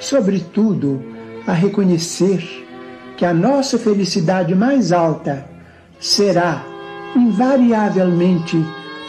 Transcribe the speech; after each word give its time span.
sobretudo, 0.00 1.02
a 1.46 1.52
reconhecer 1.52 2.42
que 3.16 3.24
a 3.24 3.32
nossa 3.32 3.78
felicidade 3.78 4.54
mais 4.54 4.92
alta 4.92 5.48
será 5.98 6.64
invariavelmente 7.14 8.56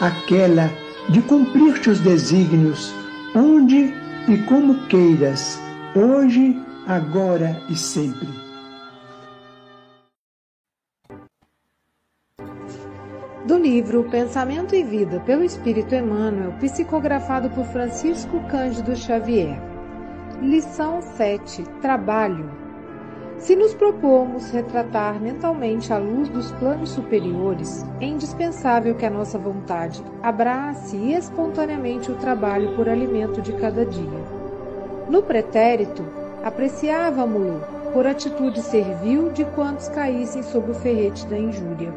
aquela 0.00 0.70
de 1.08 1.20
cumprir 1.22 1.80
teus 1.80 2.00
desígnios, 2.00 2.92
onde 3.34 3.92
e 4.28 4.38
como 4.46 4.86
queiras, 4.86 5.60
hoje, 5.94 6.56
agora 6.86 7.60
e 7.68 7.76
sempre. 7.76 8.28
Do 13.46 13.56
livro 13.56 14.04
Pensamento 14.10 14.74
e 14.74 14.82
Vida 14.82 15.20
pelo 15.20 15.42
Espírito 15.42 15.94
Emmanuel, 15.94 16.52
psicografado 16.60 17.48
por 17.50 17.64
Francisco 17.64 18.40
Cândido 18.50 18.94
Xavier. 18.94 19.77
Lição 20.40 21.02
7: 21.02 21.64
Trabalho 21.80 22.68
se 23.38 23.54
nos 23.54 23.72
propomos 23.72 24.50
retratar 24.50 25.20
mentalmente 25.20 25.92
a 25.92 25.96
luz 25.96 26.28
dos 26.28 26.50
planos 26.52 26.90
superiores, 26.90 27.86
é 28.00 28.06
indispensável 28.06 28.96
que 28.96 29.06
a 29.06 29.10
nossa 29.10 29.38
vontade 29.38 30.02
abrace 30.22 31.12
espontaneamente 31.12 32.10
o 32.10 32.16
trabalho 32.16 32.74
por 32.74 32.88
alimento 32.88 33.40
de 33.40 33.52
cada 33.52 33.86
dia. 33.86 34.18
No 35.08 35.22
pretérito, 35.22 36.04
apreciávamo-lo 36.42 37.62
por 37.92 38.08
atitude 38.08 38.60
servil 38.60 39.30
de 39.30 39.44
quantos 39.44 39.88
caíssem 39.88 40.42
sob 40.42 40.72
o 40.72 40.74
ferrete 40.74 41.24
da 41.28 41.38
injúria. 41.38 41.92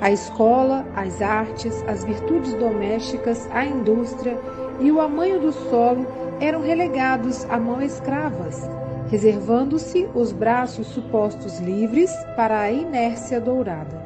A 0.00 0.10
escola, 0.10 0.84
as 0.96 1.22
artes, 1.22 1.82
as 1.86 2.04
virtudes 2.04 2.52
domésticas, 2.54 3.48
a 3.52 3.64
indústria 3.64 4.36
e 4.80 4.90
o 4.90 5.00
amanho 5.00 5.40
do 5.40 5.52
solo 5.52 6.06
eram 6.40 6.60
relegados 6.60 7.44
a 7.50 7.58
mão 7.58 7.80
escravas, 7.80 8.68
reservando-se 9.08 10.08
os 10.14 10.32
braços 10.32 10.86
supostos 10.88 11.58
livres 11.60 12.12
para 12.36 12.60
a 12.60 12.70
inércia 12.70 13.40
dourada. 13.40 14.04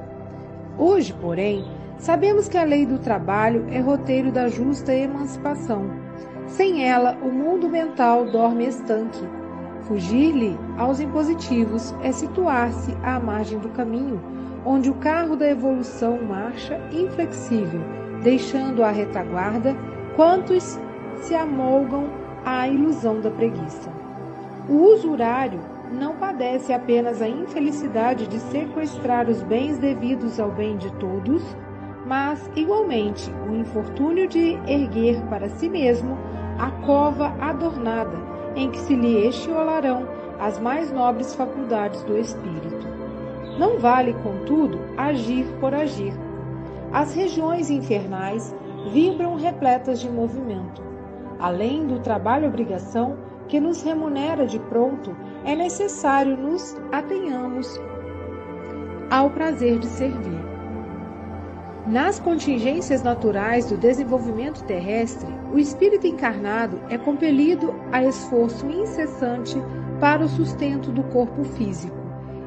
Hoje, 0.79 1.15
porém, 1.21 1.65
sabemos 1.99 2.49
que 2.49 2.57
a 2.57 2.65
lei 2.65 2.87
do 2.87 2.99
trabalho 2.99 3.67
é 3.71 3.81
roteiro 3.81 4.31
da 4.31 4.49
justa 4.49 4.95
emancipação. 4.95 5.91
Sem 6.47 6.89
ela, 6.89 7.17
o 7.23 7.31
mundo 7.31 7.69
mental 7.69 8.27
dorme 8.27 8.67
estanque. 8.67 9.27
Fugir-lhe 9.83 10.59
aos 10.79 11.01
impositivos 11.01 11.95
é 12.03 12.13
situar-se 12.13 12.97
à 13.03 13.19
margem 13.19 13.59
do 13.59 13.69
caminho, 13.71 14.21
onde 14.65 14.91
o 14.91 14.95
carro 14.95 15.37
da 15.37 15.49
evolução 15.49 16.21
marcha 16.23 16.81
inflexível, 16.93 17.81
deixando 18.23 18.85
à 18.85 18.91
retaguarda 18.91 19.75
quantos 20.17 20.79
se 21.17 21.35
amolgam 21.35 22.09
à 22.45 22.69
ilusão 22.69 23.21
da 23.21 23.31
preguiça. 23.31 23.91
O 24.69 24.93
usurário 24.93 25.61
não 25.93 26.17
padece 26.17 26.73
apenas 26.73 27.21
a 27.21 27.29
infelicidade 27.29 28.27
de 28.27 28.39
sequestrar 28.39 29.29
os 29.29 29.43
bens 29.43 29.79
devidos 29.79 30.39
ao 30.39 30.51
bem 30.51 30.77
de 30.77 30.91
todos, 30.95 31.43
mas, 32.07 32.51
igualmente, 32.57 33.31
o 33.49 33.55
infortúnio 33.55 34.29
de 34.29 34.59
erguer 34.67 35.21
para 35.29 35.49
si 35.49 35.69
mesmo 35.69 36.17
a 36.59 36.71
cova 36.87 37.35
adornada 37.41 38.19
em 38.55 38.71
que 38.71 38.79
se 38.79 38.95
lhe 38.95 39.27
estiolarão 39.27 40.07
as 40.39 40.59
mais 40.59 40.91
nobres 40.91 41.35
faculdades 41.35 42.03
do 42.05 42.17
espírito. 42.17 42.89
Não 43.59 43.79
vale, 43.79 44.15
contudo, 44.23 44.81
agir 44.97 45.47
por 45.61 45.75
agir. 45.75 46.15
As 46.93 47.15
regiões 47.15 47.71
infernais 47.71 48.55
vibram 48.89 49.37
repletas 49.37 50.01
de 50.01 50.09
movimento. 50.09 50.83
Além 51.39 51.87
do 51.87 52.01
trabalho-obrigação, 52.01 53.17
que 53.49 53.61
nos 53.61 53.83
remunera 53.83 54.47
de 54.47 54.59
pronto, 54.59 55.17
é 55.45 55.57
necessário 55.57 56.37
nos 56.37 56.77
atenhamos 56.93 57.81
ao 59.11 59.31
prazer 59.31 59.79
de 59.79 59.87
servir. 59.87 60.41
Nas 61.87 62.21
contingências 62.21 63.03
naturais 63.03 63.67
do 63.67 63.77
desenvolvimento 63.77 64.63
terrestre, 64.65 65.29
o 65.53 65.59
espírito 65.59 66.07
encarnado 66.07 66.81
é 66.89 66.97
compelido 66.97 67.75
a 67.91 68.05
esforço 68.05 68.67
incessante 68.67 69.57
para 69.99 70.25
o 70.25 70.29
sustento 70.29 70.93
do 70.93 71.03
corpo 71.05 71.43
físico. 71.43 72.00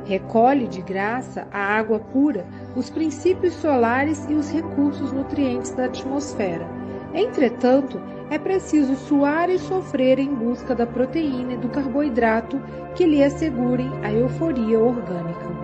Recolhe 0.06 0.68
de 0.68 0.82
graça 0.82 1.48
a 1.52 1.60
água 1.60 2.00
pura, 2.00 2.46
os 2.76 2.90
princípios 2.90 3.54
solares 3.54 4.26
e 4.30 4.34
os 4.34 4.52
recursos 4.52 5.14
nutrientes 5.14 5.72
da 5.72 5.86
atmosfera. 5.86 6.68
Entretanto, 7.14 8.02
é 8.30 8.38
preciso 8.38 8.96
suar 8.96 9.50
e 9.50 9.58
sofrer 9.58 10.20
em 10.20 10.34
busca 10.34 10.74
da 10.76 10.86
proteína 10.86 11.54
e 11.54 11.58
do 11.58 11.70
carboidrato 11.70 12.60
que 12.96 13.06
lhe 13.06 13.24
assegurem 13.24 13.90
a 14.04 14.12
euforia 14.12 14.80
orgânica. 14.80 15.64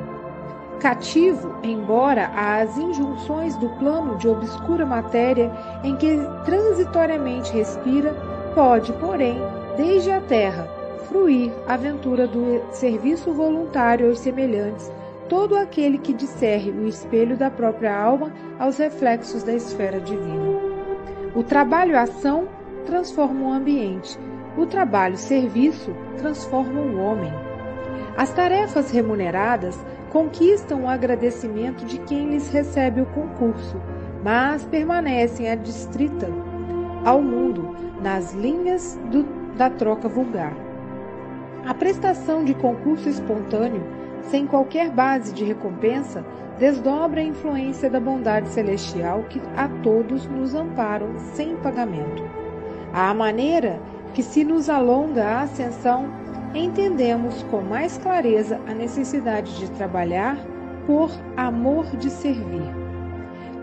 Cativo, 0.79 1.55
embora 1.61 2.27
às 2.27 2.77
injunções 2.77 3.57
do 3.57 3.67
plano 3.71 4.17
de 4.17 4.29
obscura 4.29 4.85
matéria 4.85 5.51
em 5.83 5.95
que 5.97 6.17
transitoriamente 6.45 7.51
respira, 7.51 8.13
pode, 8.55 8.93
porém, 8.93 9.37
desde 9.75 10.11
a 10.11 10.21
terra, 10.21 10.78
fruir 11.09 11.51
a 11.67 11.73
aventura 11.73 12.27
do 12.27 12.61
serviço 12.71 13.33
voluntário 13.33 14.07
aos 14.07 14.19
semelhantes, 14.19 14.91
todo 15.27 15.55
aquele 15.55 15.97
que 15.97 16.13
disserre 16.13 16.69
o 16.69 16.87
espelho 16.87 17.35
da 17.35 17.49
própria 17.49 17.95
alma 17.95 18.31
aos 18.59 18.77
reflexos 18.77 19.43
da 19.43 19.53
esfera 19.53 19.99
divina. 19.99 20.59
O 21.35 21.43
trabalho-ação 21.43 22.47
transforma 22.85 23.49
o 23.49 23.51
ambiente. 23.51 24.17
O 24.57 24.65
trabalho-serviço 24.65 25.95
transforma 26.17 26.79
o 26.79 26.99
homem. 26.99 27.33
As 28.15 28.31
tarefas 28.33 28.91
remuneradas 28.91 29.77
conquistam 30.11 30.83
o 30.83 30.87
agradecimento 30.87 31.85
de 31.85 31.99
quem 31.99 32.31
lhes 32.31 32.49
recebe 32.49 33.01
o 33.01 33.05
concurso, 33.07 33.77
mas 34.23 34.63
permanecem 34.65 35.49
adstrita 35.49 36.27
ao 37.05 37.21
mundo 37.21 37.75
nas 38.01 38.33
linhas 38.33 38.99
do, 39.11 39.23
da 39.55 39.69
troca 39.69 40.07
vulgar. 40.07 40.68
A 41.65 41.73
prestação 41.73 42.43
de 42.43 42.53
concurso 42.53 43.09
espontâneo, 43.09 43.83
sem 44.23 44.47
qualquer 44.47 44.89
base 44.89 45.33
de 45.33 45.43
recompensa, 45.43 46.25
desdobra 46.57 47.21
a 47.21 47.23
influência 47.23 47.89
da 47.89 47.99
bondade 47.99 48.49
celestial 48.49 49.23
que 49.29 49.41
a 49.55 49.67
todos 49.81 50.25
nos 50.27 50.53
amparam 50.55 51.17
sem 51.33 51.55
pagamento. 51.57 52.23
À 52.93 53.13
maneira 53.13 53.79
que 54.13 54.23
se 54.23 54.43
nos 54.43 54.69
alonga 54.69 55.23
a 55.23 55.41
ascensão, 55.41 56.07
entendemos 56.53 57.43
com 57.43 57.61
mais 57.61 57.97
clareza 57.97 58.59
a 58.67 58.73
necessidade 58.73 59.57
de 59.57 59.69
trabalhar 59.71 60.37
por 60.87 61.11
amor 61.37 61.85
de 61.97 62.09
servir. 62.09 62.63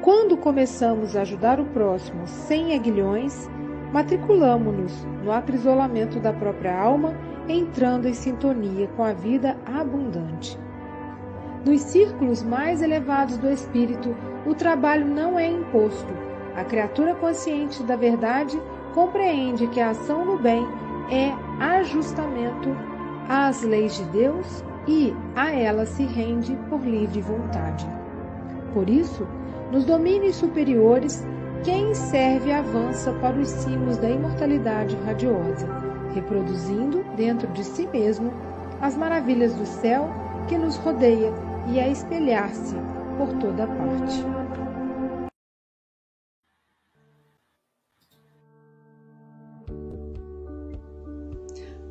Quando 0.00 0.36
começamos 0.36 1.16
a 1.16 1.22
ajudar 1.22 1.58
o 1.58 1.64
próximo 1.64 2.26
sem 2.26 2.74
aguilhões, 2.74 3.50
matriculamos-nos 3.92 5.04
no 5.22 5.32
acrisolamento 5.32 6.20
da 6.20 6.32
própria 6.32 6.78
alma, 6.78 7.14
entrando 7.48 8.08
em 8.08 8.14
sintonia 8.14 8.88
com 8.96 9.04
a 9.04 9.12
vida 9.12 9.56
abundante. 9.66 10.58
Nos 11.64 11.80
círculos 11.80 12.42
mais 12.42 12.82
elevados 12.82 13.38
do 13.38 13.50
espírito, 13.50 14.14
o 14.46 14.54
trabalho 14.54 15.06
não 15.06 15.38
é 15.38 15.48
imposto. 15.48 16.12
A 16.56 16.64
criatura 16.64 17.14
consciente 17.14 17.82
da 17.82 17.96
verdade 17.96 18.60
compreende 18.94 19.66
que 19.68 19.80
a 19.80 19.90
ação 19.90 20.24
no 20.24 20.38
bem 20.38 20.66
é 21.10 21.32
ajustamento 21.62 22.70
às 23.28 23.62
leis 23.62 23.96
de 23.96 24.04
Deus 24.04 24.64
e 24.86 25.14
a 25.34 25.52
ela 25.52 25.84
se 25.84 26.04
rende 26.04 26.56
por 26.68 26.80
livre 26.80 27.20
vontade. 27.20 27.86
Por 28.72 28.88
isso, 28.88 29.26
nos 29.72 29.84
domínios 29.84 30.36
superiores, 30.36 31.26
quem 31.64 31.94
serve 31.94 32.52
avança 32.52 33.12
para 33.14 33.38
os 33.38 33.48
cimos 33.48 33.96
da 33.96 34.08
imortalidade 34.08 34.96
radiosa, 35.04 35.66
reproduzindo 36.14 37.04
dentro 37.16 37.46
de 37.52 37.64
si 37.64 37.86
mesmo 37.86 38.32
as 38.80 38.96
maravilhas 38.96 39.54
do 39.54 39.66
céu 39.66 40.08
que 40.48 40.56
nos 40.56 40.76
rodeia 40.76 41.32
e 41.72 41.80
a 41.80 41.88
espelhar-se 41.88 42.76
por 43.16 43.32
toda 43.38 43.66
parte. 43.66 44.24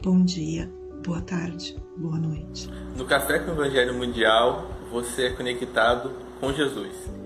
Bom 0.02 0.24
dia, 0.24 0.72
boa 1.04 1.22
tarde, 1.22 1.76
boa 1.98 2.18
noite. 2.18 2.70
No 2.96 3.06
Café 3.06 3.40
com 3.40 3.52
o 3.52 3.54
Evangelho 3.56 3.96
Mundial, 3.96 4.70
você 4.92 5.28
é 5.28 5.30
conectado 5.32 6.12
com 6.40 6.54
Jesus. 6.54 7.25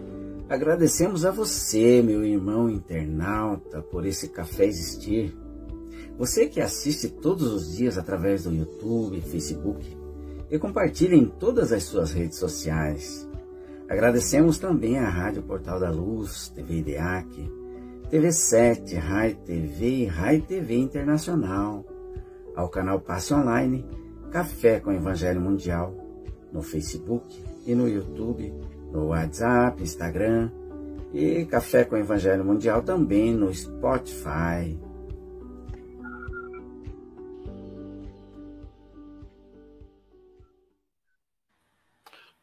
Agradecemos 0.50 1.26
a 1.26 1.32
você, 1.32 2.02
meu 2.02 2.26
irmão 2.26 2.68
internauta, 2.68 3.84
por 3.84 4.04
esse 4.04 4.30
café 4.30 4.66
existir. 4.66 5.38
Você 6.18 6.48
que 6.48 6.60
assiste 6.60 7.08
todos 7.08 7.54
os 7.54 7.78
dias 7.78 8.00
através 8.00 8.46
do 8.46 8.52
YouTube, 8.52 9.22
Facebook 9.22 9.96
e 10.50 10.58
compartilha 10.58 11.14
em 11.14 11.26
todas 11.26 11.72
as 11.72 11.84
suas 11.84 12.12
redes 12.12 12.40
sociais. 12.40 13.30
Agradecemos 13.88 14.58
também 14.58 14.98
à 14.98 15.08
Rádio 15.08 15.44
Portal 15.44 15.80
da 15.80 15.92
Luz, 15.92 16.50
TV 16.50 16.80
IDEAC, 16.80 17.52
TV7, 18.12 18.98
Rai 18.98 19.36
TV 19.36 19.86
e 19.86 20.06
Rai 20.06 20.42
TV 20.42 20.78
Internacional 20.78 21.86
ao 22.56 22.70
canal 22.70 23.00
Passe 23.00 23.36
Online 23.36 23.86
Café 24.32 24.80
com 24.80 24.92
Evangelho 24.92 25.40
Mundial 25.40 25.96
no 26.52 26.64
Facebook 26.64 27.40
e 27.68 27.76
no 27.76 27.88
YouTube, 27.88 28.52
no 28.92 29.08
WhatsApp, 29.08 29.82
Instagram 29.82 30.52
e 31.14 31.46
Café 31.46 31.86
com 31.86 31.98
Evangelho 31.98 32.44
Mundial 32.44 32.82
também 32.82 33.34
no 33.34 33.54
Spotify. 33.54 34.78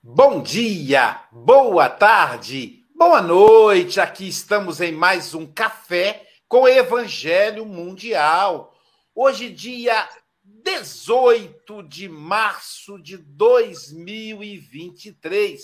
Bom 0.02 0.42
dia, 0.42 1.20
boa 1.32 1.88
tarde, 1.88 2.84
boa 2.94 3.20
noite. 3.20 4.00
Aqui 4.00 4.28
estamos 4.28 4.80
em 4.80 4.92
mais 4.92 5.34
um 5.34 5.46
Café 5.46 6.22
com 6.48 6.68
Evangelho 6.68 7.66
Mundial 7.66 8.72
Hoje, 9.18 9.48
dia 9.48 10.06
18 10.44 11.82
de 11.84 12.06
março 12.06 12.98
de 12.98 13.16
2023, 13.16 15.62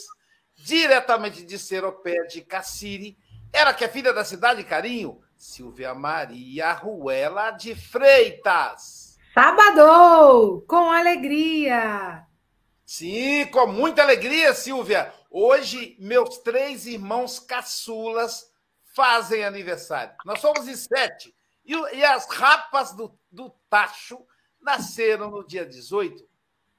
diretamente 0.63 1.45
de 1.45 1.59
Seropé 1.59 2.25
de 2.27 2.41
Cassiri, 2.41 3.19
ela 3.53 3.75
que 3.75 3.85
é 3.85 3.89
filha 3.89 4.13
da 4.13 4.25
cidade 4.25 4.63
Carinho, 4.65 5.21
Silvia 5.37 5.95
Maria 5.95 6.73
Ruela 6.73 7.51
de 7.51 7.75
Freitas. 7.75 9.19
Sábado, 9.35 10.65
com 10.69 10.91
alegria. 10.91 12.25
Sim, 12.85 13.47
com 13.47 13.67
muita 13.67 14.03
alegria, 14.03 14.55
Silvia. 14.55 15.13
Hoje, 15.31 15.97
meus 15.99 16.39
três 16.39 16.87
irmãos 16.87 17.39
caçulas 17.39 18.53
fazem 18.95 19.45
aniversário. 19.45 20.15
Nós 20.25 20.41
somos 20.41 20.69
em 20.69 20.77
sete. 20.77 21.35
E, 21.65 21.75
e 21.97 22.05
as 22.05 22.29
rapas 22.29 22.93
do, 22.93 23.19
do 23.31 23.51
tacho 23.69 24.19
nasceram 24.61 25.31
no 25.31 25.45
dia 25.45 25.67
18. 25.67 26.23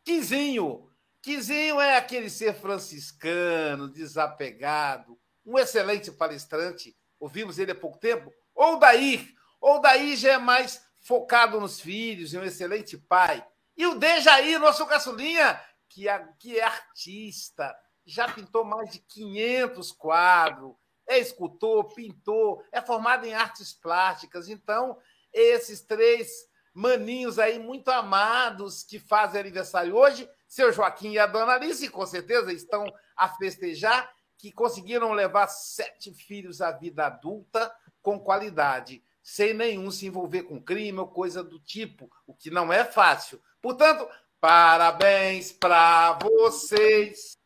Quizinho. 0.06 0.88
Quizinho 1.24 1.80
é 1.80 1.96
aquele 1.96 2.30
ser 2.30 2.54
franciscano, 2.54 3.88
desapegado, 3.88 5.18
um 5.46 5.58
excelente 5.58 6.12
palestrante. 6.12 6.94
Ouvimos 7.18 7.58
ele 7.58 7.72
há 7.72 7.76
pouco 7.76 7.98
tempo. 7.98 8.30
Ou 8.54 8.78
Daí. 8.78 9.34
Ou 9.62 9.80
Daí 9.80 10.18
já 10.18 10.34
é 10.34 10.38
mais 10.38 10.86
focado 11.00 11.62
nos 11.62 11.80
filhos, 11.80 12.34
é 12.34 12.40
um 12.40 12.44
excelente 12.44 12.98
pai. 12.98 13.46
E 13.78 13.88
o 13.88 13.96
Dejaí, 13.96 14.58
nosso 14.58 14.86
caçulinha, 14.86 15.58
que 15.88 16.10
é, 16.10 16.28
que 16.38 16.60
é 16.60 16.64
artista, 16.66 17.74
já 18.06 18.28
pintou 18.30 18.66
mais 18.66 18.92
de 18.92 19.00
500 19.00 19.94
quadros, 19.94 20.76
é 21.08 21.20
escultor, 21.20 21.94
pintor, 21.94 22.66
é 22.70 22.82
formado 22.82 23.26
em 23.26 23.34
artes 23.34 23.72
plásticas. 23.72 24.50
Então, 24.50 24.98
esses 25.32 25.80
três 25.80 26.30
maninhos 26.74 27.40
aí 27.40 27.60
muito 27.60 27.90
amados 27.90 28.84
que 28.84 29.00
fazem 29.00 29.40
aniversário 29.40 29.96
hoje, 29.96 30.30
seu 30.54 30.72
Joaquim 30.72 31.14
e 31.14 31.20
a 31.20 31.26
dona 31.26 31.54
Alice, 31.54 31.90
com 31.90 32.06
certeza 32.06 32.54
estão 32.54 32.86
a 33.18 33.28
festejar, 33.28 34.14
que 34.38 34.52
conseguiram 34.52 35.12
levar 35.12 35.48
sete 35.48 36.14
filhos 36.14 36.62
à 36.62 36.72
vida 36.72 37.08
adulta 37.08 37.74
com 38.04 38.20
qualidade, 38.20 39.04
sem 39.24 39.54
nenhum 39.54 39.90
se 39.90 40.06
envolver 40.06 40.44
com 40.44 40.62
crime 40.62 41.00
ou 41.00 41.08
coisa 41.08 41.44
do 41.44 41.60
tipo, 41.60 42.08
o 42.28 42.36
que 42.36 42.52
não 42.52 42.72
é 42.72 42.84
fácil. 42.86 43.42
Portanto, 43.62 44.08
Parabéns 44.44 45.54
para 45.54 46.20
vocês, 46.22 47.38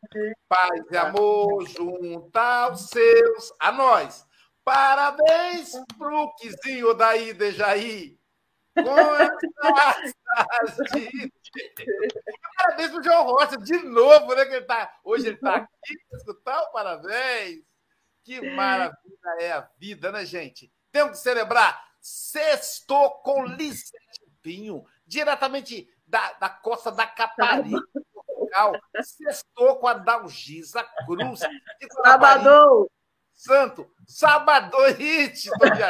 paz 0.50 0.84
e 0.90 0.98
amor 0.98 1.64
junto 1.68 2.36
aos 2.36 2.90
seus, 2.90 3.54
a 3.60 3.72
nós. 3.72 4.26
Parabéns 4.64 5.74
pro 5.96 6.34
Quizinho 6.38 6.96
daí, 6.96 7.34
Dejaí. 7.34 8.17
Parabéns 12.57 12.91
pro 12.91 13.03
João 13.03 13.24
Rocha, 13.24 13.57
de 13.57 13.77
novo, 13.79 14.36
né? 14.36 14.46
Que 14.46 14.55
ele 14.55 14.65
tá, 14.65 14.93
hoje 15.03 15.27
ele 15.27 15.36
está 15.36 15.55
aqui 15.55 15.98
escutar 16.13 16.62
o 16.62 16.72
parabéns. 16.72 17.63
Que 18.24 18.41
maravilha 18.55 18.96
é 19.39 19.51
a 19.53 19.69
vida, 19.77 20.12
né, 20.12 20.25
gente? 20.25 20.72
Temos 20.91 21.12
que 21.13 21.17
celebrar. 21.19 21.86
Sextou 22.01 23.22
com 23.22 23.46
Licete 23.46 24.22
Pinho, 24.41 24.86
diretamente 25.05 25.89
da, 26.05 26.34
da 26.34 26.50
costa 26.50 26.91
da 26.91 27.05
Caparica, 27.05 27.81
local, 28.48 28.74
sextou 29.03 29.77
com 29.77 29.88
a 29.88 29.93
Dalgisa 29.93 30.84
Cruz. 31.05 31.41
Sábado! 32.03 32.89
Santo, 33.38 33.88
Sabadão 34.08 34.91
Hit, 34.94 35.44
Sabadão 35.44 35.84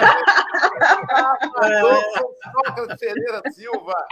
com 2.13 2.35
Sócrates 2.43 2.99
Ferreira 2.99 3.41
Silva, 3.51 4.07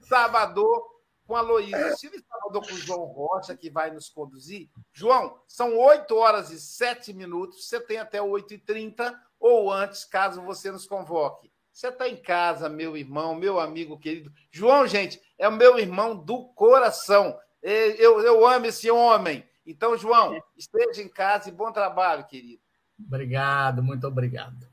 Sabadão 0.00 0.82
com 1.26 1.36
a 1.36 1.42
Luísa 1.42 1.94
Silva 1.96 2.16
Salvador 2.26 2.66
com 2.66 2.74
o 2.74 2.78
João 2.78 3.04
Rocha, 3.04 3.54
que 3.54 3.68
vai 3.68 3.90
nos 3.90 4.08
conduzir. 4.08 4.70
João, 4.90 5.38
são 5.46 5.76
8 5.76 6.16
horas 6.16 6.50
e 6.50 6.58
7 6.58 7.12
minutos, 7.12 7.68
você 7.68 7.78
tem 7.78 7.98
até 7.98 8.20
8h30 8.20 9.14
ou 9.38 9.70
antes, 9.70 10.06
caso 10.06 10.40
você 10.40 10.70
nos 10.70 10.86
convoque. 10.86 11.52
Você 11.70 11.88
está 11.88 12.08
em 12.08 12.16
casa, 12.16 12.70
meu 12.70 12.96
irmão, 12.96 13.34
meu 13.34 13.60
amigo 13.60 13.98
querido. 13.98 14.32
João, 14.50 14.86
gente, 14.86 15.20
é 15.36 15.46
o 15.46 15.52
meu 15.52 15.78
irmão 15.78 16.16
do 16.16 16.46
coração. 16.54 17.38
Eu, 17.62 18.20
eu 18.22 18.46
amo 18.46 18.66
esse 18.66 18.90
homem. 18.90 19.46
Então, 19.66 19.96
João, 19.96 20.42
esteja 20.56 21.02
em 21.02 21.08
casa 21.08 21.50
e 21.50 21.52
bom 21.52 21.70
trabalho, 21.70 22.26
querido. 22.26 22.62
Obrigado, 22.98 23.82
muito 23.82 24.06
obrigado. 24.06 24.66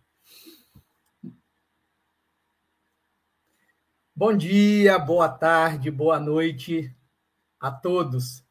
Bom 4.15 4.35
dia, 4.35 4.97
boa 4.97 5.29
tarde, 5.29 5.91
boa 5.91 6.19
noite 6.19 6.95
a 7.59 7.69
todos. 7.69 8.43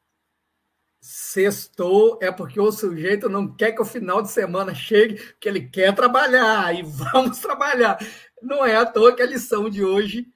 Sextou 1.01 2.19
é 2.23 2.31
porque 2.31 2.61
o 2.61 2.71
sujeito 2.71 3.29
não 3.29 3.55
quer 3.55 3.73
que 3.73 3.81
o 3.81 3.85
final 3.85 4.23
de 4.23 4.31
semana 4.31 4.75
chegue, 4.75 5.17
porque 5.17 5.49
ele 5.49 5.69
quer 5.69 5.95
trabalhar 5.95 6.75
e 6.75 6.83
vamos 6.85 7.39
trabalhar. 7.39 7.99
Não 8.43 8.65
é 8.65 8.77
à 8.77 8.87
toa 8.87 9.15
que 9.15 9.23
a 9.23 9.27
lição 9.27 9.69
de 9.71 9.85
hoje 9.85 10.27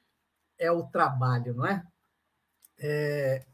é 0.58 0.72
o 0.72 0.84
trabalho, 0.84 1.54
não 1.54 1.66
é? 1.66 1.86
é 2.78 3.44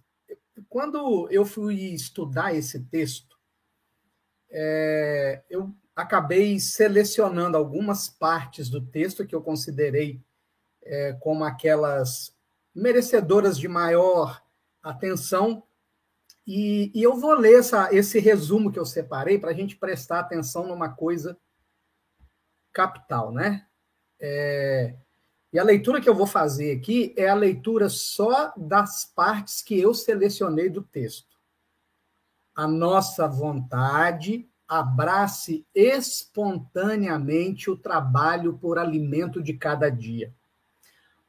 quando 0.69 1.29
eu 1.31 1.45
fui 1.45 1.75
estudar 1.93 2.55
esse 2.55 2.81
texto, 2.85 3.34
é, 4.57 5.43
eu 5.51 5.75
acabei 5.97 6.61
selecionando 6.61 7.57
algumas 7.57 8.09
partes 8.09 8.71
do 8.71 8.81
texto 8.81 9.27
que 9.27 9.35
eu 9.35 9.43
considerei 9.43 10.23
é, 10.85 11.13
como 11.15 11.43
aquelas 11.43 12.33
merecedoras 12.73 13.59
de 13.59 13.67
maior 13.67 14.41
atenção. 14.81 15.65
E, 16.47 16.93
e 16.95 17.03
eu 17.03 17.17
vou 17.17 17.35
ler 17.35 17.59
essa, 17.59 17.93
esse 17.93 18.21
resumo 18.21 18.71
que 18.71 18.79
eu 18.79 18.87
separei 18.87 19.39
para 19.39 19.51
a 19.51 19.55
gente 19.55 19.77
prestar 19.77 20.21
atenção 20.21 20.69
numa 20.69 20.89
coisa 20.89 21.37
capital, 22.73 23.33
né? 23.33 23.67
É, 24.21 24.95
e 25.53 25.59
a 25.59 25.65
leitura 25.65 26.01
que 26.01 26.09
eu 26.09 26.15
vou 26.15 26.27
fazer 26.27 26.77
aqui 26.77 27.13
é 27.17 27.29
a 27.29 27.35
leitura 27.35 27.89
só 27.89 28.53
das 28.57 29.05
partes 29.05 29.63
que 29.63 29.81
eu 29.81 29.93
selecionei 29.95 30.69
do 30.69 30.83
texto. 30.83 31.34
A 32.55 32.69
nossa 32.69 33.27
vontade 33.27 34.49
abrace 34.69 35.67
espontaneamente 35.75 37.69
o 37.69 37.77
trabalho 37.77 38.57
por 38.59 38.79
alimento 38.79 39.43
de 39.43 39.55
cada 39.55 39.91
dia. 39.91 40.33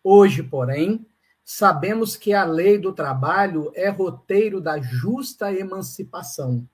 Hoje, 0.03 0.44
porém, 0.44 1.05
sabemos 1.44 2.15
que 2.15 2.32
a 2.32 2.44
lei 2.46 2.77
do 2.77 2.94
trabalho 2.94 3.72
é 3.74 3.89
roteiro 3.89 4.62
da 4.62 4.79
justa 4.79 5.51
emancipação. 5.51 6.67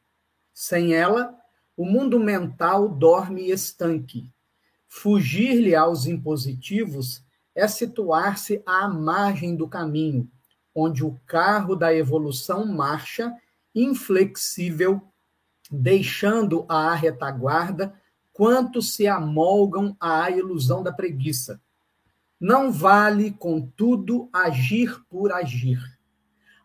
Sem 0.53 0.93
ela, 0.93 1.33
o 1.77 1.85
mundo 1.85 2.19
mental 2.19 2.89
dorme 2.89 3.49
estanque. 3.49 4.29
Fugir-lhe 4.87 5.73
aos 5.73 6.05
impositivos 6.05 7.23
é 7.55 7.67
situar-se 7.67 8.61
à 8.65 8.87
margem 8.89 9.55
do 9.55 9.67
caminho, 9.67 10.29
onde 10.75 11.05
o 11.05 11.17
carro 11.25 11.75
da 11.75 11.93
evolução 11.93 12.65
marcha 12.65 13.33
inflexível, 13.73 15.01
deixando 15.69 16.65
à 16.67 16.93
retaguarda 16.93 17.93
quantos 18.33 18.93
se 18.93 19.07
amolgam 19.07 19.95
à 19.99 20.29
ilusão 20.29 20.83
da 20.83 20.91
preguiça. 20.91 21.61
Não 22.39 22.71
vale, 22.71 23.31
contudo, 23.31 24.29
agir 24.33 24.99
por 25.09 25.31
agir. 25.31 25.79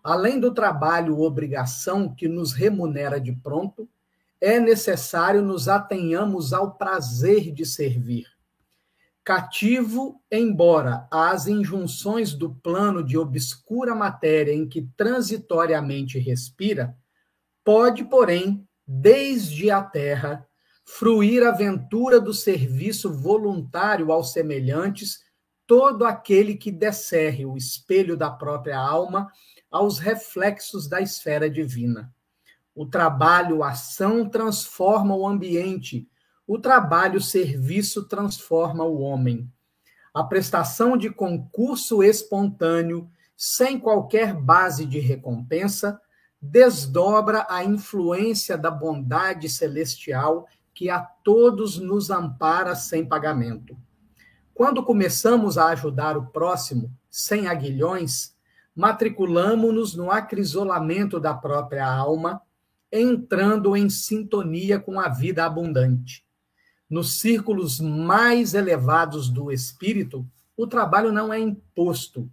Além 0.02 0.40
do 0.40 0.52
trabalho 0.52 1.20
obrigação 1.20 2.14
que 2.14 2.28
nos 2.28 2.52
remunera 2.52 3.20
de 3.20 3.32
pronto, 3.32 3.88
é 4.40 4.60
necessário 4.60 5.42
nos 5.42 5.68
atenhamos 5.68 6.52
ao 6.52 6.72
prazer 6.72 7.52
de 7.52 7.66
servir 7.66 8.35
Cativo, 9.26 10.22
embora 10.30 11.08
as 11.10 11.48
injunções 11.48 12.32
do 12.32 12.54
plano 12.54 13.02
de 13.02 13.18
obscura 13.18 13.92
matéria 13.92 14.52
em 14.52 14.68
que 14.68 14.88
transitoriamente 14.96 16.16
respira, 16.16 16.96
pode, 17.64 18.04
porém, 18.04 18.64
desde 18.86 19.68
a 19.68 19.82
terra, 19.82 20.46
fruir 20.84 21.42
a 21.42 21.50
ventura 21.50 22.20
do 22.20 22.32
serviço 22.32 23.12
voluntário 23.12 24.12
aos 24.12 24.32
semelhantes, 24.32 25.24
todo 25.66 26.04
aquele 26.04 26.54
que 26.54 26.70
descerre 26.70 27.44
o 27.44 27.56
espelho 27.56 28.16
da 28.16 28.30
própria 28.30 28.78
alma 28.78 29.28
aos 29.68 29.98
reflexos 29.98 30.86
da 30.86 31.00
esfera 31.00 31.50
divina. 31.50 32.14
O 32.72 32.86
trabalho, 32.86 33.64
ação 33.64 34.28
transforma 34.28 35.16
o 35.16 35.26
ambiente 35.26 36.08
o 36.46 36.58
trabalho 36.58 37.20
serviço 37.20 38.04
transforma 38.04 38.84
o 38.84 39.00
homem. 39.00 39.50
A 40.14 40.22
prestação 40.22 40.96
de 40.96 41.10
concurso 41.10 42.02
espontâneo, 42.02 43.10
sem 43.36 43.78
qualquer 43.78 44.32
base 44.32 44.86
de 44.86 45.00
recompensa, 45.00 46.00
desdobra 46.40 47.44
a 47.50 47.64
influência 47.64 48.56
da 48.56 48.70
bondade 48.70 49.48
celestial 49.48 50.46
que 50.72 50.88
a 50.88 51.00
todos 51.00 51.78
nos 51.78 52.10
ampara 52.10 52.76
sem 52.76 53.04
pagamento. 53.04 53.76
Quando 54.54 54.84
começamos 54.84 55.58
a 55.58 55.66
ajudar 55.66 56.16
o 56.16 56.26
próximo 56.26 56.90
sem 57.10 57.48
aguilhões, 57.48 58.34
matriculamo-nos 58.74 59.96
no 59.96 60.10
acrisolamento 60.10 61.18
da 61.18 61.34
própria 61.34 61.86
alma, 61.86 62.40
entrando 62.92 63.76
em 63.76 63.90
sintonia 63.90 64.78
com 64.78 65.00
a 65.00 65.08
vida 65.08 65.44
abundante 65.44 66.25
nos 66.88 67.18
círculos 67.18 67.80
mais 67.80 68.54
elevados 68.54 69.28
do 69.28 69.50
espírito, 69.50 70.26
o 70.56 70.66
trabalho 70.66 71.12
não 71.12 71.32
é 71.32 71.38
imposto. 71.38 72.30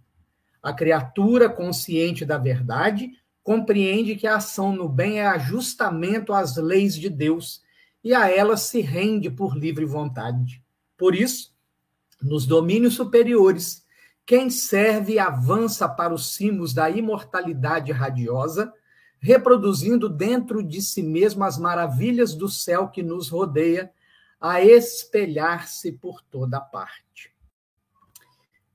A 0.62 0.72
criatura 0.72 1.48
consciente 1.48 2.24
da 2.24 2.38
verdade 2.38 3.10
compreende 3.42 4.16
que 4.16 4.26
a 4.26 4.36
ação 4.36 4.74
no 4.74 4.88
bem 4.88 5.20
é 5.20 5.26
ajustamento 5.26 6.32
às 6.32 6.56
leis 6.56 6.94
de 6.94 7.10
Deus 7.10 7.62
e 8.02 8.14
a 8.14 8.30
ela 8.30 8.56
se 8.56 8.80
rende 8.80 9.30
por 9.30 9.56
livre 9.56 9.84
vontade. 9.84 10.62
Por 10.96 11.14
isso, 11.14 11.52
nos 12.22 12.46
domínios 12.46 12.94
superiores, 12.94 13.84
quem 14.24 14.48
serve 14.48 15.18
avança 15.18 15.86
para 15.86 16.14
os 16.14 16.34
cimos 16.34 16.72
da 16.72 16.88
imortalidade 16.88 17.92
radiosa, 17.92 18.72
reproduzindo 19.20 20.08
dentro 20.08 20.62
de 20.62 20.80
si 20.80 21.02
mesmo 21.02 21.44
as 21.44 21.58
maravilhas 21.58 22.34
do 22.34 22.48
céu 22.48 22.88
que 22.88 23.02
nos 23.02 23.28
rodeia 23.28 23.90
a 24.46 24.60
espelhar-se 24.60 25.90
por 25.92 26.20
toda 26.20 26.60
parte. 26.60 27.34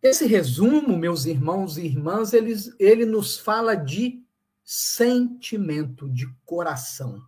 Esse 0.01 0.25
resumo, 0.25 0.97
meus 0.97 1.25
irmãos 1.25 1.77
e 1.77 1.85
irmãs, 1.85 2.33
ele, 2.33 2.55
ele 2.79 3.05
nos 3.05 3.37
fala 3.37 3.75
de 3.75 4.25
sentimento, 4.63 6.09
de 6.09 6.25
coração. 6.43 7.23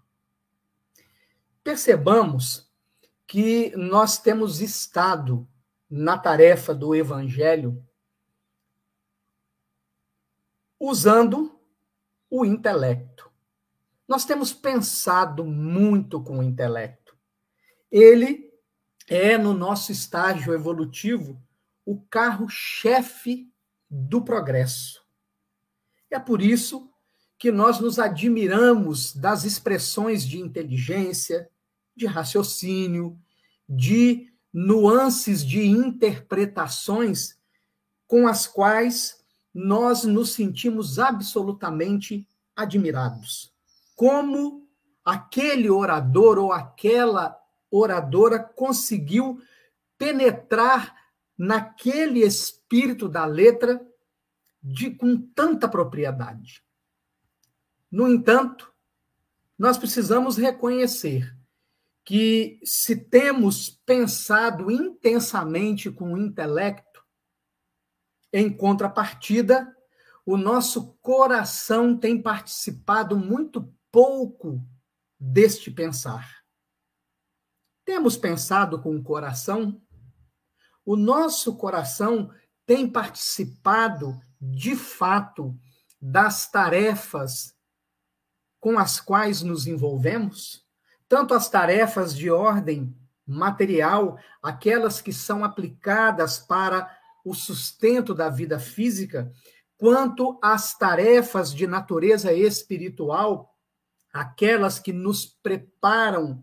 Percebamos 1.64 2.68
que 3.28 3.76
nós 3.76 4.18
temos 4.18 4.60
estado 4.60 5.48
na 5.88 6.18
tarefa 6.18 6.74
do 6.74 6.96
evangelho 6.96 7.86
usando 10.80 11.62
o 12.28 12.44
intelecto. 12.44 13.30
Nós 14.08 14.26
temos 14.26 14.52
pensado 14.52 15.46
muito 15.46 16.20
com 16.24 16.40
o 16.40 16.44
intelecto 16.44 17.01
ele 17.92 18.50
é, 19.08 19.38
no 19.38 19.54
nosso 19.54 19.92
estágio 19.92 20.54
evolutivo, 20.54 21.42
o 21.86 22.00
carro-chefe 22.00 23.52
do 23.90 24.22
progresso. 24.22 25.02
É 26.10 26.18
por 26.18 26.42
isso 26.42 26.90
que 27.38 27.52
nós 27.52 27.80
nos 27.80 28.00
admiramos 28.00 29.14
das 29.16 29.44
expressões 29.44 30.26
de 30.26 30.40
inteligência, 30.40 31.50
de 31.96 32.06
raciocínio, 32.06 33.20
de 33.68 34.32
nuances 34.54 35.44
de 35.44 35.66
interpretações 35.66 37.38
com 38.08 38.28
as 38.28 38.46
quais 38.46 39.24
nós 39.54 40.04
nos 40.04 40.32
sentimos 40.32 41.00
absolutamente 41.00 42.28
admirados. 42.56 43.54
Como 43.96 44.68
aquele 45.04 45.70
orador 45.70 46.38
ou 46.38 46.52
aquela 46.52 47.41
oradora 47.72 48.38
conseguiu 48.38 49.42
penetrar 49.98 50.96
naquele 51.38 52.20
espírito 52.20 53.08
da 53.08 53.26
letra 53.26 53.84
de 54.62 54.92
com 54.92 55.18
tanta 55.18 55.68
propriedade. 55.68 56.64
No 57.90 58.08
entanto, 58.08 58.72
nós 59.58 59.78
precisamos 59.78 60.38
reconhecer 60.38 61.36
que 62.04 62.60
se 62.64 62.96
temos 62.96 63.70
pensado 63.70 64.72
intensamente 64.72 65.92
com 65.92 66.14
o 66.14 66.18
intelecto, 66.18 67.04
em 68.34 68.52
contrapartida, 68.52 69.76
o 70.26 70.38
nosso 70.38 70.94
coração 71.02 71.98
tem 71.98 72.22
participado 72.22 73.18
muito 73.18 73.74
pouco 73.92 74.64
deste 75.20 75.70
pensar. 75.70 76.41
Temos 77.92 78.16
pensado 78.16 78.80
com 78.80 78.96
o 78.96 79.04
coração? 79.04 79.82
O 80.86 80.96
nosso 80.96 81.58
coração 81.58 82.32
tem 82.66 82.90
participado, 82.90 84.18
de 84.40 84.78
fato, 84.78 85.60
das 86.02 86.50
tarefas 86.50 87.54
com 88.62 88.80
as 88.80 89.02
quais 89.02 89.42
nos 89.42 89.68
envolvemos? 89.68 90.66
Tanto 91.10 91.34
as 91.34 91.50
tarefas 91.50 92.16
de 92.16 92.32
ordem 92.32 92.96
material, 93.28 94.18
aquelas 94.42 95.02
que 95.02 95.12
são 95.12 95.44
aplicadas 95.44 96.40
para 96.40 96.98
o 97.26 97.34
sustento 97.34 98.16
da 98.16 98.30
vida 98.30 98.58
física, 98.58 99.30
quanto 99.78 100.40
as 100.42 100.78
tarefas 100.78 101.54
de 101.54 101.68
natureza 101.68 102.32
espiritual, 102.32 103.54
aquelas 104.14 104.80
que 104.80 104.94
nos 104.94 105.26
preparam 105.26 106.42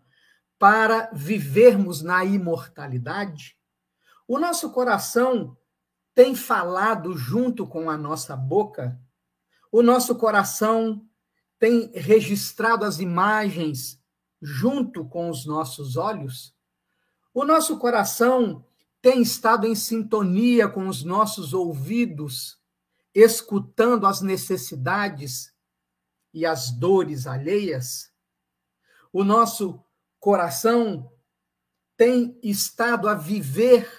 para 0.59 1.11
vivermos 1.13 2.03
na 2.03 2.25
imortalidade? 2.25 3.57
O 4.27 4.39
nosso 4.39 4.71
coração 4.71 5.57
tem 6.15 6.35
falado 6.35 7.17
junto 7.17 7.67
com 7.67 7.89
a 7.89 7.97
nossa 7.97 8.37
boca? 8.37 9.01
O 9.71 9.83
nosso 9.83 10.17
coração 10.17 11.07
tem 11.59 11.91
registrado 11.95 12.85
as 12.85 12.99
imagens 12.99 14.01
junto 14.41 15.05
com 15.05 15.31
os 15.31 15.47
nossos 15.47 15.97
olhos? 15.97 16.55
O 17.33 17.45
nosso 17.45 17.79
coração 17.79 18.65
tem 19.01 19.23
estado 19.23 19.67
em 19.67 19.75
sintonia 19.75 20.69
com 20.69 20.89
os 20.89 21.05
nossos 21.05 21.55
ouvidos, 21.55 22.59
escutando 23.15 24.07
as 24.07 24.21
necessidades 24.21 25.53
e 26.35 26.45
as 26.45 26.71
dores 26.71 27.27
alheias? 27.27 28.13
O 29.13 29.25
nosso 29.25 29.83
coração 30.21 31.11
tem 31.97 32.39
estado 32.43 33.09
a 33.09 33.15
viver 33.15 33.91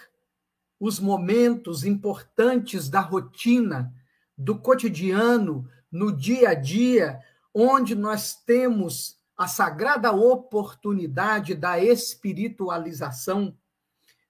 os 0.80 1.00
momentos 1.00 1.84
importantes 1.84 2.90
da 2.90 3.02
rotina, 3.02 3.94
do 4.38 4.58
cotidiano, 4.58 5.70
no 5.92 6.16
dia 6.16 6.52
a 6.52 6.54
dia, 6.54 7.20
onde 7.54 7.96
nós 7.96 8.36
temos 8.36 9.18
a 9.36 9.48
sagrada 9.48 10.12
oportunidade 10.12 11.56
da 11.56 11.80
espiritualização 11.80 13.58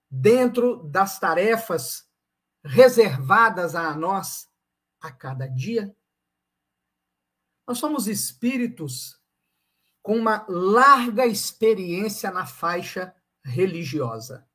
dentro 0.09 0.83
das 0.83 1.19
tarefas 1.19 2.07
reservadas 2.63 3.75
a 3.75 3.93
nós 3.93 4.47
a 4.99 5.11
cada 5.11 5.47
dia? 5.47 5.95
Nós 7.67 7.77
somos 7.77 8.07
espíritos 8.07 9.18
com 10.01 10.17
uma 10.17 10.45
larga 10.47 11.25
experiência 11.25 12.31
na 12.31 12.45
faixa 12.45 13.13
religiosa. 13.43 14.47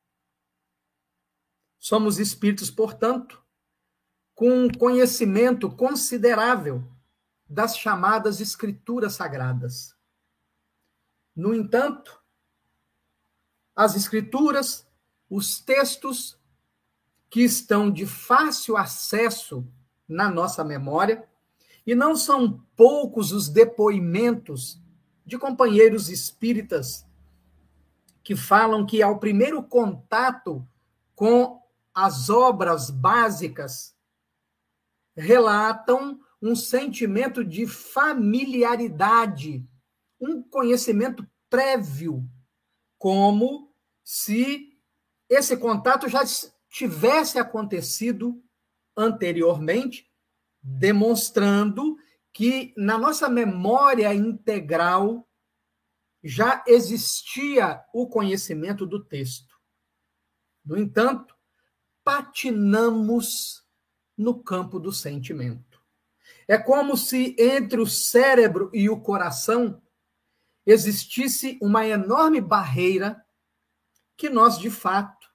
Somos 1.77 2.19
espíritos, 2.19 2.69
portanto, 2.71 3.43
com 4.33 4.65
um 4.65 4.69
conhecimento 4.69 5.69
considerável 5.69 6.83
das 7.47 7.77
chamadas 7.77 8.41
escrituras 8.41 9.13
sagradas. 9.13 9.95
No 11.35 11.53
entanto, 11.53 12.21
as 13.75 13.95
escrituras, 13.95 14.87
os 15.29 15.59
textos 15.59 16.39
que 17.29 17.41
estão 17.41 17.91
de 17.91 18.05
fácil 18.05 18.77
acesso 18.77 19.67
na 20.07 20.29
nossa 20.29 20.63
memória, 20.63 21.27
e 21.85 21.93
não 21.93 22.15
são 22.15 22.65
poucos 22.75 23.31
os 23.31 23.47
depoimentos 23.47 24.81
de 25.25 25.37
companheiros 25.37 26.09
espíritas 26.09 27.05
que 28.23 28.35
falam 28.35 28.85
que 28.85 29.01
ao 29.01 29.19
primeiro 29.19 29.63
contato 29.63 30.67
com 31.15 31.61
as 31.93 32.29
obras 32.29 32.89
básicas 32.89 33.95
relatam 35.15 36.19
um 36.41 36.55
sentimento 36.55 37.43
de 37.43 37.65
familiaridade, 37.65 39.65
um 40.19 40.43
conhecimento 40.43 41.27
prévio, 41.49 42.27
como 42.97 43.73
se 44.03 44.77
esse 45.29 45.57
contato 45.57 46.09
já 46.09 46.21
tivesse 46.69 47.39
acontecido 47.39 48.43
anteriormente, 48.95 50.11
demonstrando 50.61 51.97
que 52.35 52.73
na 52.75 52.97
nossa 52.97 53.29
memória 53.29 54.13
integral 54.13 55.25
já 56.21 56.61
existia 56.67 57.81
o 57.93 58.09
conhecimento 58.09 58.85
do 58.85 59.01
texto. 59.01 59.55
No 60.65 60.77
entanto, 60.77 61.33
patinamos 62.03 63.65
no 64.17 64.43
campo 64.43 64.81
do 64.81 64.91
sentimento. 64.91 65.81
É 66.45 66.57
como 66.57 66.97
se 66.97 67.37
entre 67.39 67.79
o 67.79 67.87
cérebro 67.87 68.69
e 68.73 68.89
o 68.89 68.99
coração 68.99 69.81
existisse 70.65 71.57
uma 71.61 71.87
enorme 71.87 72.41
barreira 72.41 73.25
que 74.17 74.29
nós, 74.29 74.59
de 74.59 74.69
fato, 74.69 75.29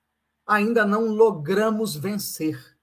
ainda 0.47 0.85
não 0.85 1.07
logramos 1.07 1.97
vencer 1.97 2.79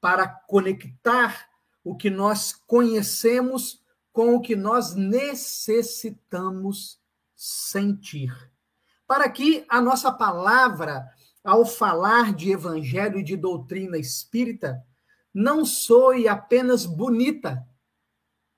para 0.00 0.28
conectar 0.28 1.47
o 1.88 1.96
que 1.96 2.10
nós 2.10 2.52
conhecemos 2.52 3.82
com 4.12 4.34
o 4.34 4.42
que 4.42 4.54
nós 4.54 4.94
necessitamos 4.94 7.00
sentir. 7.34 8.30
Para 9.06 9.30
que 9.30 9.64
a 9.70 9.80
nossa 9.80 10.12
palavra, 10.12 11.10
ao 11.42 11.64
falar 11.64 12.34
de 12.34 12.52
evangelho 12.52 13.18
e 13.18 13.22
de 13.22 13.38
doutrina 13.38 13.96
espírita, 13.96 14.84
não 15.32 15.64
soe 15.64 16.28
apenas 16.28 16.84
bonita, 16.84 17.66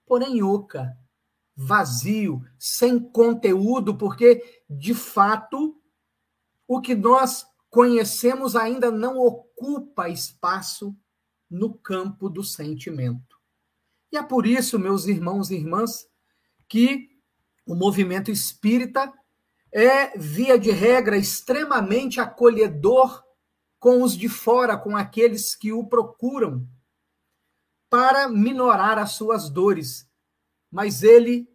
porém 0.04 0.42
oca, 0.42 0.98
vazio, 1.54 2.44
sem 2.58 2.98
conteúdo, 2.98 3.96
porque, 3.96 4.64
de 4.68 4.92
fato, 4.92 5.80
o 6.66 6.80
que 6.80 6.96
nós 6.96 7.46
conhecemos 7.68 8.56
ainda 8.56 8.90
não 8.90 9.18
ocupa 9.18 10.08
espaço 10.08 10.96
no 11.50 11.74
campo 11.74 12.28
do 12.28 12.44
sentimento. 12.44 13.38
E 14.12 14.16
é 14.16 14.22
por 14.22 14.46
isso, 14.46 14.78
meus 14.78 15.06
irmãos 15.06 15.50
e 15.50 15.56
irmãs, 15.56 16.08
que 16.68 17.10
o 17.66 17.74
movimento 17.74 18.30
espírita 18.30 19.12
é, 19.72 20.16
via 20.18 20.58
de 20.58 20.70
regra, 20.70 21.16
extremamente 21.16 22.20
acolhedor 22.20 23.24
com 23.78 24.02
os 24.02 24.16
de 24.16 24.28
fora, 24.28 24.76
com 24.76 24.96
aqueles 24.96 25.54
que 25.54 25.72
o 25.72 25.86
procuram, 25.86 26.68
para 27.88 28.28
minorar 28.28 28.98
as 28.98 29.12
suas 29.12 29.48
dores. 29.48 30.08
Mas 30.70 31.02
ele 31.02 31.48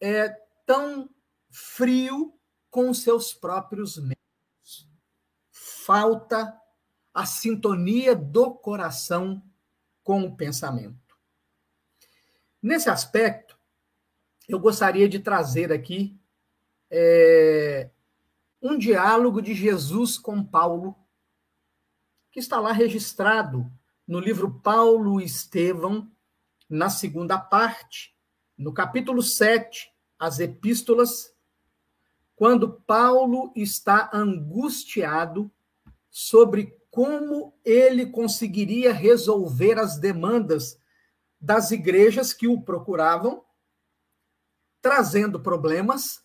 é 0.00 0.28
tão 0.66 1.08
frio 1.50 2.34
com 2.70 2.92
seus 2.92 3.32
próprios 3.32 3.96
membros. 3.96 4.88
Falta 5.50 6.59
a 7.12 7.26
sintonia 7.26 8.14
do 8.14 8.52
coração 8.52 9.42
com 10.02 10.22
o 10.22 10.36
pensamento. 10.36 11.16
Nesse 12.62 12.88
aspecto, 12.90 13.58
eu 14.48 14.58
gostaria 14.58 15.08
de 15.08 15.18
trazer 15.18 15.72
aqui 15.72 16.18
é, 16.90 17.90
um 18.60 18.76
diálogo 18.76 19.40
de 19.40 19.54
Jesus 19.54 20.18
com 20.18 20.44
Paulo, 20.44 20.96
que 22.30 22.40
está 22.40 22.60
lá 22.60 22.72
registrado 22.72 23.70
no 24.06 24.18
livro 24.18 24.60
Paulo 24.60 25.20
e 25.20 25.24
Estevão, 25.24 26.10
na 26.68 26.90
segunda 26.90 27.38
parte, 27.38 28.14
no 28.56 28.72
capítulo 28.72 29.22
7, 29.22 29.92
as 30.18 30.38
epístolas, 30.38 31.34
quando 32.36 32.72
Paulo 32.72 33.52
está 33.56 34.10
angustiado 34.12 35.50
sobre 36.10 36.79
como 36.90 37.56
ele 37.64 38.06
conseguiria 38.06 38.92
resolver 38.92 39.78
as 39.78 39.98
demandas 39.98 40.78
das 41.40 41.70
igrejas 41.70 42.32
que 42.32 42.48
o 42.48 42.60
procuravam, 42.60 43.44
trazendo 44.82 45.40
problemas, 45.40 46.22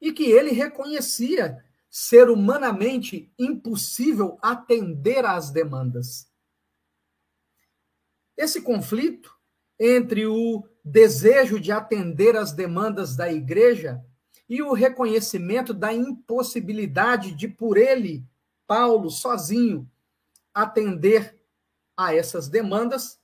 e 0.00 0.12
que 0.12 0.24
ele 0.24 0.50
reconhecia 0.50 1.64
ser 1.88 2.30
humanamente 2.30 3.32
impossível 3.38 4.38
atender 4.40 5.24
às 5.24 5.50
demandas. 5.50 6.28
Esse 8.36 8.62
conflito 8.62 9.36
entre 9.78 10.26
o 10.26 10.66
desejo 10.84 11.60
de 11.60 11.70
atender 11.70 12.36
às 12.36 12.52
demandas 12.52 13.14
da 13.14 13.30
igreja 13.30 14.04
e 14.48 14.62
o 14.62 14.72
reconhecimento 14.72 15.72
da 15.72 15.92
impossibilidade 15.92 17.34
de, 17.34 17.46
por 17.46 17.76
ele, 17.76 18.24
Paulo, 18.74 19.10
sozinho, 19.10 19.86
atender 20.54 21.38
a 21.94 22.14
essas 22.14 22.48
demandas, 22.48 23.20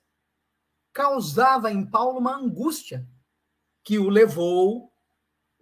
causava 0.93 1.71
em 1.71 1.83
Paulo 1.83 2.19
uma 2.19 2.35
angústia 2.35 3.03
que 3.83 3.97
o 3.97 4.09
levou, 4.09 4.93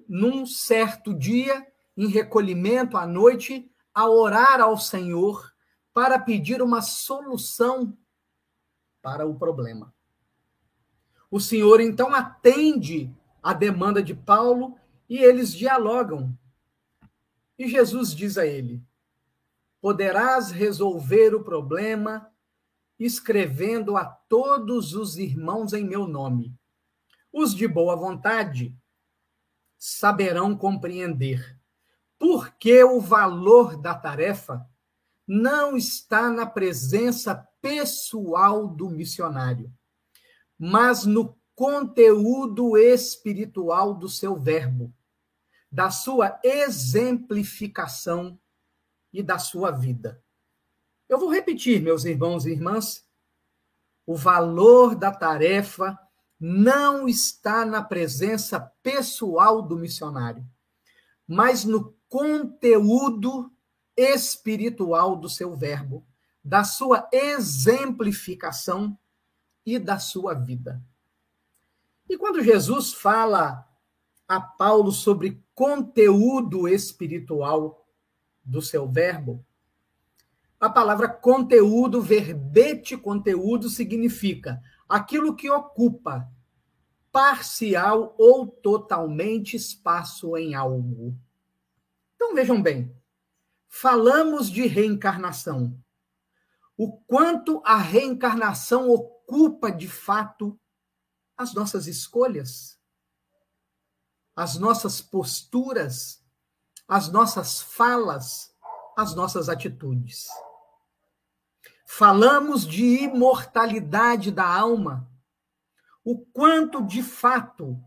num 0.06 0.46
certo 0.46 1.14
dia, 1.14 1.66
em 1.96 2.08
recolhimento 2.10 2.98
à 2.98 3.08
noite, 3.08 3.72
a 3.94 4.10
orar 4.10 4.60
ao 4.60 4.78
Senhor 4.78 5.56
para 5.94 6.20
pedir 6.20 6.62
uma 6.62 6.82
solução 6.82 7.98
para 9.02 9.26
o 9.26 9.40
problema. 9.40 9.96
O 11.32 11.40
Senhor 11.40 11.80
então 11.80 12.14
atende 12.14 13.10
a 13.42 13.54
demanda 13.54 14.04
de 14.04 14.14
Paulo 14.14 14.78
e 15.08 15.18
eles 15.20 15.54
dialogam. 15.54 16.38
E 17.58 17.70
Jesus 17.70 18.14
diz 18.14 18.38
a 18.38 18.46
ele: 18.46 18.86
poderás 19.82 20.52
resolver 20.52 21.36
o 21.36 21.44
problema 21.44 22.32
escrevendo 23.00 23.96
a 23.96 24.06
todos 24.06 24.94
os 24.94 25.18
irmãos 25.18 25.74
em 25.74 25.86
meu 25.86 26.08
nome. 26.08 26.56
Os 27.32 27.54
de 27.54 27.68
boa 27.68 27.96
vontade 27.96 28.76
saberão 29.78 30.58
compreender 30.58 31.58
porque 32.20 32.84
o 32.84 33.00
valor 33.00 33.78
da 33.78 33.94
tarefa 33.94 34.68
não 35.28 35.76
está 35.78 36.30
na 36.30 36.46
presença 36.46 37.48
pessoal 37.62 38.68
do 38.68 38.90
missionário, 38.90 39.72
mas 40.58 41.06
no 41.06 41.38
conteúdo 41.54 42.78
espiritual 42.78 43.94
do 43.94 44.08
seu 44.08 44.36
verbo, 44.36 44.94
da 45.72 45.90
sua 45.92 46.40
exemplificação 46.44 48.40
e 49.12 49.24
da 49.24 49.38
sua 49.38 49.72
vida. 49.72 50.22
Eu 51.08 51.18
vou 51.18 51.32
repetir, 51.32 51.82
meus 51.82 52.06
irmãos 52.06 52.46
e 52.46 52.52
irmãs, 52.52 53.06
o 54.06 54.16
valor 54.16 54.96
da 54.96 55.12
tarefa 55.12 55.98
não 56.40 57.08
está 57.08 57.66
na 57.66 57.82
presença 57.82 58.60
pessoal 58.84 59.62
do 59.62 59.76
missionário, 59.76 60.46
mas 61.28 61.64
no 61.66 61.96
conteúdo 62.08 63.52
espiritual 63.96 65.16
do 65.16 65.28
seu 65.28 65.56
verbo, 65.56 66.06
da 66.44 66.64
sua 66.64 67.10
exemplificação 67.12 68.98
e 69.66 69.80
da 69.80 70.00
sua 70.00 70.34
vida. 70.34 70.82
E 72.10 72.18
quando 72.18 72.44
Jesus 72.44 72.94
fala 72.94 73.68
a 74.28 74.40
Paulo 74.40 74.92
sobre 74.92 75.44
conteúdo 75.54 76.68
espiritual 76.68 77.87
do 78.48 78.62
seu 78.62 78.88
verbo, 78.88 79.46
a 80.60 80.70
palavra 80.70 81.08
conteúdo, 81.08 82.02
verbete 82.02 82.98
conteúdo, 82.98 83.70
significa 83.70 84.62
aquilo 84.90 85.36
que 85.36 85.50
ocupa 85.50 86.32
parcial 87.12 88.16
ou 88.18 88.48
totalmente 88.48 89.56
espaço 89.56 90.36
em 90.36 90.56
algo. 90.56 91.16
Então 92.16 92.34
vejam 92.34 92.62
bem, 92.62 92.96
falamos 93.68 94.50
de 94.50 94.66
reencarnação. 94.66 95.78
O 96.76 96.92
quanto 96.92 97.62
a 97.66 97.78
reencarnação 97.78 98.90
ocupa 98.90 99.72
de 99.72 99.88
fato 99.88 100.60
as 101.36 101.54
nossas 101.54 101.86
escolhas, 101.86 102.80
as 104.36 104.58
nossas 104.58 105.02
posturas, 105.02 106.24
as 106.88 107.10
nossas 107.10 107.62
falas, 107.62 108.56
as 108.96 109.14
nossas 109.14 109.50
atitudes. 109.50 110.28
Falamos 111.86 112.66
de 112.66 113.04
imortalidade 113.04 114.32
da 114.32 114.46
alma, 114.46 115.10
o 116.04 116.18
quanto 116.18 116.82
de 116.82 117.04
fato 117.04 117.82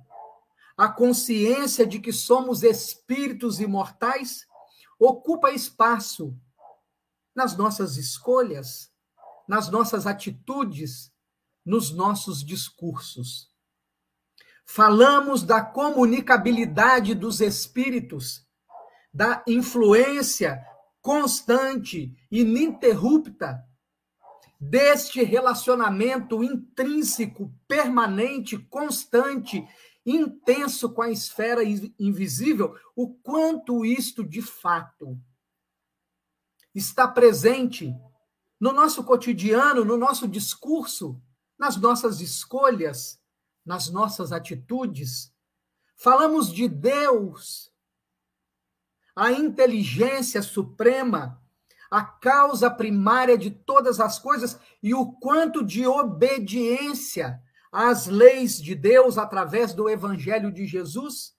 a 0.77 0.89
consciência 0.89 1.87
de 1.87 2.01
que 2.01 2.13
somos 2.13 2.63
espíritos 2.63 3.61
imortais 3.61 4.47
ocupa 4.99 5.51
espaço 5.51 6.35
nas 7.35 7.57
nossas 7.57 7.97
escolhas, 7.97 8.91
nas 9.47 9.71
nossas 9.71 10.07
atitudes, 10.07 11.13
nos 11.65 11.91
nossos 11.91 12.45
discursos. 12.45 13.51
Falamos 14.65 15.43
da 15.43 15.63
comunicabilidade 15.63 17.15
dos 17.15 17.41
espíritos, 17.41 18.47
da 19.13 19.43
influência 19.47 20.65
constante, 21.01 22.15
ininterrupta 22.31 23.65
deste 24.61 25.23
relacionamento 25.23 26.45
intrínseco, 26.45 27.53
permanente, 27.67 28.59
constante, 28.59 29.67
intenso 30.05 30.93
com 30.93 31.03
a 31.03 31.11
esfera 31.11 31.63
invisível, 31.99 32.75
o 32.95 33.15
quanto 33.15 33.85
isto 33.85 34.23
de 34.23 34.43
fato 34.43 35.19
está 36.75 37.09
presente 37.09 37.95
no 38.59 38.73
nosso 38.73 39.03
cotidiano, 39.03 39.85
no 39.85 39.97
nosso 39.97 40.29
discurso, 40.29 41.21
nas 41.59 41.77
nossas 41.77 42.21
escolhas, 42.21 43.19
nas 43.65 43.89
nossas 43.91 44.33
atitudes. 44.33 45.33
Falamos 45.97 46.53
de 46.53 46.69
Deus, 46.69 47.70
a 49.15 49.33
inteligência 49.33 50.43
suprema, 50.43 51.41
a 51.91 52.03
causa 52.05 52.71
primária 52.71 53.37
de 53.37 53.51
todas 53.51 53.99
as 54.01 54.19
coisas 54.19 54.59
e 54.83 54.95
o 54.95 55.13
quanto 55.13 55.65
de 55.65 55.87
obediência 55.87 57.43
às 57.73 58.07
leis 58.07 58.61
de 58.61 58.75
Deus 58.75 59.19
através 59.19 59.75
do 59.75 59.89
evangelho 59.89 60.53
de 60.53 60.67
Jesus 60.67 61.35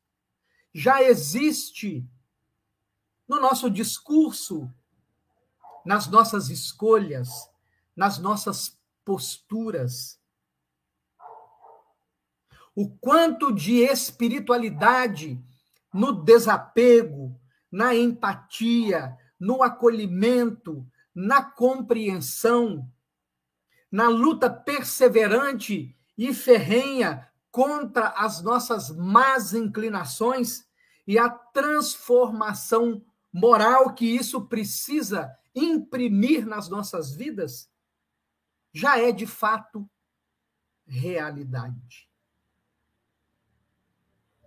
já 0.73 1.01
existe 1.03 2.07
no 3.27 3.39
nosso 3.39 3.69
discurso, 3.69 4.69
nas 5.85 6.07
nossas 6.07 6.49
escolhas, 6.49 7.49
nas 7.95 8.17
nossas 8.17 8.77
posturas. 9.03 10.19
O 12.75 12.89
quanto 12.89 13.53
de 13.53 13.79
espiritualidade 13.79 15.41
no 15.93 16.13
desapego, 16.13 17.39
na 17.71 17.95
empatia, 17.95 19.17
no 19.39 19.63
acolhimento, 19.63 20.85
na 21.15 21.41
compreensão, 21.43 22.87
na 23.91 24.07
luta 24.07 24.49
perseverante 24.49 25.95
e 26.17 26.33
ferrenha 26.33 27.27
contra 27.49 28.09
as 28.09 28.41
nossas 28.41 28.89
más 28.95 29.53
inclinações 29.53 30.65
e 31.05 31.17
a 31.17 31.29
transformação 31.29 33.03
moral 33.33 33.93
que 33.93 34.05
isso 34.05 34.45
precisa 34.47 35.35
imprimir 35.53 36.45
nas 36.45 36.69
nossas 36.69 37.13
vidas, 37.13 37.69
já 38.71 38.97
é 38.97 39.11
de 39.11 39.25
fato 39.25 39.89
realidade. 40.85 42.09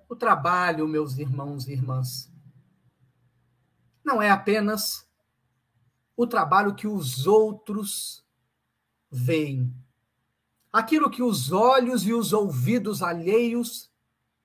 O 0.08 0.16
trabalho, 0.16 0.86
meus 0.86 1.18
irmãos 1.18 1.66
e 1.66 1.72
irmãs, 1.72 2.33
não 4.04 4.20
é 4.20 4.30
apenas 4.30 5.08
o 6.16 6.26
trabalho 6.26 6.74
que 6.74 6.86
os 6.86 7.26
outros 7.26 8.24
veem, 9.10 9.74
aquilo 10.72 11.10
que 11.10 11.22
os 11.22 11.50
olhos 11.50 12.06
e 12.06 12.12
os 12.12 12.32
ouvidos 12.32 13.02
alheios 13.02 13.90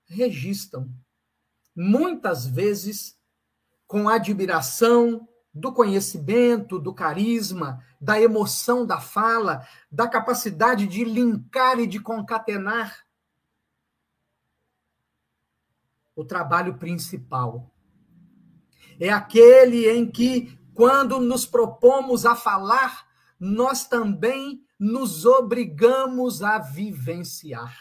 registram, 0.06 0.92
muitas 1.76 2.46
vezes 2.46 3.18
com 3.86 4.08
admiração 4.08 5.28
do 5.52 5.72
conhecimento, 5.72 6.78
do 6.78 6.94
carisma, 6.94 7.84
da 8.00 8.20
emoção 8.20 8.86
da 8.86 9.00
fala, 9.00 9.66
da 9.90 10.08
capacidade 10.08 10.86
de 10.86 11.04
linkar 11.04 11.78
e 11.78 11.86
de 11.86 12.00
concatenar. 12.00 13.04
O 16.14 16.24
trabalho 16.24 16.78
principal 16.78 17.70
é 19.00 19.08
aquele 19.08 19.88
em 19.88 20.08
que, 20.08 20.58
quando 20.74 21.18
nos 21.18 21.46
propomos 21.46 22.26
a 22.26 22.36
falar, 22.36 23.08
nós 23.40 23.88
também 23.88 24.62
nos 24.78 25.24
obrigamos 25.24 26.42
a 26.42 26.58
vivenciar. 26.58 27.74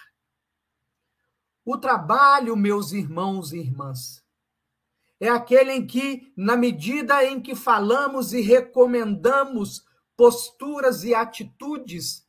O 1.65 1.77
trabalho, 1.77 2.55
meus 2.55 2.93
irmãos 2.93 3.51
e 3.51 3.59
irmãs, 3.59 4.23
é 5.19 5.27
aquele 5.27 5.73
em 5.73 5.85
que, 5.85 6.31
na 6.35 6.55
medida 6.55 7.23
em 7.25 7.41
que 7.41 7.53
falamos 7.53 8.31
e 8.31 8.39
recomendamos 8.39 9.83
posturas 10.15 11.03
e 11.03 11.13
atitudes, 11.13 12.25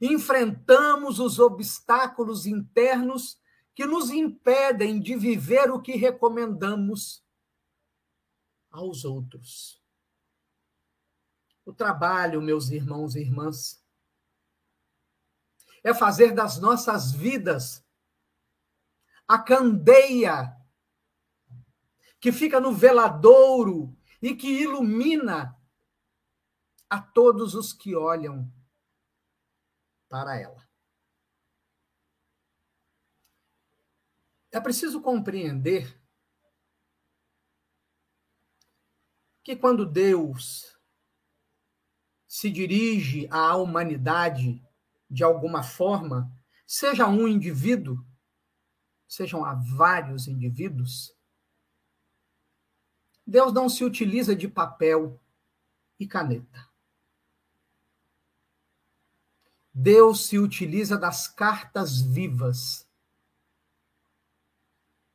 enfrentamos 0.00 1.18
os 1.18 1.38
obstáculos 1.38 2.46
internos 2.46 3.38
que 3.74 3.86
nos 3.86 4.10
impedem 4.10 5.00
de 5.00 5.16
viver 5.16 5.70
o 5.70 5.80
que 5.80 5.92
recomendamos 5.92 7.25
aos 8.76 9.04
outros. 9.04 9.82
O 11.64 11.72
trabalho, 11.72 12.40
meus 12.42 12.70
irmãos 12.70 13.16
e 13.16 13.20
irmãs, 13.20 13.82
é 15.82 15.94
fazer 15.94 16.34
das 16.34 16.58
nossas 16.58 17.12
vidas 17.12 17.84
a 19.26 19.38
candeia 19.38 20.54
que 22.20 22.30
fica 22.30 22.60
no 22.60 22.72
veladouro 22.72 23.96
e 24.20 24.34
que 24.34 24.48
ilumina 24.48 25.60
a 26.88 27.00
todos 27.00 27.54
os 27.54 27.72
que 27.72 27.96
olham 27.96 28.52
para 30.08 30.38
ela. 30.38 30.66
É 34.52 34.60
preciso 34.60 35.00
compreender 35.00 36.00
que 39.46 39.54
quando 39.54 39.86
Deus 39.86 40.76
se 42.26 42.50
dirige 42.50 43.28
à 43.30 43.56
humanidade 43.56 44.60
de 45.08 45.22
alguma 45.22 45.62
forma, 45.62 46.28
seja 46.66 47.06
um 47.06 47.28
indivíduo, 47.28 48.04
sejam 49.06 49.44
há 49.44 49.54
vários 49.54 50.26
indivíduos, 50.26 51.16
Deus 53.24 53.52
não 53.52 53.68
se 53.68 53.84
utiliza 53.84 54.34
de 54.34 54.48
papel 54.48 55.16
e 55.96 56.08
caneta. 56.08 56.68
Deus 59.72 60.26
se 60.26 60.40
utiliza 60.40 60.98
das 60.98 61.28
cartas 61.28 62.00
vivas, 62.00 62.84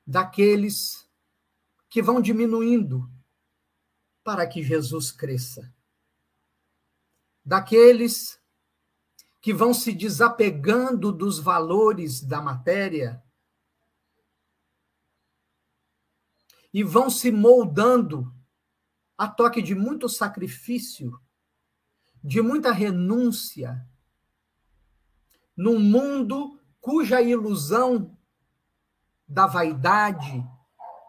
daqueles 0.07 1.05
que 1.89 2.01
vão 2.01 2.21
diminuindo 2.21 3.11
para 4.31 4.47
que 4.47 4.63
Jesus 4.63 5.11
cresça. 5.11 5.69
Daqueles 7.43 8.39
que 9.41 9.53
vão 9.53 9.73
se 9.73 9.91
desapegando 9.91 11.11
dos 11.11 11.37
valores 11.37 12.21
da 12.21 12.41
matéria 12.41 13.21
e 16.73 16.81
vão 16.81 17.09
se 17.09 17.29
moldando 17.29 18.33
a 19.17 19.27
toque 19.27 19.61
de 19.61 19.75
muito 19.75 20.07
sacrifício, 20.07 21.19
de 22.23 22.41
muita 22.41 22.71
renúncia, 22.71 23.85
num 25.57 25.77
mundo 25.77 26.57
cuja 26.79 27.21
ilusão 27.21 28.17
da 29.27 29.45
vaidade, 29.45 30.41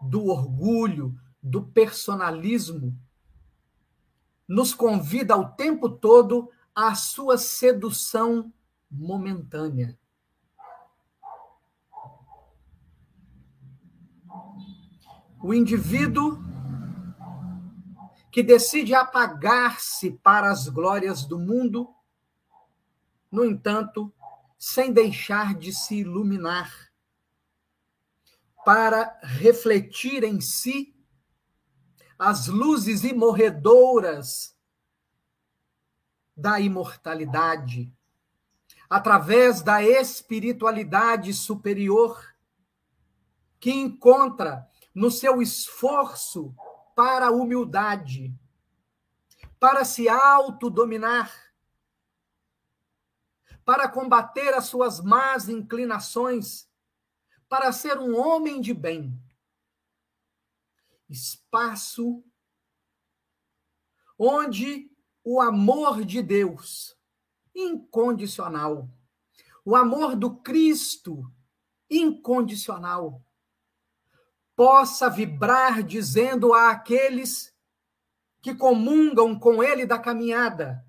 do 0.01 0.25
orgulho, 0.25 1.17
do 1.41 1.65
personalismo 1.65 3.01
nos 4.53 4.71
convida 4.71 5.35
o 5.35 5.49
tempo 5.49 5.89
todo 5.89 6.47
à 6.75 6.93
sua 6.93 7.39
sedução 7.39 8.53
momentânea. 8.89 9.97
O 15.41 15.55
indivíduo 15.55 16.37
que 18.31 18.43
decide 18.43 18.93
apagar-se 18.93 20.11
para 20.11 20.51
as 20.51 20.67
glórias 20.67 21.25
do 21.25 21.39
mundo, 21.39 21.91
no 23.31 23.43
entanto, 23.43 24.13
sem 24.55 24.93
deixar 24.93 25.55
de 25.55 25.73
se 25.73 25.95
iluminar, 25.95 26.71
para 28.63 29.19
refletir 29.23 30.23
em 30.23 30.39
si 30.39 30.92
as 32.25 32.47
luzes 32.47 33.03
imorredoras 33.03 34.57
da 36.33 36.57
imortalidade, 36.57 37.93
através 38.89 39.61
da 39.61 39.83
espiritualidade 39.83 41.33
superior, 41.33 42.33
que 43.59 43.71
encontra 43.71 44.65
no 44.95 45.11
seu 45.11 45.41
esforço 45.41 46.55
para 46.95 47.27
a 47.27 47.31
humildade, 47.31 48.33
para 49.59 49.83
se 49.83 50.07
autodominar, 50.07 51.29
para 53.65 53.89
combater 53.89 54.53
as 54.53 54.63
suas 54.63 55.01
más 55.01 55.49
inclinações, 55.49 56.69
para 57.49 57.73
ser 57.73 57.97
um 57.99 58.17
homem 58.17 58.61
de 58.61 58.73
bem. 58.73 59.21
Espaço 61.13 62.23
onde 64.17 64.91
o 65.23 65.39
amor 65.39 66.03
de 66.03 66.23
Deus 66.23 66.97
incondicional, 67.53 68.89
o 69.63 69.75
amor 69.75 70.15
do 70.15 70.37
Cristo 70.37 71.31
incondicional, 71.87 73.23
possa 74.55 75.07
vibrar 75.07 75.83
dizendo 75.83 76.51
a 76.51 76.71
aqueles 76.71 77.55
que 78.41 78.55
comungam 78.55 79.37
com 79.37 79.63
ele 79.63 79.85
da 79.85 79.99
caminhada: 79.99 80.83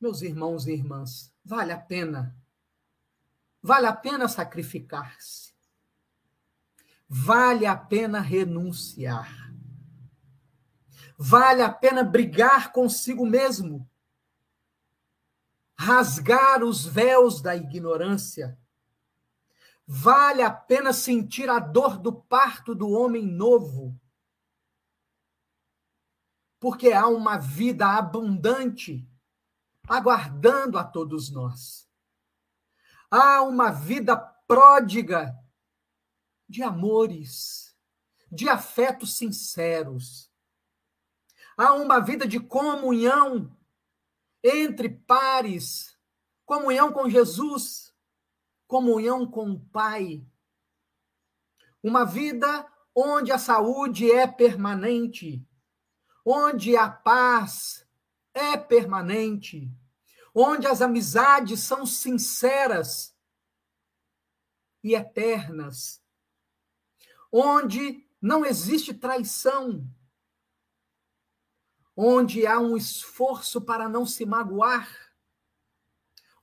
Meus 0.00 0.22
irmãos 0.22 0.66
e 0.66 0.72
irmãs, 0.72 1.34
vale 1.44 1.72
a 1.72 1.78
pena. 1.78 2.34
Vale 3.62 3.86
a 3.86 3.94
pena 3.94 4.26
sacrificar-se. 4.26 5.53
Vale 7.08 7.66
a 7.66 7.76
pena 7.76 8.20
renunciar. 8.20 9.52
Vale 11.16 11.62
a 11.62 11.72
pena 11.72 12.02
brigar 12.02 12.72
consigo 12.72 13.24
mesmo. 13.24 13.88
Rasgar 15.76 16.62
os 16.62 16.84
véus 16.84 17.40
da 17.40 17.54
ignorância 17.54 18.58
Vale 19.86 20.42
a 20.42 20.50
pena 20.50 20.92
sentir 20.92 21.50
a 21.50 21.58
dor 21.58 21.98
do 21.98 22.12
parto 22.12 22.74
do 22.74 22.88
homem 22.88 23.26
novo. 23.26 23.98
Porque 26.58 26.92
há 26.92 27.06
uma 27.06 27.36
vida 27.36 27.86
abundante 27.86 29.06
aguardando 29.86 30.78
a 30.78 30.84
todos 30.84 31.30
nós. 31.30 31.86
Há 33.10 33.42
uma 33.42 33.70
vida 33.70 34.16
pródiga 34.16 35.38
de 36.48 36.62
amores, 36.62 37.76
de 38.30 38.48
afetos 38.48 39.16
sinceros. 39.16 40.30
Há 41.56 41.72
uma 41.74 42.00
vida 42.00 42.26
de 42.26 42.40
comunhão 42.40 43.56
entre 44.42 44.88
pares, 44.88 45.96
comunhão 46.44 46.92
com 46.92 47.08
Jesus 47.08 47.84
comunhão 48.74 49.24
com 49.24 49.52
o 49.52 49.60
Pai. 49.60 50.26
Uma 51.80 52.04
vida 52.04 52.66
onde 52.94 53.30
a 53.30 53.38
saúde 53.38 54.10
é 54.10 54.26
permanente, 54.26 55.46
onde 56.24 56.76
a 56.76 56.88
paz 56.88 57.86
é 58.32 58.56
permanente, 58.56 59.70
onde 60.34 60.66
as 60.66 60.82
amizades 60.82 61.60
são 61.60 61.86
sinceras 61.86 63.16
e 64.82 64.94
eternas, 64.94 66.02
onde 67.36 68.08
não 68.22 68.46
existe 68.46 68.94
traição, 68.94 69.84
onde 71.96 72.46
há 72.46 72.60
um 72.60 72.76
esforço 72.76 73.60
para 73.60 73.88
não 73.88 74.06
se 74.06 74.24
magoar, 74.24 74.88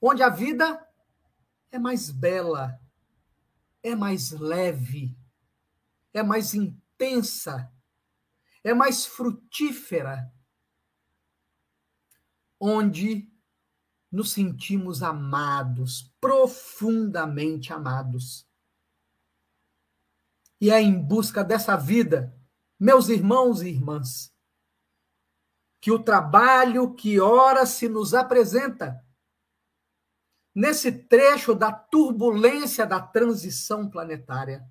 onde 0.02 0.22
a 0.22 0.28
vida 0.28 0.86
é 1.72 1.80
mais 1.80 2.12
bela, 2.12 2.78
é 3.82 3.96
mais 3.96 4.32
leve, 4.32 5.18
é 6.14 6.22
mais 6.22 6.54
intensa, 6.54 7.72
é 8.62 8.74
mais 8.74 9.06
frutífera, 9.06 10.30
onde 12.60 13.32
nos 14.12 14.34
sentimos 14.34 15.02
amados, 15.02 16.14
profundamente 16.20 17.72
amados. 17.72 18.51
E 20.62 20.70
é 20.70 20.80
em 20.80 21.02
busca 21.02 21.44
dessa 21.44 21.76
vida, 21.76 22.40
meus 22.80 23.10
irmãos 23.10 23.64
e 23.64 23.70
irmãs, 23.70 24.32
que 25.82 25.92
o 25.92 25.98
trabalho 25.98 26.94
que 26.94 27.20
ora 27.20 27.66
se 27.66 27.90
nos 27.90 28.14
apresenta. 28.14 29.04
Nesse 30.54 30.92
trecho 30.92 31.56
da 31.56 31.72
turbulência 31.72 32.86
da 32.86 33.02
transição 33.02 33.90
planetária, 33.90 34.64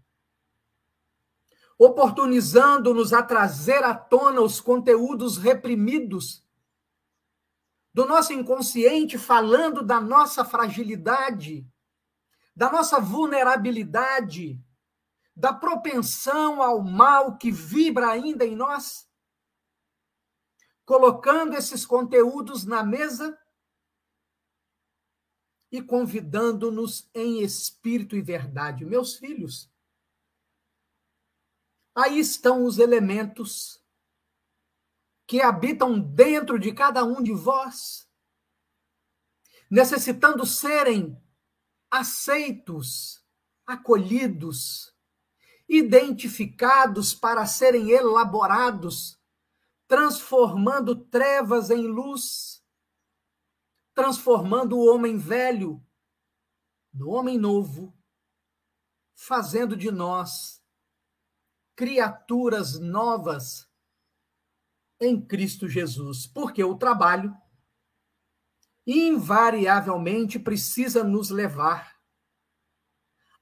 oportunizando-nos 1.76 3.12
a 3.12 3.22
trazer 3.22 3.82
à 3.82 3.92
tona 3.92 4.42
os 4.42 4.60
conteúdos 4.60 5.38
reprimidos 5.38 6.46
do 7.92 8.06
nosso 8.06 8.32
inconsciente, 8.32 9.18
falando 9.18 9.82
da 9.82 10.00
nossa 10.00 10.44
fragilidade, 10.44 11.66
da 12.54 12.70
nossa 12.70 13.00
vulnerabilidade, 13.00 14.62
da 15.40 15.54
propensão 15.54 16.62
ao 16.62 16.82
mal 16.82 17.38
que 17.38 17.50
vibra 17.50 18.10
ainda 18.10 18.44
em 18.44 18.54
nós, 18.54 19.08
colocando 20.84 21.54
esses 21.54 21.86
conteúdos 21.86 22.66
na 22.66 22.84
mesa 22.84 23.38
e 25.72 25.80
convidando-nos 25.80 27.08
em 27.14 27.42
espírito 27.42 28.14
e 28.16 28.20
verdade. 28.20 28.84
Meus 28.84 29.16
filhos, 29.16 29.72
aí 31.94 32.18
estão 32.18 32.66
os 32.66 32.78
elementos 32.78 33.82
que 35.26 35.40
habitam 35.40 35.98
dentro 35.98 36.58
de 36.58 36.70
cada 36.74 37.02
um 37.02 37.22
de 37.22 37.32
vós, 37.32 38.06
necessitando 39.70 40.44
serem 40.44 41.18
aceitos, 41.90 43.24
acolhidos, 43.64 44.94
identificados 45.70 47.14
para 47.14 47.46
serem 47.46 47.90
elaborados, 47.90 49.18
transformando 49.86 50.94
trevas 50.96 51.70
em 51.70 51.86
luz 51.86 52.60
transformando 54.00 54.78
o 54.78 54.86
homem 54.86 55.18
velho 55.18 55.84
no 56.90 57.10
homem 57.10 57.36
novo, 57.36 57.94
fazendo 59.14 59.76
de 59.76 59.90
nós 59.90 60.64
criaturas 61.76 62.78
novas 62.80 63.68
em 64.98 65.20
Cristo 65.20 65.68
Jesus. 65.68 66.26
Porque 66.26 66.64
o 66.64 66.78
trabalho 66.78 67.36
invariavelmente 68.86 70.38
precisa 70.38 71.04
nos 71.04 71.28
levar 71.28 71.99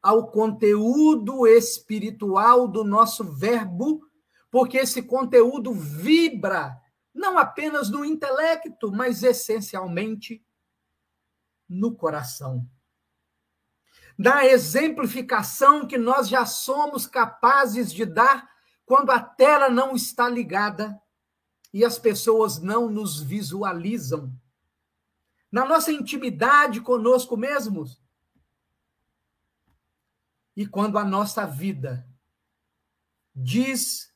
ao 0.02 0.30
conteúdo 0.30 1.46
espiritual 1.46 2.68
do 2.68 2.84
nosso 2.84 3.24
verbo, 3.24 4.00
porque 4.50 4.78
esse 4.78 5.02
conteúdo 5.02 5.72
vibra 5.72 6.80
não 7.14 7.36
apenas 7.36 7.90
no 7.90 8.04
intelecto, 8.04 8.92
mas 8.92 9.22
essencialmente 9.22 10.44
no 11.68 11.94
coração. 11.94 12.66
Da 14.18 14.44
exemplificação 14.46 15.86
que 15.86 15.98
nós 15.98 16.28
já 16.28 16.46
somos 16.46 17.06
capazes 17.06 17.92
de 17.92 18.04
dar 18.04 18.48
quando 18.84 19.10
a 19.10 19.20
tela 19.20 19.68
não 19.68 19.94
está 19.94 20.28
ligada 20.28 21.00
e 21.72 21.84
as 21.84 21.98
pessoas 21.98 22.58
não 22.58 22.88
nos 22.88 23.20
visualizam. 23.20 24.32
Na 25.52 25.64
nossa 25.64 25.92
intimidade 25.92 26.80
conosco 26.80 27.36
mesmos. 27.36 28.00
E 30.58 30.66
quando 30.66 30.98
a 30.98 31.04
nossa 31.04 31.46
vida 31.46 32.04
diz 33.32 34.12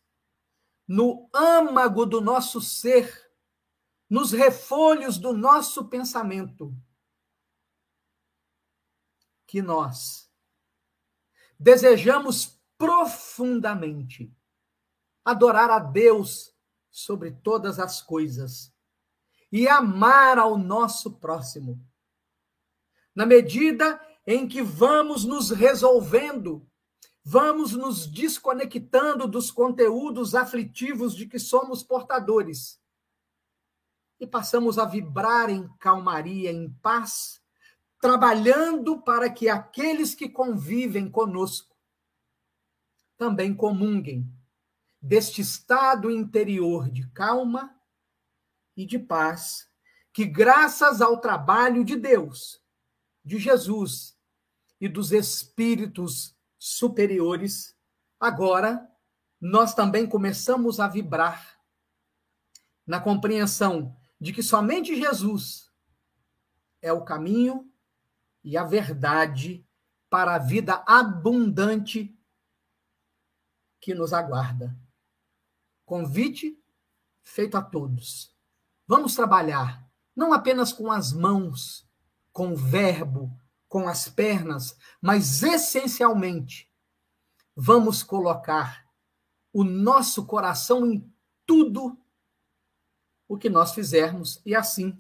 no 0.89 1.31
âmago 1.33 2.05
do 2.05 2.21
nosso 2.21 2.61
ser, 2.61 3.31
nos 4.11 4.33
refolhos 4.33 5.19
do 5.19 5.33
nosso 5.33 5.89
pensamento, 5.89 6.75
que 9.47 9.63
nós 9.63 10.29
desejamos 11.57 12.61
profundamente 12.77 14.37
adorar 15.25 15.71
a 15.71 15.79
Deus 15.79 16.53
sobre 16.91 17.31
todas 17.31 17.79
as 17.79 18.03
coisas 18.03 18.75
e 19.53 19.69
amar 19.69 20.39
ao 20.39 20.59
nosso 20.59 21.21
próximo. 21.21 21.81
Na 23.15 23.25
medida 23.25 24.05
em 24.27 24.47
que 24.47 24.63
vamos 24.63 25.25
nos 25.25 25.51
resolvendo, 25.51 26.67
vamos 27.25 27.73
nos 27.73 28.07
desconectando 28.07 29.27
dos 29.27 29.51
conteúdos 29.51 30.35
aflitivos 30.35 31.15
de 31.15 31.27
que 31.27 31.39
somos 31.39 31.83
portadores. 31.83 32.81
E 34.21 34.27
passamos 34.27 34.79
a 34.79 34.85
vibrar 34.85 35.51
em 35.51 35.69
calmaria, 35.79 36.53
em 36.53 36.71
paz, 36.75 37.43
trabalhando 38.01 39.03
para 39.03 39.29
que 39.29 39.49
aqueles 39.49 40.15
que 40.15 40.29
convivem 40.29 41.11
conosco 41.11 41.73
também 43.17 43.55
comunguem 43.55 44.29
deste 45.01 45.41
estado 45.41 46.11
interior 46.11 46.89
de 46.89 47.09
calma 47.11 47.77
e 48.77 48.87
de 48.87 48.99
paz, 48.99 49.69
que 50.13 50.25
graças 50.25 51.01
ao 51.01 51.21
trabalho 51.21 51.85
de 51.85 51.97
Deus, 51.97 52.62
de 53.25 53.39
Jesus 53.39 54.19
e 54.81 54.89
dos 54.89 55.13
espíritos 55.13 56.37
superiores, 56.59 57.77
agora 58.19 58.89
nós 59.41 59.75
também 59.75 60.07
começamos 60.07 60.79
a 60.79 60.89
vibrar 60.89 61.59
na 62.87 63.01
compreensão 63.01 63.97
de 64.21 64.33
que 64.33 64.43
somente 64.43 64.97
Jesus 64.97 65.71
é 66.81 66.93
o 66.93 67.05
caminho 67.05 67.73
e 68.45 68.57
a 68.57 68.65
verdade 68.65 69.67
para 70.09 70.35
a 70.35 70.39
vida 70.39 70.85
abundante 70.87 72.17
que 73.81 73.95
nos 73.95 74.13
aguarda. 74.13 74.77
Convite 75.85 76.63
feito 77.23 77.57
a 77.57 77.63
todos. 77.63 78.35
Vamos 78.87 79.15
trabalhar, 79.15 79.89
não 80.15 80.33
apenas 80.33 80.73
com 80.73 80.91
as 80.91 81.13
mãos, 81.13 81.89
com 82.33 82.53
o 82.53 82.57
verbo, 82.57 83.31
com 83.69 83.89
as 83.89 84.09
pernas, 84.09 84.77
mas 85.01 85.43
essencialmente, 85.43 86.71
vamos 87.55 88.03
colocar 88.03 88.87
o 89.53 89.65
nosso 89.65 90.27
coração 90.27 90.87
em 90.87 91.15
tudo 91.47 91.99
o 93.29 93.37
que 93.37 93.49
nós 93.49 93.73
fizermos, 93.73 94.41
e 94.45 94.55
assim 94.55 94.99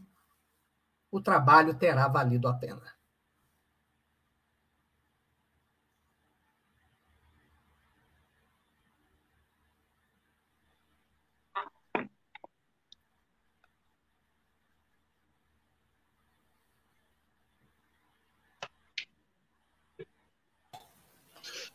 o 1.10 1.20
trabalho 1.20 1.74
terá 1.74 2.08
valido 2.08 2.48
a 2.48 2.54
pena. 2.54 2.91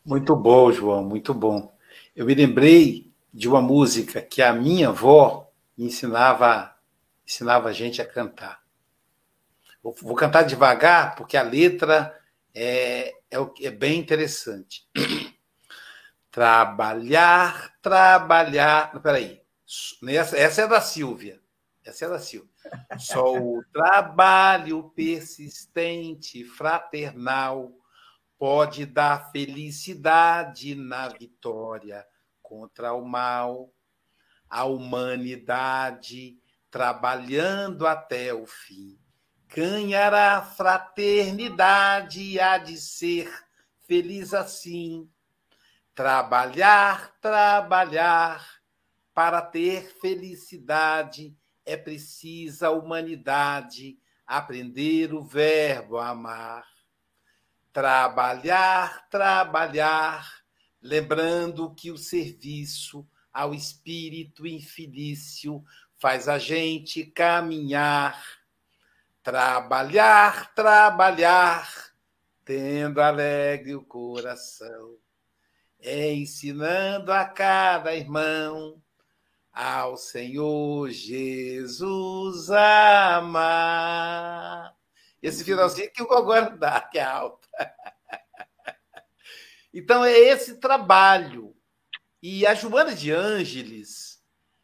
Muito 0.08 0.34
bom, 0.34 0.72
João, 0.72 1.04
muito 1.04 1.34
bom. 1.34 1.76
Eu 2.16 2.24
me 2.24 2.34
lembrei 2.34 3.12
de 3.30 3.46
uma 3.46 3.60
música 3.60 4.22
que 4.22 4.40
a 4.40 4.54
minha 4.54 4.88
avó 4.88 5.52
ensinava, 5.76 6.74
ensinava 7.26 7.68
a 7.68 7.72
gente 7.74 8.00
a 8.00 8.06
cantar. 8.06 8.62
Vou, 9.82 9.94
vou 10.00 10.16
cantar 10.16 10.44
devagar, 10.44 11.14
porque 11.14 11.36
a 11.36 11.42
letra 11.42 12.18
é, 12.54 13.12
é, 13.30 13.36
é 13.60 13.70
bem 13.70 14.00
interessante. 14.00 14.88
Trabalhar, 16.30 17.74
trabalhar. 17.82 18.98
Peraí. 19.02 19.42
Essa, 20.08 20.38
essa 20.38 20.62
é 20.62 20.66
da 20.66 20.80
Silvia. 20.80 21.38
Essa 21.84 22.06
é 22.06 22.08
da 22.08 22.18
Silvia. 22.18 22.48
Só 22.98 23.36
o 23.36 23.62
trabalho 23.70 24.84
persistente, 24.96 26.44
fraternal, 26.44 27.72
pode 28.38 28.86
dar 28.86 29.32
felicidade 29.32 30.76
na 30.76 31.08
vitória 31.08 32.06
contra 32.40 32.94
o 32.94 33.04
mal. 33.04 33.74
A 34.48 34.64
humanidade, 34.64 36.38
trabalhando 36.70 37.86
até 37.86 38.32
o 38.32 38.46
fim, 38.46 38.98
ganhará 39.48 40.40
fraternidade 40.40 42.22
e 42.22 42.40
há 42.40 42.56
de 42.56 42.78
ser 42.78 43.30
feliz 43.86 44.32
assim. 44.32 45.10
Trabalhar, 45.94 47.18
trabalhar, 47.20 48.58
para 49.12 49.42
ter 49.42 49.98
felicidade 50.00 51.36
é 51.66 51.76
precisa 51.76 52.68
a 52.68 52.70
humanidade 52.70 53.98
aprender 54.24 55.12
o 55.12 55.20
verbo 55.20 55.98
amar 55.98 56.64
Trabalhar, 57.78 59.06
trabalhar, 59.08 60.42
lembrando 60.82 61.72
que 61.76 61.92
o 61.92 61.96
serviço 61.96 63.06
ao 63.32 63.54
espírito 63.54 64.44
infelício 64.44 65.62
faz 65.96 66.28
a 66.28 66.40
gente 66.40 67.04
caminhar. 67.04 68.20
Trabalhar, 69.22 70.52
trabalhar, 70.54 71.72
tendo 72.44 73.00
alegre 73.00 73.76
o 73.76 73.84
coração, 73.84 74.96
ensinando 75.80 77.12
a 77.12 77.26
cada 77.26 77.94
irmão 77.94 78.82
ao 79.52 79.96
Senhor 79.96 80.90
Jesus 80.90 82.50
amar. 82.50 83.78
Esse 85.22 85.44
finalzinho 85.44 85.92
que 85.92 86.02
eu 86.02 86.08
vou 86.08 86.24
guardar, 86.24 86.90
que 86.90 86.98
é 86.98 87.04
alto. 87.04 87.37
Então 89.78 90.04
é 90.04 90.12
esse 90.18 90.56
trabalho. 90.56 91.54
E 92.20 92.44
a 92.44 92.52
Joana 92.52 92.96
de 92.96 93.12
Ângeles, 93.12 94.20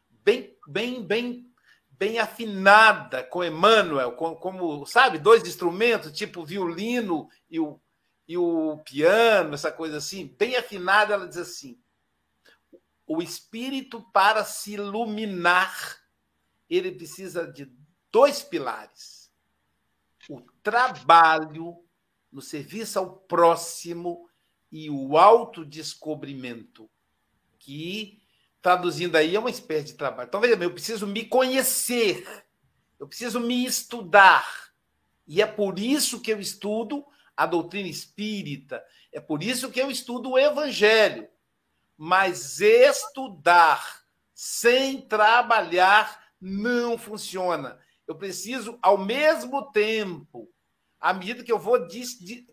bem, 0.09 0.57
bem, 0.67 1.01
bem, 1.01 1.49
bem 1.89 2.19
afinada 2.19 3.23
com 3.23 3.41
Emmanuel, 3.41 4.11
como, 4.11 4.35
como 4.35 4.85
sabe, 4.85 5.17
dois 5.17 5.47
instrumentos, 5.47 6.11
tipo 6.11 6.41
o 6.41 6.45
violino 6.45 7.29
e 7.49 7.61
o, 7.61 7.79
e 8.27 8.37
o 8.37 8.77
piano, 8.79 9.53
essa 9.53 9.71
coisa 9.71 9.99
assim, 9.99 10.35
bem 10.37 10.57
afinada, 10.57 11.13
ela 11.13 11.29
diz 11.29 11.37
assim: 11.37 11.79
o 13.07 13.21
espírito 13.21 14.01
para 14.11 14.43
se 14.43 14.73
iluminar, 14.73 15.97
ele 16.69 16.91
precisa 16.91 17.49
de 17.49 17.71
dois 18.11 18.43
pilares: 18.43 19.31
o 20.29 20.41
trabalho 20.61 21.81
no 22.29 22.41
serviço 22.41 22.99
ao 22.99 23.15
próximo 23.15 24.29
e 24.71 24.89
o 24.89 25.17
autodescobrimento, 25.17 26.89
que, 27.59 28.21
traduzindo 28.61 29.15
aí, 29.15 29.35
é 29.35 29.39
uma 29.39 29.49
espécie 29.49 29.87
de 29.87 29.93
trabalho. 29.93 30.27
Então, 30.27 30.41
veja 30.41 30.55
bem, 30.55 30.67
eu 30.67 30.73
preciso 30.73 31.07
me 31.07 31.25
conhecer, 31.25 32.27
eu 32.99 33.07
preciso 33.07 33.39
me 33.39 33.65
estudar. 33.65 34.45
E 35.27 35.41
é 35.41 35.45
por 35.45 35.79
isso 35.79 36.21
que 36.21 36.31
eu 36.31 36.39
estudo 36.39 37.05
a 37.35 37.45
doutrina 37.45 37.89
espírita, 37.89 38.83
é 39.11 39.19
por 39.19 39.41
isso 39.43 39.71
que 39.71 39.79
eu 39.79 39.89
estudo 39.89 40.31
o 40.31 40.37
evangelho. 40.37 41.27
Mas 41.97 42.59
estudar 42.59 44.03
sem 44.33 45.01
trabalhar 45.01 46.21
não 46.41 46.97
funciona. 46.97 47.79
Eu 48.05 48.15
preciso, 48.15 48.77
ao 48.81 48.97
mesmo 48.97 49.71
tempo, 49.71 50.51
à 50.99 51.13
medida 51.13 51.43
que 51.43 51.51
eu 51.51 51.57
vou 51.57 51.79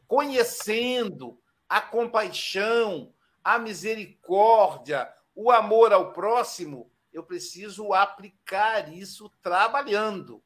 conhecendo 0.06 1.41
a 1.72 1.80
compaixão, 1.80 3.14
a 3.42 3.58
misericórdia, 3.58 5.10
o 5.34 5.50
amor 5.50 5.90
ao 5.90 6.12
próximo, 6.12 6.92
eu 7.10 7.22
preciso 7.22 7.94
aplicar 7.94 8.92
isso 8.92 9.30
trabalhando. 9.40 10.42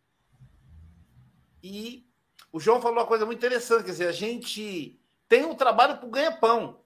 E 1.61 2.09
o 2.53 2.61
João 2.61 2.81
falou 2.81 2.99
uma 2.99 3.07
coisa 3.07 3.27
muito 3.27 3.39
interessante, 3.39 3.87
quer 3.87 3.91
dizer, 3.91 4.07
a 4.07 4.13
gente 4.13 5.01
tem 5.29 5.45
um 5.45 5.57
trabalho 5.57 5.99
para 5.99 6.09
ganha-pão, 6.09 6.85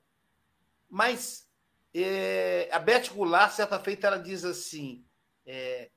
mas 0.88 1.47
é, 1.93 2.66
a 2.72 2.78
Beth 2.78 3.11
Goulart, 3.12 3.53
certa 3.53 3.78
feita, 3.78 4.07
ela 4.07 4.18
diz 4.18 4.43
assim: 4.43 5.05
é, 5.45 5.91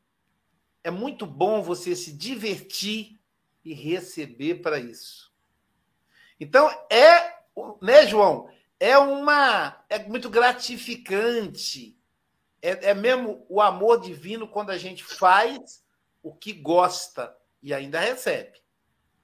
é 0.84 0.92
muito 0.92 1.26
bom 1.26 1.62
você 1.62 1.96
se 1.96 2.12
divertir 2.12 3.18
e 3.64 3.74
receber 3.74 4.56
para 4.56 4.80
isso. 4.80 5.34
Então, 6.38 6.70
é, 6.90 7.33
né, 7.82 8.08
João? 8.08 8.50
É 8.80 8.98
uma. 8.98 9.84
É 9.90 10.00
muito 10.00 10.30
gratificante. 10.30 11.98
É, 12.62 12.90
é 12.92 12.94
mesmo 12.94 13.46
o 13.50 13.62
amor 13.62 14.02
divino 14.02 14.48
quando 14.48 14.70
a 14.70 14.78
gente 14.78 15.04
faz 15.04 15.84
o 16.22 16.34
que 16.34 16.54
gosta 16.54 17.36
e 17.62 17.74
ainda 17.74 18.00
recebe. 18.00 18.62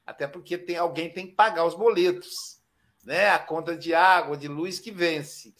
Até 0.06 0.28
porque 0.28 0.58
tem 0.58 0.78
alguém 0.78 1.12
tem 1.12 1.28
que 1.28 1.34
pagar 1.34 1.66
os 1.66 1.76
boletos, 1.76 2.62
né? 3.04 3.30
A 3.30 3.40
conta 3.40 3.78
de 3.78 3.94
água, 3.94 4.36
de 4.36 4.48
luz 4.48 4.80
que 4.80 4.92
vence. 4.92 5.54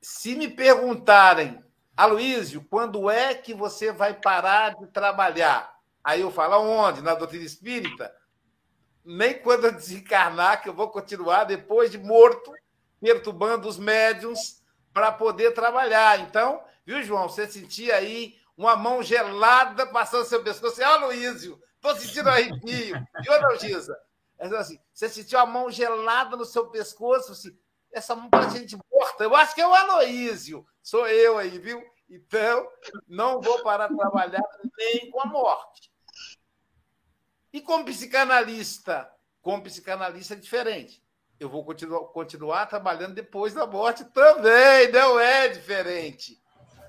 Se 0.00 0.34
me 0.34 0.48
perguntarem, 0.48 1.62
Aloísio, 1.96 2.64
quando 2.70 3.10
é 3.10 3.34
que 3.34 3.52
você 3.52 3.92
vai 3.92 4.14
parar 4.14 4.74
de 4.76 4.86
trabalhar? 4.86 5.78
Aí 6.02 6.20
eu 6.20 6.30
falo, 6.30 6.56
onde? 6.60 7.02
Na 7.02 7.14
doutrina 7.14 7.44
espírita? 7.44 8.14
Nem 9.10 9.38
quando 9.38 9.64
eu 9.64 9.72
desencarnar, 9.72 10.60
que 10.60 10.68
eu 10.68 10.74
vou 10.74 10.90
continuar 10.90 11.44
depois 11.44 11.90
de 11.90 11.96
morto, 11.96 12.52
perturbando 13.00 13.66
os 13.66 13.78
médiums 13.78 14.62
para 14.92 15.10
poder 15.10 15.52
trabalhar. 15.54 16.20
Então, 16.20 16.62
viu, 16.84 17.02
João? 17.02 17.26
Você 17.26 17.48
sentia 17.48 17.96
aí 17.96 18.36
uma 18.54 18.76
mão 18.76 19.02
gelada 19.02 19.86
passando 19.86 20.26
seu 20.26 20.44
pescoço. 20.44 20.74
Você, 20.74 20.84
ó, 20.84 21.06
Luísio, 21.06 21.58
estou 21.76 21.96
sentindo 21.96 22.28
arrepio. 22.28 23.02
Viu, 23.22 23.40
não, 23.40 23.58
Gisa? 23.58 23.98
É 24.38 24.46
assim, 24.48 24.78
você 24.92 25.08
sentiu 25.08 25.38
a 25.38 25.46
mão 25.46 25.70
gelada 25.70 26.36
no 26.36 26.44
seu 26.44 26.66
pescoço, 26.66 27.32
assim, 27.32 27.58
essa 27.90 28.14
mão 28.14 28.28
parece 28.28 28.58
gente 28.58 28.76
morta. 28.92 29.24
Eu 29.24 29.34
acho 29.34 29.54
que 29.54 29.62
é 29.62 29.66
o 29.66 29.74
Aloísio. 29.74 30.66
Sou 30.82 31.08
eu 31.08 31.38
aí, 31.38 31.58
viu? 31.58 31.82
Então, 32.10 32.68
não 33.08 33.40
vou 33.40 33.62
parar 33.62 33.88
de 33.88 33.96
trabalhar 33.96 34.44
nem 34.76 35.10
com 35.10 35.22
a 35.22 35.24
morte. 35.24 35.90
E 37.52 37.60
como 37.60 37.84
psicanalista? 37.84 39.10
Como 39.40 39.62
psicanalista 39.62 40.34
é 40.34 40.36
diferente. 40.36 41.02
Eu 41.38 41.48
vou 41.48 41.64
continuar, 41.64 42.00
continuar 42.06 42.66
trabalhando 42.66 43.14
depois 43.14 43.54
da 43.54 43.66
morte 43.66 44.04
também, 44.06 44.90
não 44.90 45.18
é 45.20 45.48
diferente. 45.48 46.40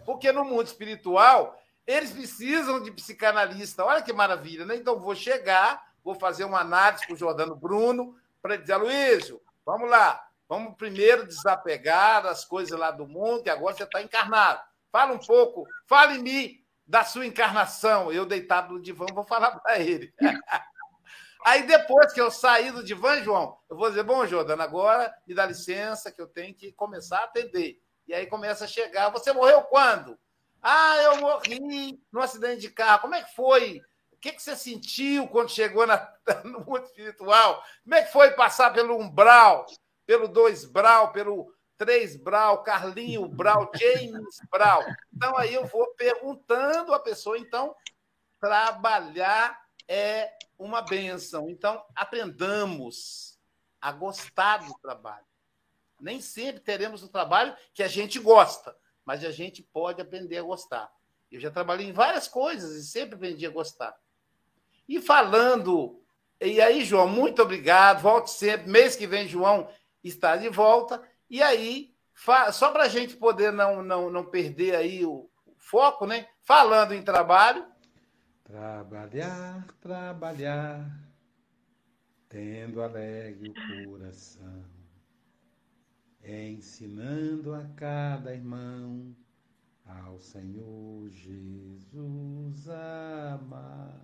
Porque 0.05 0.31
no 0.31 0.43
mundo 0.43 0.65
espiritual, 0.65 1.59
eles 1.85 2.11
precisam 2.11 2.81
de 2.81 2.91
psicanalista. 2.91 3.85
Olha 3.85 4.01
que 4.01 4.11
maravilha, 4.11 4.65
né? 4.65 4.75
Então, 4.75 4.99
vou 4.99 5.15
chegar, 5.15 5.93
vou 6.03 6.15
fazer 6.15 6.45
uma 6.45 6.59
análise 6.59 7.05
com 7.05 7.13
o 7.13 7.17
Jordano 7.17 7.55
Bruno 7.55 8.15
para 8.41 8.55
dizer, 8.55 8.75
Luísio, 8.77 9.39
vamos 9.63 9.89
lá, 9.89 10.29
Vamos 10.49 10.75
primeiro 10.75 11.27
desapegar 11.27 12.23
das 12.23 12.43
coisas 12.43 12.77
lá 12.77 12.89
do 12.89 13.07
mundo, 13.07 13.43
que 13.43 13.51
agora 13.51 13.75
você 13.75 13.83
está 13.83 14.01
encarnado. 14.01 14.59
Fala 14.91 15.13
um 15.13 15.19
pouco, 15.19 15.67
fale-me 15.85 16.58
da 16.89 17.05
sua 17.05 17.27
encarnação. 17.27 18.11
Eu, 18.11 18.25
deitado 18.25 18.73
no 18.73 18.81
divã, 18.81 19.05
vou 19.13 19.23
falar 19.23 19.51
para 19.59 19.77
ele. 19.77 20.11
Aí 21.45 21.63
depois 21.63 22.11
que 22.11 22.19
eu 22.19 22.31
sair 22.31 22.71
do 22.71 22.83
divã, 22.83 23.21
João, 23.23 23.57
eu 23.69 23.77
vou 23.77 23.87
dizer, 23.89 24.03
bom, 24.03 24.25
Jordana, 24.25 24.63
agora 24.63 25.13
me 25.25 25.33
dá 25.35 25.45
licença 25.45 26.11
que 26.11 26.21
eu 26.21 26.27
tenho 26.27 26.53
que 26.53 26.73
começar 26.73 27.19
a 27.19 27.23
atender. 27.25 27.79
E 28.05 28.13
aí 28.13 28.25
começa 28.25 28.65
a 28.65 28.67
chegar, 28.67 29.09
você 29.09 29.31
morreu 29.31 29.61
quando? 29.61 30.19
Ah, 30.61 30.97
eu 31.03 31.17
morri 31.21 32.01
num 32.11 32.19
acidente 32.19 32.61
de 32.61 32.69
carro. 32.69 33.01
Como 33.01 33.15
é 33.15 33.23
que 33.23 33.33
foi? 33.35 33.79
O 34.11 34.17
que, 34.17 34.33
que 34.33 34.41
você 34.41 34.53
sentiu 34.55 35.27
quando 35.27 35.49
chegou 35.49 35.87
na, 35.87 36.11
no 36.43 36.59
mundo 36.59 36.83
espiritual? 36.83 37.63
Como 37.83 37.95
é 37.95 38.03
que 38.03 38.11
foi 38.11 38.31
passar 38.31 38.73
pelo 38.73 38.97
umbral? 38.97 39.65
pelo 40.09 40.27
2 40.27 40.65
Brau, 40.65 41.11
pelo 41.11 41.53
3 41.79 42.17
Brau, 42.17 42.61
Carlinho 42.61 43.25
Brau, 43.25 43.71
James 43.73 44.41
Brau. 44.51 44.83
Então, 45.15 45.35
aí 45.37 45.53
eu 45.53 45.65
vou 45.65 45.87
perguntando 45.95 46.93
à 46.93 46.99
pessoa, 46.99 47.37
então, 47.37 47.73
trabalhar 48.37 49.57
é 49.87 50.33
uma 50.57 50.81
benção. 50.81 51.49
Então, 51.49 51.81
aprendamos 51.95 53.39
a 53.81 53.93
gostar 53.93 54.57
do 54.57 54.77
trabalho. 54.79 55.25
Nem 55.99 56.19
sempre 56.19 56.59
teremos 56.59 57.01
o 57.01 57.07
trabalho 57.07 57.55
que 57.73 57.81
a 57.81 57.87
gente 57.87 58.19
gosta, 58.19 58.75
mas 59.05 59.23
a 59.23 59.31
gente 59.31 59.63
pode 59.63 60.01
aprender 60.01 60.37
a 60.37 60.43
gostar. 60.43 60.91
Eu 61.31 61.39
já 61.39 61.49
trabalhei 61.49 61.87
em 61.87 61.93
várias 61.93 62.27
coisas 62.27 62.75
e 62.75 62.83
sempre 62.85 63.15
aprendi 63.15 63.45
a 63.45 63.51
gostar. 63.51 63.97
E 64.87 65.01
falando, 65.01 66.03
e 66.41 66.59
aí, 66.59 66.83
João, 66.83 67.07
muito 67.07 67.41
obrigado. 67.41 68.01
Volte 68.01 68.31
sempre. 68.31 68.69
Mês 68.69 68.97
que 68.97 69.07
vem, 69.07 69.27
João, 69.27 69.69
está 70.03 70.35
de 70.35 70.49
volta. 70.49 71.01
E 71.29 71.41
aí, 71.41 71.93
só 72.51 72.71
para 72.71 72.83
a 72.83 72.89
gente 72.89 73.15
poder 73.15 73.51
não, 73.51 73.83
não, 73.83 74.09
não 74.09 74.25
perder 74.25 74.75
aí 74.75 75.05
o 75.05 75.29
foco, 75.57 76.05
né? 76.05 76.27
Falando 76.41 76.93
em 76.93 77.03
trabalho. 77.03 77.65
Trabalhar, 78.43 79.67
trabalhar, 79.79 80.89
tendo 82.27 82.81
alegre 82.81 83.49
o 83.49 83.89
coração, 83.89 84.65
ensinando 86.23 87.53
a 87.53 87.63
cada 87.75 88.33
irmão 88.33 89.15
ao 89.85 90.19
Senhor 90.19 91.09
Jesus 91.11 92.67
amar. 92.69 94.01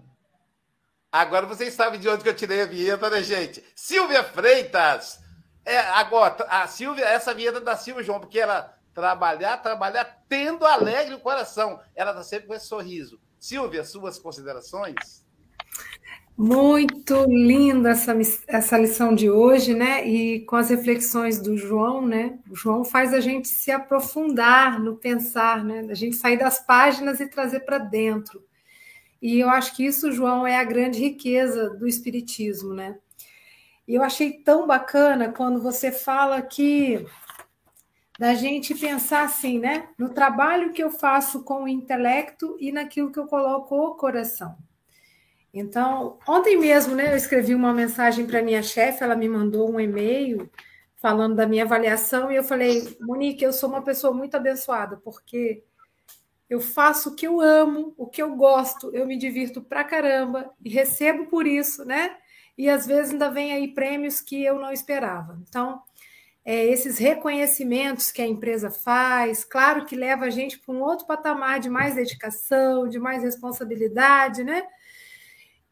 Agora 1.11 1.45
vocês 1.45 1.73
sabem 1.73 1.99
de 1.99 2.09
onde 2.09 2.23
que 2.23 2.29
eu 2.29 2.35
tirei 2.35 2.61
a 2.61 2.65
vinheta, 2.65 3.09
né, 3.09 3.23
gente? 3.23 3.63
Silvia 3.75 4.23
Freitas, 4.23 5.24
é, 5.65 5.79
agora, 5.79 6.45
a 6.49 6.67
Silvia, 6.67 7.05
essa 7.05 7.33
vinheta 7.33 7.59
da 7.59 7.75
Silvia, 7.75 8.03
João, 8.03 8.19
porque 8.19 8.39
ela 8.39 8.75
trabalhar, 8.93 9.57
trabalhar 9.57 10.23
tendo 10.29 10.65
alegre 10.65 11.15
o 11.15 11.19
coração. 11.19 11.79
Ela 11.95 12.11
está 12.11 12.23
sempre 12.23 12.47
com 12.47 12.53
esse 12.53 12.67
sorriso. 12.67 13.19
Silvia, 13.37 13.83
suas 13.83 14.17
considerações? 14.17 15.25
Muito 16.37 17.25
linda 17.25 17.91
essa, 17.91 18.13
essa 18.47 18.77
lição 18.77 19.15
de 19.15 19.29
hoje, 19.29 19.73
né? 19.73 20.07
E 20.07 20.41
com 20.41 20.55
as 20.55 20.69
reflexões 20.69 21.39
do 21.39 21.57
João, 21.57 22.05
né? 22.05 22.39
O 22.49 22.55
João 22.55 22.83
faz 22.83 23.13
a 23.13 23.19
gente 23.19 23.47
se 23.47 23.71
aprofundar 23.71 24.79
no 24.79 24.97
pensar, 24.97 25.63
né? 25.63 25.85
A 25.89 25.93
gente 25.93 26.15
sair 26.15 26.37
das 26.37 26.59
páginas 26.59 27.19
e 27.19 27.27
trazer 27.27 27.61
para 27.61 27.77
dentro. 27.77 28.43
E 29.21 29.39
eu 29.39 29.49
acho 29.49 29.75
que 29.75 29.85
isso, 29.85 30.11
João, 30.11 30.45
é 30.45 30.57
a 30.57 30.63
grande 30.63 30.99
riqueza 30.99 31.69
do 31.69 31.87
Espiritismo, 31.87 32.73
né? 32.73 32.97
E 33.87 33.95
eu 33.95 34.03
achei 34.03 34.31
tão 34.31 34.65
bacana 34.65 35.31
quando 35.31 35.61
você 35.61 35.91
fala 35.91 36.41
que 36.41 37.05
da 38.17 38.33
gente 38.33 38.73
pensar 38.73 39.23
assim, 39.23 39.59
né? 39.59 39.89
No 39.97 40.09
trabalho 40.09 40.71
que 40.71 40.83
eu 40.83 40.89
faço 40.89 41.43
com 41.43 41.63
o 41.63 41.67
intelecto 41.67 42.55
e 42.59 42.71
naquilo 42.71 43.11
que 43.11 43.19
eu 43.19 43.27
coloco 43.27 43.75
o 43.75 43.95
coração. 43.95 44.57
Então, 45.53 46.17
ontem 46.27 46.57
mesmo, 46.57 46.95
né, 46.95 47.13
eu 47.13 47.15
escrevi 47.15 47.55
uma 47.55 47.73
mensagem 47.73 48.25
para 48.25 48.41
minha 48.41 48.61
chefe, 48.61 49.03
ela 49.03 49.15
me 49.15 49.29
mandou 49.29 49.71
um 49.71 49.79
e-mail 49.79 50.49
falando 50.97 51.35
da 51.35 51.47
minha 51.47 51.63
avaliação 51.63 52.29
e 52.29 52.35
eu 52.35 52.43
falei, 52.43 52.97
Monique, 52.99 53.43
eu 53.43 53.53
sou 53.53 53.69
uma 53.69 53.81
pessoa 53.81 54.13
muito 54.13 54.35
abençoada, 54.35 54.97
porque 54.97 55.63
eu 56.49 56.59
faço 56.59 57.09
o 57.09 57.15
que 57.15 57.25
eu 57.25 57.39
amo, 57.39 57.93
o 57.97 58.05
que 58.05 58.21
eu 58.21 58.35
gosto, 58.35 58.93
eu 58.93 59.05
me 59.05 59.17
divirto 59.17 59.61
pra 59.61 59.83
caramba 59.83 60.51
e 60.63 60.69
recebo 60.69 61.27
por 61.27 61.47
isso, 61.47 61.85
né? 61.85 62.17
E 62.57 62.69
às 62.69 62.85
vezes 62.85 63.11
ainda 63.11 63.29
vem 63.29 63.53
aí 63.53 63.73
prêmios 63.73 64.21
que 64.21 64.43
eu 64.43 64.59
não 64.59 64.71
esperava. 64.71 65.37
Então, 65.47 65.81
é, 66.43 66.65
esses 66.65 66.99
reconhecimentos 66.99 68.11
que 68.11 68.21
a 68.21 68.27
empresa 68.27 68.69
faz, 68.69 69.43
claro 69.43 69.85
que 69.85 69.95
leva 69.95 70.25
a 70.25 70.29
gente 70.29 70.59
para 70.59 70.75
um 70.75 70.81
outro 70.81 71.07
patamar 71.07 71.59
de 71.59 71.69
mais 71.69 71.95
dedicação, 71.95 72.87
de 72.87 72.99
mais 72.99 73.23
responsabilidade, 73.23 74.43
né? 74.43 74.63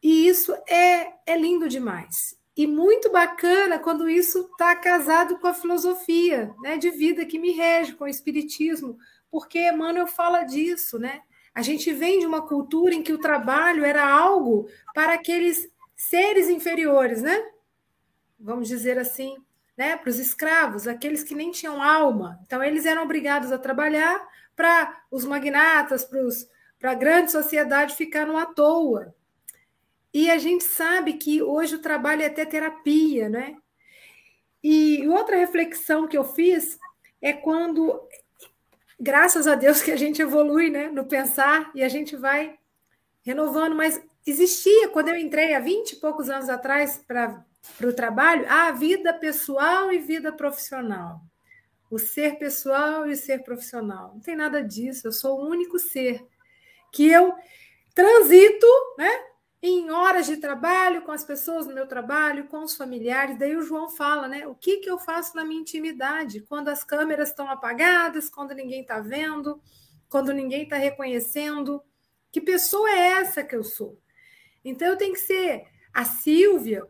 E 0.02 0.26
isso 0.26 0.52
é, 0.68 1.12
é 1.26 1.36
lindo 1.36 1.68
demais. 1.68 2.36
E 2.56 2.66
muito 2.66 3.10
bacana 3.10 3.78
quando 3.78 4.08
isso 4.08 4.48
está 4.52 4.76
casado 4.76 5.38
com 5.38 5.46
a 5.46 5.54
filosofia 5.54 6.54
né, 6.62 6.76
de 6.76 6.90
vida 6.90 7.24
que 7.24 7.38
me 7.38 7.52
rege, 7.52 7.94
com 7.94 8.04
o 8.04 8.08
espiritismo, 8.08 8.96
porque 9.30 9.58
Emmanuel 9.58 10.06
fala 10.06 10.42
disso, 10.42 10.98
né? 10.98 11.22
A 11.54 11.62
gente 11.62 11.92
vem 11.92 12.18
de 12.18 12.26
uma 12.26 12.42
cultura 12.42 12.94
em 12.94 13.02
que 13.02 13.12
o 13.12 13.18
trabalho 13.18 13.84
era 13.84 14.04
algo 14.08 14.68
para 14.92 15.14
aqueles 15.14 15.68
seres 15.96 16.48
inferiores, 16.48 17.22
né? 17.22 17.44
Vamos 18.38 18.68
dizer 18.68 18.98
assim, 18.98 19.36
né? 19.76 19.96
Para 19.96 20.10
os 20.10 20.18
escravos, 20.18 20.86
aqueles 20.86 21.22
que 21.22 21.34
nem 21.34 21.50
tinham 21.50 21.82
alma. 21.82 22.40
Então, 22.46 22.62
eles 22.62 22.86
eram 22.86 23.02
obrigados 23.02 23.52
a 23.52 23.58
trabalhar 23.58 24.26
para 24.54 25.02
os 25.10 25.24
magnatas, 25.24 26.08
para 26.78 26.92
a 26.92 26.94
grande 26.94 27.30
sociedade 27.30 27.96
ficar 27.96 28.28
à 28.30 28.46
toa. 28.46 29.14
E 30.12 30.30
a 30.30 30.38
gente 30.38 30.62
sabe 30.62 31.14
que 31.14 31.42
hoje 31.42 31.74
o 31.74 31.82
trabalho 31.82 32.22
é 32.22 32.26
até 32.26 32.44
terapia, 32.44 33.28
né? 33.28 33.56
E 34.62 35.06
outra 35.08 35.36
reflexão 35.36 36.06
que 36.06 36.16
eu 36.16 36.24
fiz 36.24 36.78
é 37.20 37.32
quando 37.32 38.00
graças 38.98 39.46
a 39.46 39.54
Deus 39.54 39.82
que 39.82 39.90
a 39.90 39.96
gente 39.96 40.22
evolui 40.22 40.70
né, 40.70 40.88
no 40.88 41.04
pensar 41.04 41.70
e 41.74 41.82
a 41.82 41.88
gente 41.88 42.16
vai 42.16 42.56
renovando, 43.22 43.74
mas 43.74 44.00
existia, 44.26 44.88
quando 44.88 45.08
eu 45.08 45.16
entrei 45.16 45.54
há 45.54 45.60
20 45.60 45.92
e 45.92 45.96
poucos 45.96 46.30
anos 46.30 46.48
atrás 46.48 46.98
para 47.06 47.44
o 47.82 47.92
trabalho, 47.92 48.46
a 48.48 48.70
vida 48.72 49.12
pessoal 49.12 49.92
e 49.92 49.98
vida 49.98 50.32
profissional. 50.32 51.20
O 51.90 51.98
ser 51.98 52.38
pessoal 52.38 53.06
e 53.06 53.12
o 53.12 53.16
ser 53.16 53.42
profissional. 53.44 54.12
Não 54.14 54.20
tem 54.20 54.34
nada 54.34 54.62
disso, 54.62 55.06
eu 55.06 55.12
sou 55.12 55.38
o 55.38 55.48
único 55.48 55.78
ser 55.78 56.24
que 56.92 57.08
eu 57.08 57.34
transito, 57.94 58.66
né? 58.98 59.10
Em 59.62 59.90
horas 59.90 60.26
de 60.26 60.36
trabalho, 60.36 61.02
com 61.02 61.12
as 61.12 61.24
pessoas 61.24 61.66
no 61.66 61.74
meu 61.74 61.86
trabalho, 61.86 62.48
com 62.48 62.62
os 62.62 62.76
familiares. 62.76 63.38
Daí 63.38 63.56
o 63.56 63.62
João 63.62 63.88
fala, 63.88 64.28
né? 64.28 64.46
O 64.46 64.54
que, 64.54 64.78
que 64.78 64.90
eu 64.90 64.98
faço 64.98 65.34
na 65.34 65.44
minha 65.44 65.60
intimidade? 65.60 66.40
Quando 66.42 66.68
as 66.68 66.84
câmeras 66.84 67.30
estão 67.30 67.48
apagadas, 67.48 68.28
quando 68.28 68.52
ninguém 68.52 68.82
está 68.82 69.00
vendo, 69.00 69.58
quando 70.08 70.32
ninguém 70.32 70.64
está 70.64 70.76
reconhecendo. 70.76 71.82
Que 72.30 72.42
pessoa 72.42 72.90
é 72.90 73.12
essa 73.12 73.42
que 73.42 73.56
eu 73.56 73.64
sou? 73.64 73.98
Então 74.64 74.96
tenho 74.96 75.12
que 75.12 75.20
ser 75.20 75.64
a 75.92 76.04
Silvia, 76.04 76.82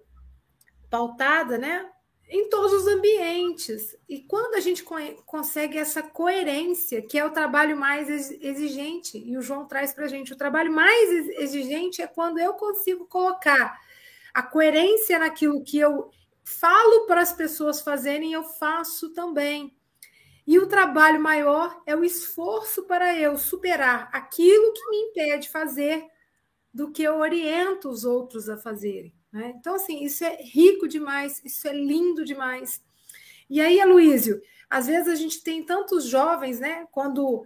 pautada, 0.89 1.59
né? 1.59 1.91
Em 2.29 2.49
todos 2.49 2.73
os 2.73 2.87
ambientes. 2.87 3.97
E 4.09 4.21
quando 4.21 4.55
a 4.55 4.61
gente 4.61 4.85
consegue 5.27 5.77
essa 5.77 6.03
coerência, 6.03 7.03
que 7.03 7.19
é 7.19 7.25
o 7.25 7.33
trabalho 7.33 7.77
mais 7.77 8.09
exigente, 8.09 9.19
e 9.19 9.37
o 9.37 9.43
João 9.43 9.67
traz 9.67 9.93
para 9.93 10.05
a 10.05 10.09
gente, 10.09 10.33
o 10.33 10.37
trabalho 10.37 10.73
mais 10.73 11.11
exigente 11.39 12.01
é 12.01 12.07
quando 12.07 12.39
eu 12.39 12.55
consigo 12.55 13.07
colocar 13.07 13.79
a 14.33 14.43
coerência 14.43 15.19
naquilo 15.19 15.63
que 15.63 15.79
eu 15.79 16.11
falo 16.45 17.07
para 17.07 17.21
as 17.21 17.33
pessoas 17.33 17.81
fazerem, 17.81 18.33
eu 18.33 18.45
faço 18.45 19.13
também. 19.13 19.77
E 20.47 20.59
o 20.59 20.67
trabalho 20.67 21.21
maior 21.21 21.83
é 21.87 21.97
o 21.97 22.05
esforço 22.05 22.85
para 22.85 23.19
eu 23.19 23.37
superar 23.37 24.11
aquilo 24.13 24.73
que 24.73 24.91
me 24.91 24.97
impede 24.99 25.45
de 25.45 25.51
fazer 25.51 26.07
do 26.75 26.91
que 26.91 27.05
eu 27.05 27.19
oriento 27.19 27.89
os 27.89 28.05
outros 28.05 28.49
a 28.49 28.57
fazerem. 28.57 29.15
Né? 29.33 29.55
Então, 29.57 29.77
assim, 29.77 30.05
isso 30.05 30.25
é 30.25 30.37
rico 30.43 30.89
demais, 30.89 31.41
isso 31.45 31.69
é 31.69 31.73
lindo 31.73 32.25
demais. 32.25 32.83
E 33.49 33.61
aí, 33.61 33.81
Aloísio, 33.81 34.43
às 34.69 34.89
vezes 34.89 35.09
a 35.09 35.15
gente 35.15 35.43
tem 35.45 35.65
tantos 35.65 36.05
jovens, 36.05 36.59
né? 36.59 36.87
Quando. 36.91 37.45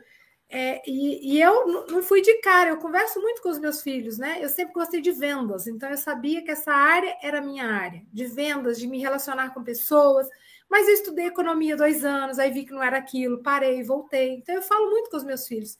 É, 0.50 0.80
e, 0.88 1.34
e, 1.34 1.42
eu 1.42 1.86
não 1.88 2.02
fui 2.02 2.22
de 2.22 2.40
cara, 2.40 2.70
eu 2.70 2.78
converso 2.78 3.20
muito 3.20 3.42
com 3.42 3.50
os 3.50 3.58
meus 3.58 3.82
filhos, 3.82 4.16
né? 4.16 4.38
Eu 4.42 4.48
sempre 4.48 4.72
gostei 4.72 5.02
de 5.02 5.12
vendas, 5.12 5.66
então 5.66 5.90
eu 5.90 5.98
sabia 5.98 6.42
que 6.42 6.50
essa 6.50 6.72
área 6.72 7.14
era 7.22 7.42
minha 7.42 7.66
área, 7.66 8.02
de 8.10 8.24
vendas, 8.24 8.78
de 8.78 8.86
me 8.86 8.98
relacionar 8.98 9.52
com 9.52 9.62
pessoas. 9.62 10.26
Mas 10.70 10.88
eu 10.88 10.94
estudei 10.94 11.26
economia 11.26 11.76
dois 11.76 12.02
anos, 12.02 12.38
aí 12.38 12.50
vi 12.50 12.64
que 12.64 12.72
não 12.72 12.82
era 12.82 12.96
aquilo, 12.96 13.42
parei, 13.42 13.82
voltei. 13.82 14.36
Então 14.36 14.54
eu 14.54 14.62
falo 14.62 14.90
muito 14.90 15.10
com 15.10 15.18
os 15.18 15.24
meus 15.24 15.46
filhos. 15.46 15.78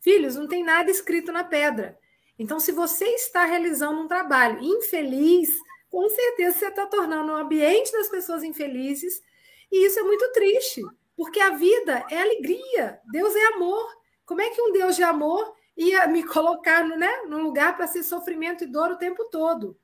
Filhos, 0.00 0.36
não 0.36 0.46
tem 0.46 0.62
nada 0.62 0.88
escrito 0.88 1.32
na 1.32 1.42
pedra. 1.42 1.98
Então, 2.38 2.60
se 2.60 2.72
você 2.72 3.06
está 3.06 3.44
realizando 3.44 4.00
um 4.00 4.08
trabalho 4.08 4.62
infeliz, 4.62 5.50
com 5.90 6.08
certeza 6.08 6.58
você 6.58 6.66
está 6.66 6.86
tornando 6.86 7.32
o 7.32 7.36
ambiente 7.36 7.92
das 7.92 8.08
pessoas 8.08 8.42
infelizes, 8.42 9.22
e 9.70 9.86
isso 9.86 9.98
é 9.98 10.02
muito 10.02 10.30
triste, 10.32 10.82
porque 11.16 11.40
a 11.40 11.50
vida 11.50 12.04
é 12.10 12.20
alegria, 12.20 13.00
Deus 13.10 13.34
é 13.34 13.46
amor. 13.54 13.88
Como 14.24 14.40
é 14.40 14.50
que 14.50 14.60
um 14.60 14.72
Deus 14.72 14.96
de 14.96 15.02
amor 15.02 15.54
ia 15.76 16.06
me 16.06 16.22
colocar 16.22 16.84
no, 16.84 16.96
né, 16.96 17.22
num 17.28 17.42
lugar 17.42 17.76
para 17.76 17.86
ser 17.86 18.02
sofrimento 18.02 18.64
e 18.64 18.66
dor 18.66 18.90
o 18.90 18.98
tempo 18.98 19.24
todo? 19.30 19.78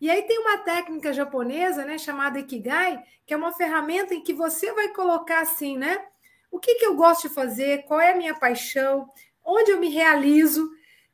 E 0.00 0.08
aí 0.10 0.22
tem 0.22 0.38
uma 0.38 0.56
técnica 0.58 1.12
japonesa, 1.12 1.84
né, 1.84 1.98
chamada 1.98 2.38
Ikigai, 2.38 3.02
que 3.26 3.34
é 3.34 3.36
uma 3.36 3.52
ferramenta 3.52 4.14
em 4.14 4.22
que 4.22 4.32
você 4.32 4.72
vai 4.72 4.88
colocar 4.88 5.40
assim, 5.40 5.76
né? 5.76 6.02
O 6.50 6.58
que, 6.58 6.76
que 6.76 6.86
eu 6.86 6.96
gosto 6.96 7.28
de 7.28 7.34
fazer? 7.34 7.84
Qual 7.84 8.00
é 8.00 8.12
a 8.12 8.16
minha 8.16 8.34
paixão? 8.34 9.08
Onde 9.44 9.70
eu 9.70 9.78
me 9.78 9.90
realizo? 9.90 10.70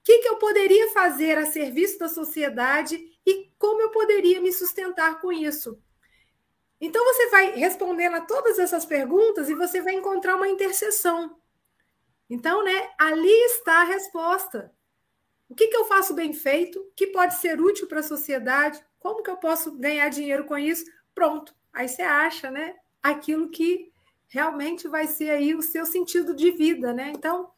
Que, 0.07 0.19
que 0.19 0.29
eu 0.29 0.37
poderia 0.37 0.89
fazer 0.93 1.37
a 1.37 1.47
serviço 1.47 1.99
da 1.99 2.09
sociedade 2.09 2.97
e 3.27 3.51
como 3.59 3.83
eu 3.83 3.91
poderia 3.91 4.41
me 4.41 4.53
sustentar 4.53 5.21
com 5.21 5.33
isso. 5.33 5.83
Então 6.81 7.05
você 7.05 7.29
vai 7.29 7.57
respondendo 7.57 8.15
a 8.15 8.21
todas 8.21 8.57
essas 8.61 8.87
perguntas 8.87 9.51
e 9.51 9.55
você 9.57 9.83
vai 9.83 9.95
encontrar 9.95 10.37
uma 10.37 10.47
interseção. 10.47 11.37
Então, 12.31 12.63
né, 12.65 12.89
ali 12.97 13.33
está 13.47 13.81
a 13.81 13.85
resposta. 13.85 14.73
O 15.49 15.57
que, 15.57 15.67
que 15.67 15.77
eu 15.77 15.87
faço 15.87 16.15
bem 16.15 16.33
feito? 16.33 16.89
Que 16.95 17.09
pode 17.09 17.35
ser 17.35 17.61
útil 17.61 17.89
para 17.89 17.99
a 17.99 18.05
sociedade? 18.05 18.81
Como 19.01 19.25
que 19.25 19.31
eu 19.31 19.37
posso 19.37 19.73
ganhar 19.73 20.09
dinheiro 20.09 20.45
com 20.45 20.57
isso? 20.57 20.85
Pronto. 21.17 21.53
Aí 21.73 21.89
você 21.89 22.03
acha, 22.03 22.49
né, 22.49 22.77
aquilo 23.03 23.51
que 23.51 23.91
realmente 24.29 24.87
vai 24.87 25.09
ser 25.09 25.31
aí 25.31 25.53
o 25.53 25.63
seu 25.63 25.85
sentido 25.85 26.33
de 26.33 26.53
vida, 26.53 26.93
né? 26.93 27.11
Então, 27.13 27.51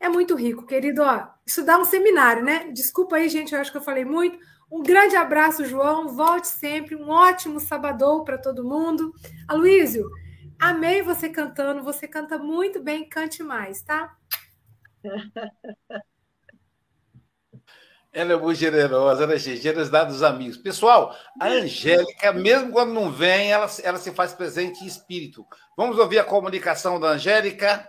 é 0.00 0.08
muito 0.08 0.34
rico, 0.34 0.66
querido. 0.66 1.02
Ó, 1.02 1.26
isso 1.46 1.64
dá 1.64 1.78
um 1.78 1.84
seminário, 1.84 2.44
né? 2.44 2.70
Desculpa 2.72 3.16
aí, 3.16 3.28
gente, 3.28 3.54
eu 3.54 3.60
acho 3.60 3.70
que 3.70 3.78
eu 3.78 3.82
falei 3.82 4.04
muito. 4.04 4.38
Um 4.70 4.82
grande 4.82 5.16
abraço, 5.16 5.64
João. 5.64 6.08
Volte 6.08 6.48
sempre. 6.48 6.96
Um 6.96 7.08
ótimo 7.08 7.60
sabadão 7.60 8.24
para 8.24 8.38
todo 8.38 8.64
mundo. 8.64 9.12
Aloísio, 9.46 10.10
amei 10.60 11.02
você 11.02 11.28
cantando. 11.28 11.82
Você 11.82 12.08
canta 12.08 12.38
muito 12.38 12.82
bem. 12.82 13.08
Cante 13.08 13.42
mais, 13.42 13.82
tá? 13.82 14.16
Ela 18.14 18.34
é 18.34 18.36
muito 18.36 18.56
generosa, 18.56 19.26
né, 19.26 19.36
gente? 19.36 19.60
Generosidade 19.60 20.12
dos 20.12 20.22
amigos. 20.22 20.56
Pessoal, 20.56 21.16
a 21.40 21.48
Angélica, 21.48 22.32
mesmo 22.32 22.70
quando 22.70 22.92
não 22.92 23.10
vem, 23.10 23.50
ela, 23.50 23.68
ela 23.82 23.98
se 23.98 24.12
faz 24.12 24.32
presente 24.32 24.84
em 24.84 24.86
espírito. 24.86 25.44
Vamos 25.76 25.98
ouvir 25.98 26.20
a 26.20 26.24
comunicação 26.24 27.00
da 27.00 27.08
Angélica. 27.08 27.88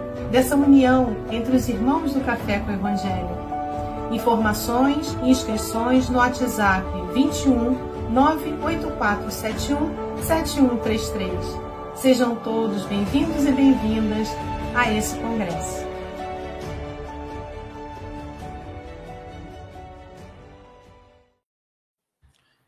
dessa 0.31 0.55
união 0.55 1.27
entre 1.29 1.57
os 1.57 1.67
irmãos 1.67 2.13
do 2.13 2.21
Café 2.21 2.59
com 2.59 2.71
o 2.71 2.73
Evangelho. 2.73 3.41
Informações 4.11 5.13
e 5.23 5.29
inscrições 5.29 6.07
no 6.07 6.19
WhatsApp 6.19 6.85
21 7.13 8.09
98471 8.11 10.23
7133. 10.23 11.31
Sejam 11.95 12.37
todos 12.37 12.85
bem-vindos 12.85 13.45
e 13.45 13.51
bem-vindas 13.51 14.29
a 14.73 14.89
esse 14.93 15.17
congresso. 15.17 15.85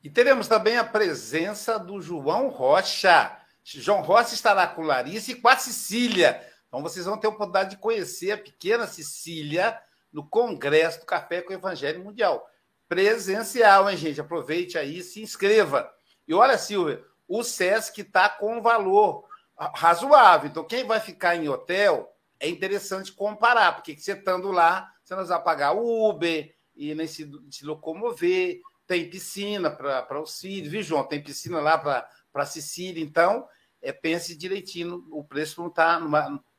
E 0.03 0.09
teremos 0.09 0.49
também 0.49 0.77
a 0.77 0.83
presença 0.83 1.79
do 1.79 2.01
João 2.01 2.49
Rocha. 2.49 3.31
João 3.63 4.01
Rocha 4.01 4.33
estará 4.33 4.67
com 4.67 4.81
Larissa 4.81 5.31
e 5.31 5.35
com 5.35 5.47
a 5.47 5.55
Cecília 5.55 6.41
então 6.73 6.81
vocês 6.81 7.05
vão 7.05 7.19
ter 7.19 7.27
a 7.27 7.29
oportunidade 7.29 7.69
de 7.69 7.77
conhecer 7.77 8.31
a 8.31 8.37
pequena 8.37 8.87
Sicília 8.87 9.79
no 10.11 10.27
Congresso 10.27 11.01
do 11.01 11.05
Café 11.05 11.39
com 11.39 11.51
o 11.51 11.55
Evangelho 11.55 12.03
Mundial. 12.03 12.43
Presencial, 12.89 13.87
hein, 13.87 13.95
gente? 13.95 14.19
Aproveite 14.19 14.75
aí, 14.75 15.03
se 15.03 15.21
inscreva. 15.21 15.87
E 16.27 16.33
olha, 16.33 16.57
Silvia, 16.57 17.05
o 17.27 17.43
SESC 17.43 18.01
está 18.01 18.27
com 18.27 18.57
um 18.57 18.61
valor 18.63 19.23
razoável. 19.55 20.49
Então, 20.49 20.63
quem 20.63 20.83
vai 20.83 20.99
ficar 20.99 21.35
em 21.35 21.47
hotel 21.47 22.11
é 22.39 22.49
interessante 22.49 23.11
comparar, 23.11 23.73
porque 23.73 23.95
você 23.95 24.13
estando 24.13 24.51
lá, 24.51 24.91
você 25.03 25.13
não 25.13 25.27
vai 25.27 25.43
pagar 25.43 25.73
Uber 25.73 26.55
e 26.75 26.95
nem 26.95 27.05
se, 27.05 27.29
se 27.51 27.63
locomover. 27.63 28.61
Tem 28.87 29.07
piscina 29.07 29.69
para 29.69 30.07
filhos, 30.25 30.71
viu, 30.71 30.81
João? 30.81 31.03
Tem 31.03 31.21
piscina 31.21 31.59
lá 31.59 31.77
para 31.77 32.45
Sicília. 32.47 33.03
Então, 33.03 33.47
é, 33.79 33.91
pense 33.91 34.35
direitinho, 34.35 35.05
o 35.11 35.23
preço 35.23 35.61
não 35.61 35.67
está 35.67 35.99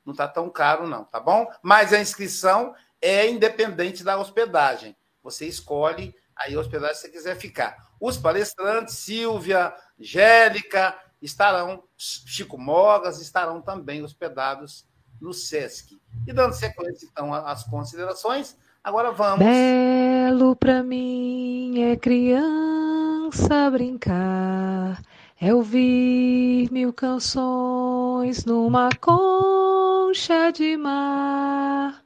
não 0.05 0.13
está 0.13 0.29
tão 0.29 0.51
caro, 0.51 0.87
não, 0.87 1.05
tá 1.05 1.19
bom? 1.19 1.51
Mas 1.63 1.93
a 1.93 2.01
inscrição 2.01 2.75
é 3.01 3.29
independente 3.29 4.05
da 4.05 4.19
hospedagem. 4.19 4.97
Você 5.23 5.47
escolhe 5.47 6.15
aí 6.37 6.55
a 6.55 6.61
hospedagem 6.61 6.95
que 6.95 7.01
você 7.01 7.09
quiser 7.09 7.37
ficar. 7.37 7.77
Os 8.01 8.17
palestrantes, 8.17 8.95
Silvia, 8.99 9.73
Angélica, 9.99 10.97
estarão, 11.23 11.83
Chico 11.97 12.59
Mogas, 12.59 13.21
estarão 13.21 13.61
também 13.63 14.03
hospedados 14.03 14.87
no 15.21 15.33
SESC. 15.33 15.99
E 16.27 16.33
dando 16.33 16.53
sequência, 16.53 17.09
então, 17.11 17.33
às 17.33 17.65
considerações, 17.65 18.57
agora 18.83 19.11
vamos. 19.11 19.45
Belo 19.45 20.55
para 20.57 20.83
mim 20.83 21.83
é 21.83 21.97
criança 21.97 23.71
brincar, 23.71 25.01
é 25.41 25.55
ouvir 25.55 26.71
mil 26.71 26.93
canções 26.93 28.45
numa 28.45 28.91
conta 29.01 29.74
concha 30.15 30.53
de 30.53 30.77
mar. 30.77 32.05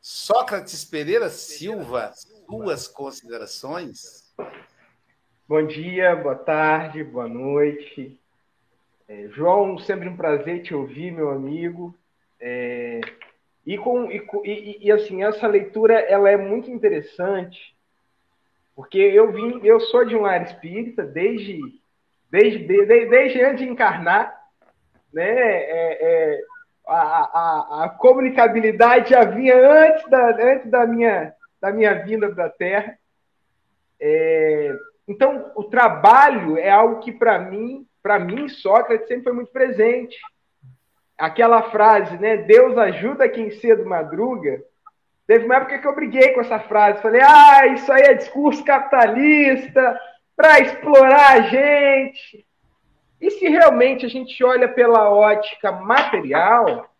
Sócrates 0.00 0.84
Pereira 0.84 1.28
Silva, 1.28 2.12
suas 2.48 2.86
considerações? 2.86 4.32
Bom 5.48 5.66
dia, 5.66 6.14
boa 6.14 6.36
tarde, 6.36 7.02
boa 7.02 7.26
noite. 7.26 8.16
É, 9.08 9.26
João, 9.32 9.76
sempre 9.78 10.08
um 10.08 10.16
prazer 10.16 10.62
te 10.62 10.72
ouvir, 10.72 11.10
meu 11.10 11.30
amigo. 11.30 11.92
É, 12.38 13.00
e, 13.66 13.76
com, 13.76 14.08
e, 14.08 14.24
e, 14.44 14.86
e, 14.86 14.92
assim, 14.92 15.24
essa 15.24 15.48
leitura 15.48 15.98
ela 16.02 16.30
é 16.30 16.36
muito 16.36 16.70
interessante, 16.70 17.74
porque 18.76 18.98
eu 18.98 19.32
vim, 19.32 19.58
eu 19.64 19.80
sou 19.80 20.04
de 20.04 20.14
um 20.14 20.20
lar 20.20 20.44
espírita 20.44 21.02
desde, 21.02 21.58
desde, 22.30 22.60
desde, 22.60 23.06
desde 23.06 23.42
antes 23.42 23.58
de 23.58 23.68
encarnar, 23.68 24.43
né? 25.14 25.24
É, 25.24 25.98
é, 26.00 26.40
a, 26.86 26.98
a, 26.98 27.84
a, 27.84 27.88
comunicabilidade 27.88 29.10
já 29.10 29.24
vinha 29.24 29.56
antes 29.56 30.08
da, 30.10 30.28
antes 30.30 30.70
da, 30.70 30.86
minha, 30.86 31.32
da 31.60 31.72
minha 31.72 31.94
vinda 32.04 32.30
da 32.34 32.50
Terra. 32.50 32.98
É, 34.00 34.74
então, 35.08 35.52
o 35.54 35.64
trabalho 35.64 36.58
é 36.58 36.70
algo 36.70 37.00
que, 37.00 37.12
para 37.12 37.38
mim, 37.38 37.86
para 38.02 38.18
mim, 38.18 38.48
Sócrates 38.48 39.08
sempre 39.08 39.24
foi 39.24 39.32
muito 39.32 39.50
presente 39.50 40.18
aquela 41.16 41.70
frase, 41.70 42.18
né? 42.18 42.36
Deus 42.36 42.76
ajuda 42.76 43.28
quem 43.28 43.50
cedo 43.50 43.86
madruga. 43.86 44.62
Teve 45.26 45.46
uma 45.46 45.56
época 45.56 45.78
que 45.78 45.86
eu 45.86 45.94
briguei 45.94 46.32
com 46.32 46.40
essa 46.40 46.58
frase. 46.60 47.00
Falei, 47.00 47.22
ah, 47.22 47.66
isso 47.68 47.90
aí 47.90 48.02
é 48.02 48.14
discurso 48.14 48.62
capitalista 48.64 49.98
para 50.36 50.60
explorar 50.60 51.32
a 51.32 51.40
gente. 51.42 52.44
E 53.24 53.30
se 53.30 53.48
realmente 53.48 54.04
a 54.04 54.08
gente 54.08 54.44
olha 54.44 54.68
pela 54.68 55.08
ótica 55.08 55.72
material, 55.72 56.94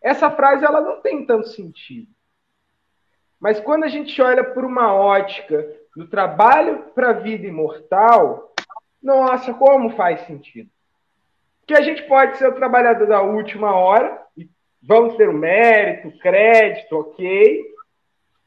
essa 0.00 0.30
frase 0.30 0.64
ela 0.64 0.80
não 0.80 1.00
tem 1.00 1.26
tanto 1.26 1.48
sentido. 1.48 2.06
Mas 3.40 3.58
quando 3.58 3.82
a 3.82 3.88
gente 3.88 4.22
olha 4.22 4.44
por 4.44 4.64
uma 4.64 4.94
ótica 4.94 5.68
do 5.96 6.06
trabalho 6.06 6.84
para 6.94 7.10
a 7.10 7.12
vida 7.12 7.44
imortal, 7.44 8.54
nossa, 9.02 9.52
como 9.52 9.96
faz 9.96 10.20
sentido 10.28 10.70
que 11.66 11.74
a 11.74 11.82
gente 11.82 12.04
pode 12.04 12.38
ser 12.38 12.46
o 12.46 12.54
trabalhador 12.54 13.08
da 13.08 13.20
última 13.20 13.74
hora, 13.74 14.22
e 14.36 14.48
vamos 14.80 15.16
ter 15.16 15.28
o 15.28 15.34
mérito, 15.34 16.16
crédito, 16.20 16.96
ok, 16.96 17.62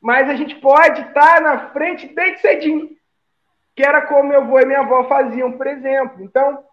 mas 0.01 0.29
a 0.29 0.33
gente 0.33 0.55
pode 0.55 1.01
estar 1.01 1.41
na 1.41 1.71
frente 1.71 2.07
desde 2.07 2.39
cedinho, 2.39 2.89
que 3.75 3.83
era 3.83 4.01
como 4.07 4.29
meu 4.29 4.41
avô 4.41 4.59
e 4.61 4.65
minha 4.65 4.79
avó 4.79 5.03
faziam, 5.03 5.51
por 5.51 5.67
exemplo. 5.67 6.23
Então, 6.23 6.63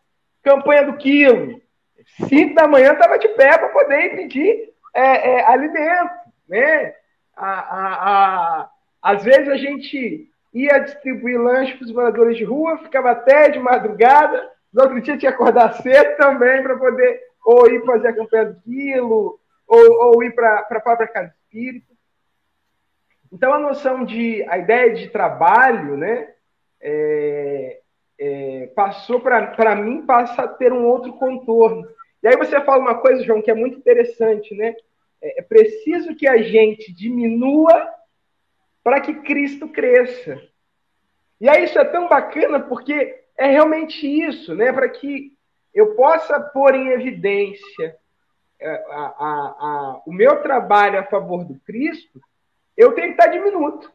campanha 0.43 0.85
do 0.85 0.97
quilo, 0.97 1.61
cinco 2.29 2.55
da 2.55 2.67
manhã 2.67 2.93
estava 2.93 3.19
de 3.19 3.29
pé 3.29 3.59
para 3.59 3.69
poder 3.69 4.17
pedir 4.17 4.71
é, 4.95 5.31
é, 5.31 5.47
alimento, 5.47 6.11
né? 6.49 6.95
A, 7.37 7.51
a, 7.51 8.61
a, 8.63 8.71
às 9.03 9.23
vezes 9.23 9.49
a 9.49 9.57
gente 9.57 10.29
ia 10.53 10.79
distribuir 10.79 11.41
lanche 11.41 11.75
para 11.75 11.85
os 11.85 11.93
moradores 11.93 12.37
de 12.37 12.45
rua, 12.45 12.79
ficava 12.79 13.13
até 13.13 13.49
de 13.49 13.59
madrugada, 13.59 14.51
no 14.73 14.83
outro 14.83 15.01
dia 15.01 15.05
tinha 15.05 15.19
que 15.19 15.27
acordar 15.27 15.75
cedo 15.75 16.17
também 16.17 16.63
para 16.63 16.77
poder 16.77 17.21
ou 17.45 17.67
ir 17.71 17.85
fazer 17.85 18.09
a 18.09 18.15
campanha 18.15 18.45
do 18.47 18.61
quilo, 18.61 19.41
ou, 19.67 19.93
ou 20.07 20.23
ir 20.23 20.35
para 20.35 20.59
a 20.59 20.81
própria 20.81 21.09
casa 21.09 21.33
espírita. 21.43 21.87
Então, 23.33 23.53
a 23.53 23.59
noção 23.59 24.05
de. 24.05 24.43
a 24.49 24.59
ideia 24.59 24.95
de 24.95 25.09
trabalho, 25.09 25.97
né? 25.97 26.29
É, 26.81 27.81
é, 28.19 28.71
passou 28.75 29.21
para 29.21 29.77
mim, 29.77 30.05
passa 30.05 30.43
a 30.43 30.49
ter 30.49 30.73
um 30.73 30.87
outro 30.87 31.13
contorno. 31.15 31.89
E 32.23 32.29
aí 32.29 32.37
você 32.37 32.61
fala 32.63 32.81
uma 32.81 32.97
coisa, 32.97 33.23
João, 33.23 33.41
que 33.41 33.51
é 33.51 33.55
muito 33.55 33.79
interessante, 33.79 34.55
né? 34.55 34.75
É, 35.23 35.41
é 35.41 35.43
preciso 35.43 36.17
que 36.17 36.27
a 36.27 36.39
gente 36.39 36.93
diminua 36.93 37.89
para 38.83 39.01
que 39.01 39.15
Cristo 39.15 39.69
cresça. 39.69 40.41
E 41.41 41.49
aí 41.49 41.65
isso 41.65 41.79
é 41.79 41.85
tão 41.85 42.09
bacana 42.09 42.59
porque 42.59 43.23
é 43.37 43.47
realmente 43.47 44.07
isso, 44.07 44.55
né? 44.55 44.73
Para 44.73 44.89
que 44.89 45.33
eu 45.73 45.95
possa 45.95 46.41
pôr 46.41 46.75
em 46.75 46.89
evidência 46.89 47.97
é, 48.61 48.69
a, 48.69 48.73
a, 48.73 49.57
a, 49.61 50.03
o 50.05 50.13
meu 50.13 50.43
trabalho 50.43 50.99
a 50.99 51.05
favor 51.05 51.45
do 51.45 51.55
Cristo, 51.61 52.21
eu 52.77 52.93
tenho 52.93 53.09
que 53.09 53.21
estar 53.21 53.29
diminuto. 53.29 53.93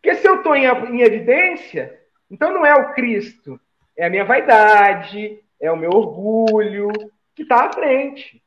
Porque 0.00 0.16
se 0.16 0.26
eu 0.26 0.36
estou 0.36 0.56
em, 0.56 0.64
em 0.64 1.02
evidência, 1.02 2.01
então 2.32 2.50
não 2.50 2.64
é 2.64 2.74
o 2.74 2.94
Cristo, 2.94 3.60
é 3.94 4.06
a 4.06 4.10
minha 4.10 4.24
vaidade, 4.24 5.38
é 5.60 5.70
o 5.70 5.76
meu 5.76 5.90
orgulho 5.90 6.88
que 7.34 7.42
está 7.42 7.66
à 7.66 7.72
frente. 7.72 8.42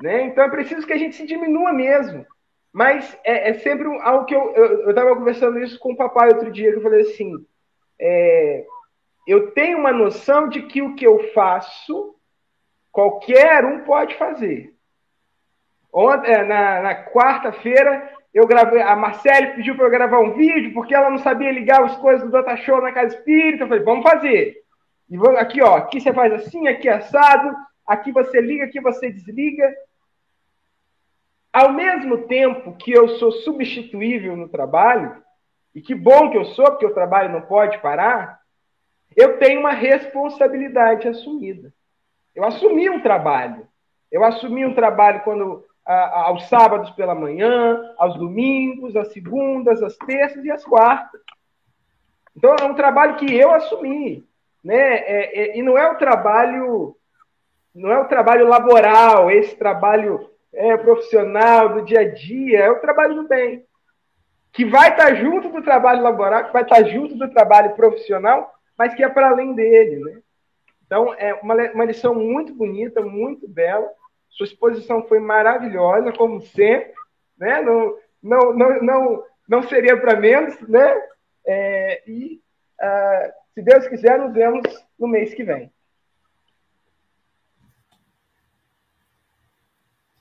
Né? 0.00 0.22
Então 0.22 0.44
é 0.44 0.48
preciso 0.48 0.86
que 0.86 0.92
a 0.92 0.96
gente 0.96 1.16
se 1.16 1.26
diminua 1.26 1.72
mesmo. 1.72 2.24
Mas 2.72 3.18
é, 3.24 3.50
é 3.50 3.54
sempre 3.54 3.88
algo 4.02 4.24
que 4.24 4.36
eu 4.36 4.88
estava 4.88 5.16
conversando 5.16 5.58
isso 5.58 5.80
com 5.80 5.92
o 5.92 5.96
papai 5.96 6.28
outro 6.28 6.52
dia, 6.52 6.70
que 6.70 6.78
eu 6.78 6.82
falei 6.82 7.00
assim: 7.00 7.34
é, 8.00 8.64
eu 9.26 9.50
tenho 9.50 9.78
uma 9.78 9.92
noção 9.92 10.48
de 10.48 10.62
que 10.62 10.80
o 10.80 10.94
que 10.94 11.04
eu 11.04 11.32
faço, 11.32 12.14
qualquer 12.92 13.64
um 13.64 13.80
pode 13.80 14.14
fazer. 14.16 14.72
Ontem, 15.92 16.30
é, 16.30 16.44
na, 16.44 16.82
na 16.82 17.04
quarta-feira, 17.10 18.12
eu 18.32 18.46
gravei, 18.46 18.82
a 18.82 18.94
Marcele 18.94 19.54
pediu 19.54 19.74
para 19.74 19.86
eu 19.86 19.90
gravar 19.90 20.20
um 20.20 20.34
vídeo, 20.34 20.72
porque 20.74 20.94
ela 20.94 21.10
não 21.10 21.18
sabia 21.18 21.50
ligar 21.50 21.82
as 21.82 21.96
coisas 21.96 22.24
do 22.24 22.30
Data 22.30 22.56
Show 22.56 22.80
na 22.80 22.92
casa 22.92 23.16
espírita. 23.16 23.64
Eu 23.64 23.68
falei, 23.68 23.82
vamos 23.82 24.08
fazer. 24.08 24.56
E 25.08 25.16
vamos, 25.16 25.40
aqui, 25.40 25.62
ó, 25.62 25.76
aqui 25.76 26.00
você 26.00 26.12
faz 26.12 26.32
assim, 26.32 26.68
aqui 26.68 26.88
assado, 26.88 27.56
aqui 27.86 28.12
você 28.12 28.40
liga, 28.40 28.64
aqui 28.64 28.80
você 28.80 29.10
desliga. 29.10 29.74
Ao 31.52 31.72
mesmo 31.72 32.26
tempo 32.26 32.76
que 32.76 32.92
eu 32.92 33.08
sou 33.16 33.32
substituível 33.32 34.36
no 34.36 34.48
trabalho, 34.48 35.16
e 35.74 35.80
que 35.80 35.94
bom 35.94 36.30
que 36.30 36.36
eu 36.36 36.44
sou, 36.44 36.66
porque 36.66 36.86
o 36.86 36.94
trabalho 36.94 37.32
não 37.32 37.40
pode 37.40 37.78
parar, 37.78 38.40
eu 39.16 39.38
tenho 39.38 39.60
uma 39.60 39.72
responsabilidade 39.72 41.08
assumida. 41.08 41.72
Eu 42.34 42.44
assumi 42.44 42.90
um 42.90 43.00
trabalho. 43.00 43.66
Eu 44.12 44.22
assumi 44.22 44.64
um 44.64 44.74
trabalho 44.74 45.20
quando 45.20 45.64
aos 45.94 46.48
sábados 46.48 46.90
pela 46.90 47.14
manhã, 47.14 47.94
aos 47.96 48.16
domingos, 48.16 48.94
às 48.94 49.12
segundas, 49.12 49.82
às 49.82 49.96
terças 49.96 50.44
e 50.44 50.50
às 50.50 50.64
quartas. 50.64 51.20
Então 52.36 52.54
é 52.60 52.64
um 52.64 52.74
trabalho 52.74 53.16
que 53.16 53.34
eu 53.34 53.50
assumi, 53.52 54.26
né? 54.62 54.76
É, 54.76 55.40
é, 55.40 55.58
e 55.58 55.62
não 55.62 55.78
é 55.78 55.90
o 55.90 55.96
trabalho, 55.96 56.94
não 57.74 57.90
é 57.90 57.98
o 57.98 58.04
trabalho 58.04 58.46
laboral, 58.46 59.30
esse 59.30 59.56
trabalho 59.56 60.30
é, 60.52 60.76
profissional 60.76 61.70
do 61.70 61.82
dia 61.82 62.00
a 62.00 62.08
dia, 62.14 62.60
é 62.60 62.70
o 62.70 62.80
trabalho 62.80 63.14
do 63.14 63.28
bem, 63.28 63.64
que 64.52 64.64
vai 64.64 64.90
estar 64.90 65.14
junto 65.14 65.48
do 65.48 65.62
trabalho 65.62 66.02
laboral, 66.02 66.44
que 66.44 66.52
vai 66.52 66.62
estar 66.62 66.82
junto 66.84 67.16
do 67.16 67.30
trabalho 67.30 67.74
profissional, 67.74 68.52
mas 68.76 68.94
que 68.94 69.02
é 69.02 69.08
para 69.08 69.30
além 69.30 69.54
dele, 69.54 70.00
né? 70.04 70.20
Então, 70.86 71.12
é 71.14 71.34
uma, 71.34 71.54
uma 71.72 71.84
lição 71.84 72.14
muito 72.14 72.54
bonita, 72.54 73.02
muito 73.02 73.46
bela. 73.46 73.90
Sua 74.30 74.46
exposição 74.46 75.06
foi 75.08 75.18
maravilhosa, 75.20 76.12
como 76.12 76.40
sempre, 76.40 76.94
né? 77.36 77.60
Não, 77.62 77.98
não, 78.22 78.52
não, 78.54 78.82
não, 78.82 79.24
não 79.48 79.62
seria 79.62 79.96
para 80.00 80.18
menos, 80.18 80.60
né? 80.68 81.00
É, 81.46 82.02
e, 82.10 82.40
uh, 82.80 83.32
se 83.54 83.62
Deus 83.62 83.88
quiser, 83.88 84.18
nos 84.18 84.32
vemos 84.32 84.62
no 84.98 85.08
mês 85.08 85.34
que 85.34 85.42
vem. 85.42 85.72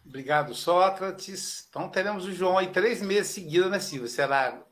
Obrigado, 0.05 0.55
Sócrates. 0.55 1.67
Então 1.69 1.89
teremos 1.89 2.25
o 2.25 2.31
João 2.31 2.57
aí 2.57 2.71
três 2.71 3.01
meses 3.01 3.31
seguidos, 3.31 3.69
né, 3.69 3.79
Silvia? 3.79 4.07
Será 4.07 4.63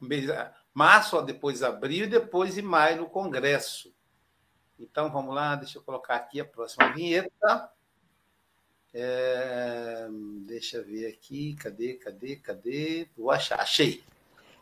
março, 0.74 1.22
depois 1.22 1.62
abril 1.62 2.06
e 2.06 2.10
depois 2.10 2.58
em 2.58 2.62
maio 2.62 3.02
no 3.02 3.10
Congresso. 3.10 3.94
Então 4.80 5.12
vamos 5.12 5.36
lá, 5.36 5.56
deixa 5.56 5.78
eu 5.78 5.84
colocar 5.84 6.16
aqui 6.16 6.40
a 6.40 6.46
próxima 6.46 6.92
vinheta. 6.94 7.70
É, 8.98 10.08
deixa 10.48 10.78
eu 10.78 10.86
ver 10.86 11.08
aqui, 11.08 11.54
cadê, 11.62 11.96
cadê, 11.96 12.38
cadê? 12.38 13.06
Vou 13.18 13.30
achar, 13.30 13.60
achei. 13.60 14.02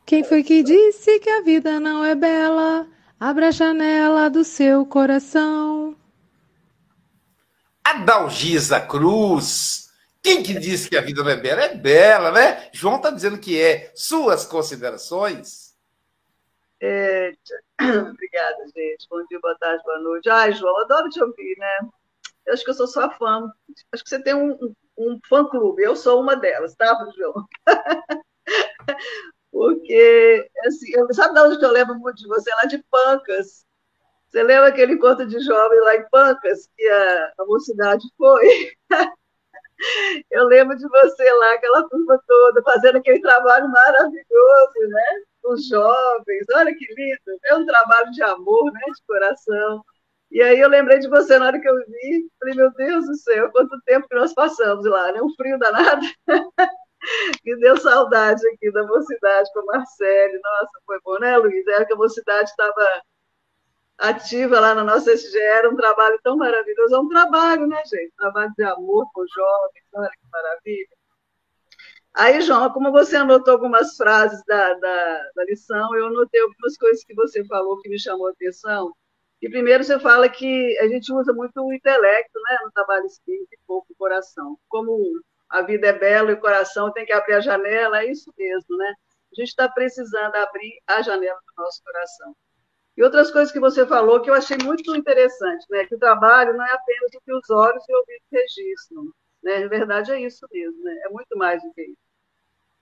Quem 0.08 0.24
foi 0.24 0.42
que 0.42 0.64
disse 0.64 1.20
que 1.20 1.30
a 1.30 1.42
vida 1.42 1.80
não 1.80 2.04
é 2.04 2.16
bela? 2.16 2.88
Abra 3.20 3.50
a 3.50 3.52
janela 3.52 4.32
do 4.32 4.44
seu 4.44 4.88
coração. 4.88 5.96
Adalgisa 7.84 8.82
Cruz. 8.82 9.94
Quem 10.24 10.42
que 10.42 10.56
disse 10.56 10.90
que 10.90 10.98
a 10.98 11.02
vida 11.02 11.22
não 11.22 11.30
é 11.30 11.38
bela? 11.38 11.62
É 11.62 11.76
bela, 11.76 12.32
né? 12.32 12.70
João 12.74 12.96
está 12.96 13.12
dizendo 13.12 13.38
que 13.38 13.62
é. 13.62 13.92
Suas 13.94 14.48
considerações? 14.48 15.76
É... 16.82 17.34
Obrigada, 17.80 18.66
gente. 18.76 19.08
Bom 19.08 19.24
dia, 19.28 19.40
boa 19.40 19.56
tarde, 19.60 19.84
boa 19.84 20.00
noite. 20.00 20.28
Ai, 20.28 20.54
João, 20.54 20.76
adoro 20.82 21.08
te 21.10 21.22
ouvir, 21.22 21.56
né? 21.60 21.88
Eu 22.46 22.54
acho 22.54 22.64
que 22.64 22.70
eu 22.70 22.76
sou 22.76 22.88
sua 22.88 23.10
fã. 23.12 23.50
Acho 23.92 24.04
que 24.04 24.10
você 24.10 24.22
tem 24.22 24.36
um, 24.36 24.58
um 24.98 25.20
fã-clube. 25.28 25.82
Eu 25.82 25.96
sou 25.96 26.22
uma 26.22 26.36
delas, 26.36 26.76
tá, 26.76 26.94
João? 27.18 27.46
Porque, 29.52 30.50
assim, 30.66 30.92
eu, 30.94 31.14
sabe 31.14 31.34
de 31.36 31.40
onde 31.42 31.64
eu 31.64 31.72
lembro 31.72 31.96
muito 32.00 32.18
de 32.18 32.28
você? 32.28 32.50
Lá 32.56 32.64
de 32.66 32.84
Pancas. 32.90 33.66
Você 34.30 34.42
lembra 34.42 34.70
aquele 34.70 34.94
encontro 34.94 35.28
de 35.28 35.40
jovem 35.40 35.80
lá 35.82 35.96
em 35.96 36.10
Pancas, 36.10 36.68
que 36.76 36.88
a, 36.90 37.34
a 37.38 37.46
mocidade 37.46 38.04
foi? 38.18 38.74
Eu 40.32 40.46
lembro 40.46 40.78
de 40.78 40.88
você 40.88 41.34
lá, 41.34 41.54
aquela 41.54 41.88
turma 41.90 42.20
toda, 42.28 42.64
fazendo 42.64 42.98
aquele 42.98 43.20
trabalho 43.22 43.70
maravilhoso, 43.70 44.80
né? 44.88 45.24
Com 45.42 45.54
os 45.54 45.68
jovens, 45.68 46.46
olha 46.54 46.74
que 46.76 46.86
lindo. 46.94 47.40
É 47.46 47.56
um 47.56 47.66
trabalho 47.66 48.12
de 48.12 48.24
amor, 48.24 48.72
né? 48.72 48.82
De 48.86 49.06
coração. 49.06 49.84
E 50.34 50.42
aí 50.42 50.60
eu 50.60 50.68
lembrei 50.68 50.98
de 50.98 51.08
você 51.08 51.38
na 51.38 51.46
hora 51.46 51.62
que 51.62 51.70
eu 51.70 51.78
vi, 51.78 52.28
falei, 52.40 52.56
meu 52.56 52.72
Deus 52.74 53.06
do 53.06 53.16
céu, 53.16 53.52
quanto 53.52 53.80
tempo 53.86 54.08
que 54.08 54.16
nós 54.16 54.34
passamos 54.34 54.84
lá, 54.84 55.12
né? 55.12 55.22
Um 55.22 55.30
frio 55.36 55.60
danado. 55.60 56.04
e 57.46 57.56
deu 57.58 57.78
saudade 57.78 58.42
aqui 58.48 58.72
da 58.72 58.84
mocidade 58.84 59.48
com 59.54 59.60
a 59.60 59.78
Marcele. 59.78 60.40
Nossa, 60.44 60.80
foi 60.88 61.00
bom, 61.06 61.20
né, 61.20 61.38
Luiz? 61.38 61.68
Era 61.68 61.86
que 61.86 61.94
a 61.94 61.98
mocidade 61.98 62.50
estava 62.50 63.02
ativa 64.00 64.60
lá 64.60 64.74
na 64.74 64.84
nossa 64.84 65.12
SG, 65.14 65.38
era 65.38 65.70
um 65.70 65.76
trabalho 65.76 66.20
tão 66.24 66.36
maravilhoso. 66.36 66.96
É 66.96 67.00
um 67.00 67.10
trabalho, 67.10 67.68
né, 67.68 67.84
gente? 67.86 68.12
Trabalho 68.18 68.52
de 68.58 68.64
amor 68.64 69.06
com 69.14 69.24
jovens, 69.28 69.86
olha 69.94 70.10
que 70.10 70.32
maravilha. 70.32 70.98
Aí, 72.16 72.42
João, 72.42 72.72
como 72.72 72.92
você 72.92 73.18
anotou 73.18 73.54
algumas 73.54 73.96
frases 73.96 74.44
da, 74.48 74.74
da, 74.74 75.30
da 75.36 75.46
lição, 75.46 75.96
eu 75.96 76.08
anotei 76.08 76.42
algumas 76.42 76.76
coisas 76.76 77.04
que 77.04 77.14
você 77.14 77.46
falou 77.46 77.80
que 77.82 77.90
me 77.90 78.00
chamou 78.00 78.30
a 78.30 78.32
atenção. 78.32 78.92
E 79.44 79.50
primeiro 79.50 79.84
você 79.84 80.00
fala 80.00 80.30
que 80.30 80.80
a 80.80 80.88
gente 80.88 81.12
usa 81.12 81.34
muito 81.34 81.62
o 81.62 81.74
intelecto 81.74 82.40
né, 82.50 82.58
no 82.64 82.72
trabalho 82.72 83.06
espírita 83.06 83.54
e 83.54 83.60
pouco 83.68 83.92
o 83.92 83.96
coração. 83.98 84.58
Como 84.70 84.98
a 85.50 85.62
vida 85.62 85.88
é 85.88 85.92
bela 85.92 86.32
e 86.32 86.36
o 86.36 86.40
coração 86.40 86.94
tem 86.94 87.06
que 87.06 87.12
abrir 87.12 87.34
a 87.34 87.42
janela, 87.42 88.02
é 88.02 88.10
isso 88.10 88.34
mesmo, 88.38 88.78
né? 88.78 88.94
A 89.34 89.42
gente 89.42 89.50
está 89.50 89.68
precisando 89.68 90.34
abrir 90.36 90.82
a 90.88 91.02
janela 91.02 91.38
do 91.46 91.62
nosso 91.62 91.84
coração. 91.84 92.34
E 92.96 93.04
outras 93.04 93.32
coisas 93.32 93.52
que 93.52 93.60
você 93.60 93.86
falou 93.86 94.22
que 94.22 94.30
eu 94.30 94.34
achei 94.34 94.56
muito 94.64 94.96
interessante, 94.96 95.66
né? 95.70 95.86
Que 95.88 95.96
o 95.96 96.00
trabalho 96.00 96.56
não 96.56 96.66
é 96.66 96.72
apenas 96.72 97.14
o 97.14 97.20
que 97.20 97.34
os 97.34 97.50
olhos 97.50 97.84
e 97.90 97.94
ouvidos 97.94 98.28
registram. 98.32 99.04
Né? 99.44 99.60
Na 99.60 99.68
verdade, 99.68 100.14
é 100.14 100.22
isso 100.22 100.48
mesmo, 100.54 100.82
né? 100.86 101.02
É 101.04 101.10
muito 101.10 101.38
mais 101.38 101.62
do 101.62 101.70
que 101.74 101.82
isso. 101.82 101.98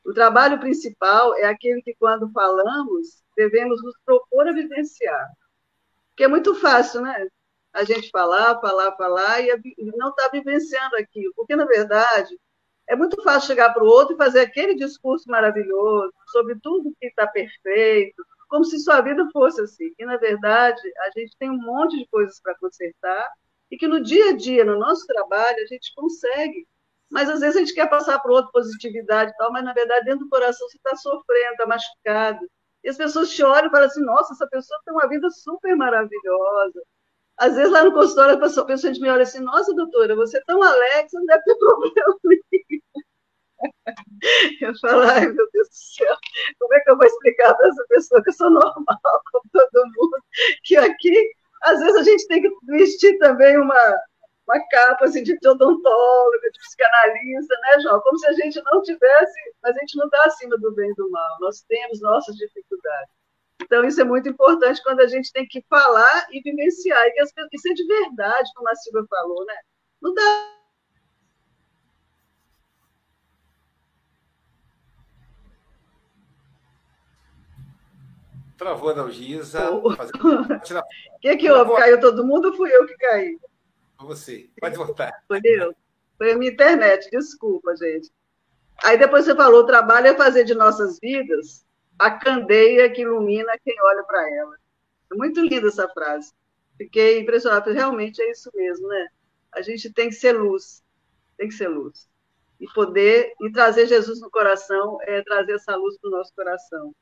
O 0.05 0.13
trabalho 0.13 0.59
principal 0.59 1.35
é 1.37 1.45
aquele 1.45 1.81
que, 1.81 1.95
quando 1.95 2.31
falamos, 2.31 3.23
devemos 3.35 3.81
nos 3.81 3.95
propor 4.05 4.47
a 4.47 4.51
vivenciar. 4.51 5.27
Porque 6.21 6.25
é 6.25 6.35
muito 6.35 6.53
fácil, 6.53 7.01
né? 7.01 7.27
A 7.73 7.83
gente 7.83 8.11
falar, 8.11 8.61
falar, 8.61 8.91
falar 8.91 9.41
e 9.41 9.47
não 9.97 10.09
estar 10.09 10.25
tá 10.25 10.29
vivenciando 10.31 10.95
aquilo. 10.97 11.33
Porque, 11.35 11.55
na 11.55 11.65
verdade, 11.65 12.37
é 12.87 12.95
muito 12.95 13.19
fácil 13.23 13.47
chegar 13.47 13.73
para 13.73 13.83
o 13.83 13.87
outro 13.87 14.13
e 14.13 14.17
fazer 14.17 14.41
aquele 14.41 14.75
discurso 14.75 15.27
maravilhoso 15.27 16.13
sobre 16.27 16.59
tudo 16.61 16.95
que 16.99 17.07
está 17.07 17.25
perfeito, 17.25 18.23
como 18.47 18.63
se 18.63 18.77
sua 18.77 19.01
vida 19.01 19.27
fosse 19.33 19.61
assim. 19.61 19.91
E, 19.97 20.05
na 20.05 20.17
verdade, 20.17 20.79
a 20.99 21.19
gente 21.19 21.35
tem 21.39 21.49
um 21.49 21.57
monte 21.57 21.97
de 21.97 22.07
coisas 22.11 22.39
para 22.39 22.55
consertar 22.59 23.27
e 23.71 23.75
que 23.75 23.87
no 23.87 23.99
dia 23.99 24.29
a 24.29 24.33
dia, 24.33 24.63
no 24.63 24.77
nosso 24.77 25.07
trabalho, 25.07 25.57
a 25.57 25.65
gente 25.65 25.91
consegue. 25.95 26.67
Mas, 27.09 27.31
às 27.31 27.39
vezes, 27.39 27.55
a 27.55 27.59
gente 27.61 27.73
quer 27.73 27.89
passar 27.89 28.19
para 28.19 28.29
o 28.29 28.35
outro 28.35 28.51
positividade 28.51 29.31
e 29.31 29.37
tal, 29.37 29.51
mas, 29.51 29.63
na 29.63 29.73
verdade, 29.73 30.05
dentro 30.05 30.25
do 30.25 30.29
coração 30.29 30.69
você 30.69 30.77
está 30.77 30.95
sofrendo, 30.95 31.53
está 31.53 31.65
machucado. 31.65 32.47
E 32.83 32.89
as 32.89 32.97
pessoas 32.97 33.29
te 33.31 33.43
olham 33.43 33.67
e 33.67 33.71
falam 33.71 33.85
assim, 33.85 34.03
nossa, 34.03 34.33
essa 34.33 34.47
pessoa 34.47 34.79
tem 34.85 34.93
uma 34.93 35.07
vida 35.07 35.29
super 35.29 35.75
maravilhosa. 35.75 36.81
Às 37.37 37.55
vezes, 37.55 37.71
lá 37.71 37.83
no 37.83 37.93
consultório, 37.93 38.35
a 38.35 38.39
pessoa, 38.39 38.63
a 38.63 38.67
pessoa 38.67 38.93
me 38.93 39.09
olha 39.09 39.23
assim, 39.23 39.39
nossa, 39.39 39.73
doutora, 39.73 40.15
você 40.15 40.37
é 40.37 40.43
tão 40.45 40.61
alegre, 40.61 41.09
você 41.09 41.17
não 41.17 41.25
deve 41.25 41.43
ter 41.43 41.55
problema. 41.57 42.17
Eu 44.61 44.73
falo, 44.79 45.01
ai 45.03 45.27
meu 45.27 45.49
Deus 45.51 45.67
do 45.67 45.73
céu, 45.73 46.15
como 46.59 46.73
é 46.73 46.79
que 46.79 46.91
eu 46.91 46.97
vou 46.97 47.05
explicar 47.05 47.53
para 47.55 47.67
essa 47.67 47.85
pessoa 47.89 48.23
que 48.23 48.29
eu 48.29 48.33
sou 48.33 48.49
normal, 48.49 48.73
como 49.31 49.43
todo 49.51 49.85
mundo, 49.95 50.17
que 50.63 50.75
aqui, 50.77 51.31
às 51.63 51.79
vezes, 51.79 51.95
a 51.95 52.03
gente 52.03 52.27
tem 52.27 52.41
que 52.41 52.49
vestir 52.67 53.17
também 53.19 53.57
uma, 53.59 53.75
uma 54.51 54.67
capa 54.67 55.05
assim, 55.05 55.23
de 55.23 55.33
odontóloga, 55.47 56.51
de 56.51 56.59
psicanalista, 56.59 57.55
né, 57.61 57.79
João? 57.81 58.01
Como 58.01 58.17
se 58.19 58.27
a 58.27 58.33
gente 58.33 58.61
não 58.63 58.81
tivesse, 58.81 59.39
a 59.63 59.71
gente 59.71 59.97
não 59.97 60.05
está 60.05 60.25
acima 60.25 60.57
do 60.57 60.73
bem 60.73 60.91
e 60.91 60.95
do 60.95 61.09
mal, 61.09 61.37
nós 61.39 61.61
temos 61.61 62.01
nossas 62.01 62.35
dificuldades. 62.35 63.09
Então, 63.61 63.85
isso 63.85 64.01
é 64.01 64.03
muito 64.03 64.27
importante 64.27 64.83
quando 64.83 64.99
a 64.99 65.07
gente 65.07 65.31
tem 65.31 65.47
que 65.47 65.63
falar 65.69 66.27
e 66.31 66.41
vivenciar, 66.41 67.01
e 67.07 67.21
as, 67.21 67.29
isso 67.53 67.69
é 67.69 67.73
de 67.73 67.87
verdade, 67.87 68.51
como 68.55 68.69
a 68.69 68.75
Silvia 68.75 69.05
falou, 69.09 69.45
né? 69.45 69.55
Não 70.01 70.13
dá 70.13 70.61
Travou 78.57 78.91
a 78.91 78.93
Dalgisa. 78.93 79.71
O 79.71 79.89
que, 81.19 81.35
que 81.35 81.49
houve? 81.49 81.75
Caiu 81.77 81.99
todo 81.99 82.23
mundo 82.23 82.49
ou 82.49 82.53
fui 82.53 82.71
eu 82.71 82.85
que 82.85 82.93
caí? 82.95 83.39
Foi 84.01 84.07
você. 84.07 84.49
Pode 84.59 84.75
voltar. 84.75 85.23
Foi 85.27 85.39
eu. 85.43 85.75
Foi 86.17 86.31
a 86.31 86.37
minha 86.37 86.51
internet, 86.51 87.09
desculpa, 87.11 87.75
gente. 87.75 88.11
Aí 88.83 88.97
depois 88.97 89.25
você 89.25 89.35
falou: 89.35 89.61
o 89.61 89.65
trabalho 89.65 90.07
é 90.07 90.15
fazer 90.15 90.43
de 90.43 90.55
nossas 90.55 90.99
vidas 90.99 91.63
a 91.99 92.09
candeia 92.09 92.89
que 92.89 93.01
ilumina 93.01 93.53
quem 93.63 93.75
olha 93.79 94.03
para 94.03 94.27
ela. 94.35 94.55
É 95.11 95.15
muito 95.15 95.39
linda 95.41 95.67
essa 95.67 95.87
frase. 95.89 96.33
Fiquei 96.77 97.19
impressionada, 97.19 97.71
realmente 97.71 98.19
é 98.21 98.31
isso 98.31 98.49
mesmo, 98.55 98.87
né? 98.87 99.07
A 99.51 99.61
gente 99.61 99.93
tem 99.93 100.09
que 100.09 100.15
ser 100.15 100.31
luz, 100.31 100.83
tem 101.37 101.47
que 101.47 101.53
ser 101.53 101.67
luz. 101.67 102.09
E 102.59 102.65
poder, 102.73 103.33
e 103.39 103.51
trazer 103.51 103.85
Jesus 103.85 104.19
no 104.19 104.31
coração, 104.31 104.97
é 105.03 105.21
trazer 105.21 105.53
essa 105.53 105.75
luz 105.75 105.97
para 105.99 106.07
o 106.07 106.11
nosso 106.11 106.33
coração. 106.33 106.95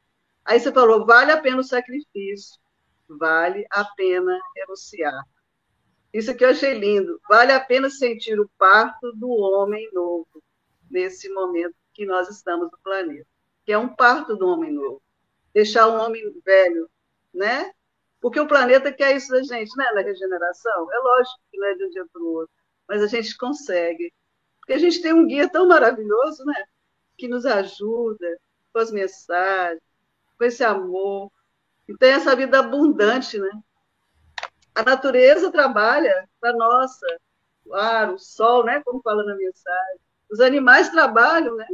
Aí 0.43 0.59
você 0.59 0.71
falou, 0.71 1.05
vale 1.05 1.31
a 1.31 1.41
pena 1.41 1.59
o 1.59 1.63
sacrifício, 1.63 2.59
vale 3.07 3.65
a 3.69 3.85
pena 3.85 4.37
renunciar. 4.55 5.23
Isso 6.13 6.35
que 6.35 6.43
eu 6.43 6.49
achei 6.49 6.73
lindo. 6.73 7.21
Vale 7.29 7.51
a 7.51 7.59
pena 7.59 7.89
sentir 7.89 8.39
o 8.39 8.49
parto 8.57 9.11
do 9.13 9.29
homem 9.29 9.89
novo 9.93 10.41
nesse 10.89 11.29
momento 11.29 11.75
que 11.93 12.05
nós 12.05 12.29
estamos 12.29 12.71
no 12.71 12.77
planeta, 12.83 13.27
que 13.65 13.71
é 13.71 13.77
um 13.77 13.89
parto 13.89 14.35
do 14.35 14.47
homem 14.47 14.71
novo. 14.71 15.01
Deixar 15.53 15.87
um 15.87 15.99
homem 15.99 16.23
velho, 16.43 16.89
né? 17.33 17.71
Porque 18.19 18.39
o 18.39 18.47
planeta 18.47 18.91
quer 18.91 19.15
isso 19.15 19.29
da 19.29 19.41
gente, 19.43 19.75
né? 19.77 19.91
Na 19.93 20.01
regeneração. 20.01 20.91
É 20.91 20.97
lógico 20.97 21.39
que 21.51 21.57
não 21.57 21.67
é 21.67 21.75
de 21.75 21.85
um 21.85 21.89
dia 21.89 22.05
para 22.11 22.21
o 22.21 22.33
outro, 22.33 22.55
mas 22.87 23.03
a 23.03 23.07
gente 23.07 23.37
consegue. 23.37 24.13
Porque 24.59 24.73
a 24.73 24.77
gente 24.77 25.01
tem 25.01 25.13
um 25.13 25.25
guia 25.25 25.49
tão 25.49 25.67
maravilhoso, 25.67 26.43
né? 26.45 26.65
Que 27.17 27.27
nos 27.27 27.45
ajuda 27.45 28.39
com 28.73 28.79
as 28.79 28.91
mensagens, 28.91 29.81
com 30.37 30.43
esse 30.45 30.63
amor. 30.63 31.31
E 31.87 31.97
tem 31.97 32.11
essa 32.11 32.35
vida 32.35 32.59
abundante, 32.59 33.37
né? 33.37 33.49
A 34.75 34.83
natureza 34.83 35.51
trabalha 35.51 36.27
para 36.39 36.53
nossa, 36.53 37.05
o 37.65 37.73
ar, 37.73 38.13
o 38.13 38.19
sol, 38.19 38.63
né? 38.63 38.81
Como 38.83 39.01
fala 39.01 39.23
na 39.23 39.35
mensagem. 39.35 39.99
Os 40.31 40.39
animais 40.39 40.89
trabalham, 40.89 41.55
né? 41.55 41.67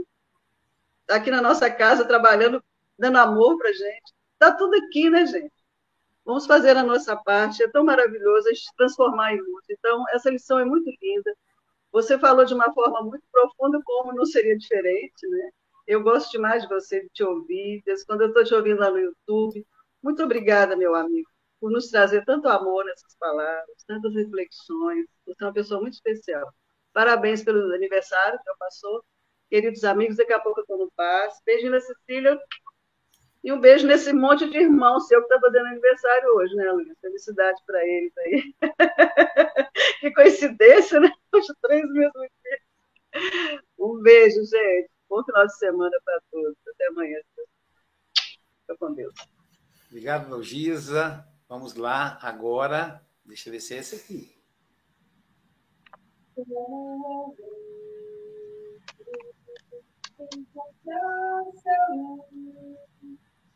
Tá 1.05 1.15
aqui 1.15 1.29
na 1.29 1.41
nossa 1.41 1.69
casa 1.69 2.05
trabalhando, 2.05 2.63
dando 2.97 3.17
amor 3.17 3.57
para 3.57 3.71
gente. 3.71 4.13
Está 4.33 4.51
tudo 4.53 4.75
aqui, 4.75 5.09
né, 5.09 5.25
gente? 5.25 5.53
Vamos 6.25 6.47
fazer 6.47 6.75
a 6.75 6.83
nossa 6.83 7.15
parte. 7.15 7.61
É 7.63 7.67
tão 7.69 7.83
maravilhoso 7.83 8.47
a 8.47 8.53
gente 8.53 8.75
transformar 8.75 9.33
em 9.33 9.39
luz. 9.39 9.65
Então, 9.69 10.03
essa 10.09 10.29
lição 10.29 10.57
é 10.59 10.65
muito 10.65 10.89
linda. 11.01 11.35
Você 11.91 12.17
falou 12.17 12.43
de 12.43 12.53
uma 12.53 12.73
forma 12.73 13.01
muito 13.03 13.23
profunda, 13.31 13.79
como 13.85 14.13
não 14.13 14.25
seria 14.25 14.57
diferente, 14.57 15.27
né? 15.27 15.49
Eu 15.87 16.01
gosto 16.01 16.31
demais 16.31 16.63
de 16.63 16.69
você, 16.69 17.01
de 17.01 17.09
te 17.09 17.23
ouvir, 17.23 17.83
quando 18.07 18.21
eu 18.21 18.29
estou 18.29 18.43
te 18.43 18.55
ouvindo 18.55 18.79
lá 18.79 18.89
no 18.89 18.99
YouTube. 18.99 19.65
Muito 20.01 20.23
obrigada, 20.23 20.75
meu 20.75 20.95
amigo, 20.95 21.29
por 21.65 21.71
nos 21.71 21.89
trazer 21.89 22.23
tanto 22.25 22.47
amor 22.47 22.85
nessas 22.85 23.15
palavras, 23.15 23.83
tantas 23.87 24.13
reflexões. 24.13 25.07
Você 25.25 25.43
é 25.43 25.47
uma 25.47 25.51
pessoa 25.51 25.81
muito 25.81 25.95
especial. 25.95 26.47
Parabéns 26.93 27.43
pelo 27.43 27.73
aniversário 27.73 28.37
que 28.37 28.45
já 28.45 28.55
passou. 28.59 29.03
Queridos 29.49 29.83
amigos, 29.83 30.17
daqui 30.17 30.31
a 30.31 30.39
pouco 30.39 30.59
eu 30.59 30.61
estou 30.61 30.77
no 30.77 30.91
Paz. 30.91 31.41
Beijinho 31.43 31.71
na 31.71 31.79
Cecília. 31.79 32.39
E 33.43 33.51
um 33.51 33.59
beijo 33.59 33.87
nesse 33.87 34.13
monte 34.13 34.47
de 34.47 34.59
irmão 34.59 34.99
seu 34.99 35.19
que 35.21 35.25
está 35.25 35.39
fazendo 35.39 35.65
aniversário 35.65 36.35
hoje, 36.35 36.53
né, 36.53 36.71
Luiz? 36.71 36.99
Felicidade 37.01 37.59
para 37.65 37.83
eles 37.83 38.15
aí. 38.15 38.53
que 40.01 40.11
coincidência, 40.11 40.99
né? 40.99 41.11
Hoje, 41.33 41.47
três 41.63 41.91
mesmo. 41.93 42.27
Um 43.79 43.99
beijo, 44.03 44.43
gente. 44.43 44.91
Bom 45.09 45.23
final 45.23 45.47
de 45.47 45.57
semana 45.57 45.97
para 46.05 46.21
todos. 46.29 46.55
Até 46.75 46.87
amanhã. 46.89 47.17
Fica 48.61 48.77
com 48.77 48.93
Deus. 48.93 49.15
Obrigado, 49.89 50.43
Gisa. 50.43 51.25
Vamos 51.47 51.75
lá 51.75 52.17
agora. 52.21 53.05
Deixa 53.23 53.49
eu 53.49 53.53
ver 53.53 53.59
se 53.59 53.75
é 53.75 53.77
esse 53.77 53.95
aqui. 53.95 54.35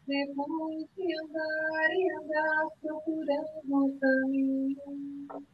Depois 0.07 0.85
de 0.95 1.19
andar 1.21 1.89
e 1.91 2.11
andar 2.17 2.67
procurando 2.81 3.85
o 3.85 3.99
caminho, 3.99 5.45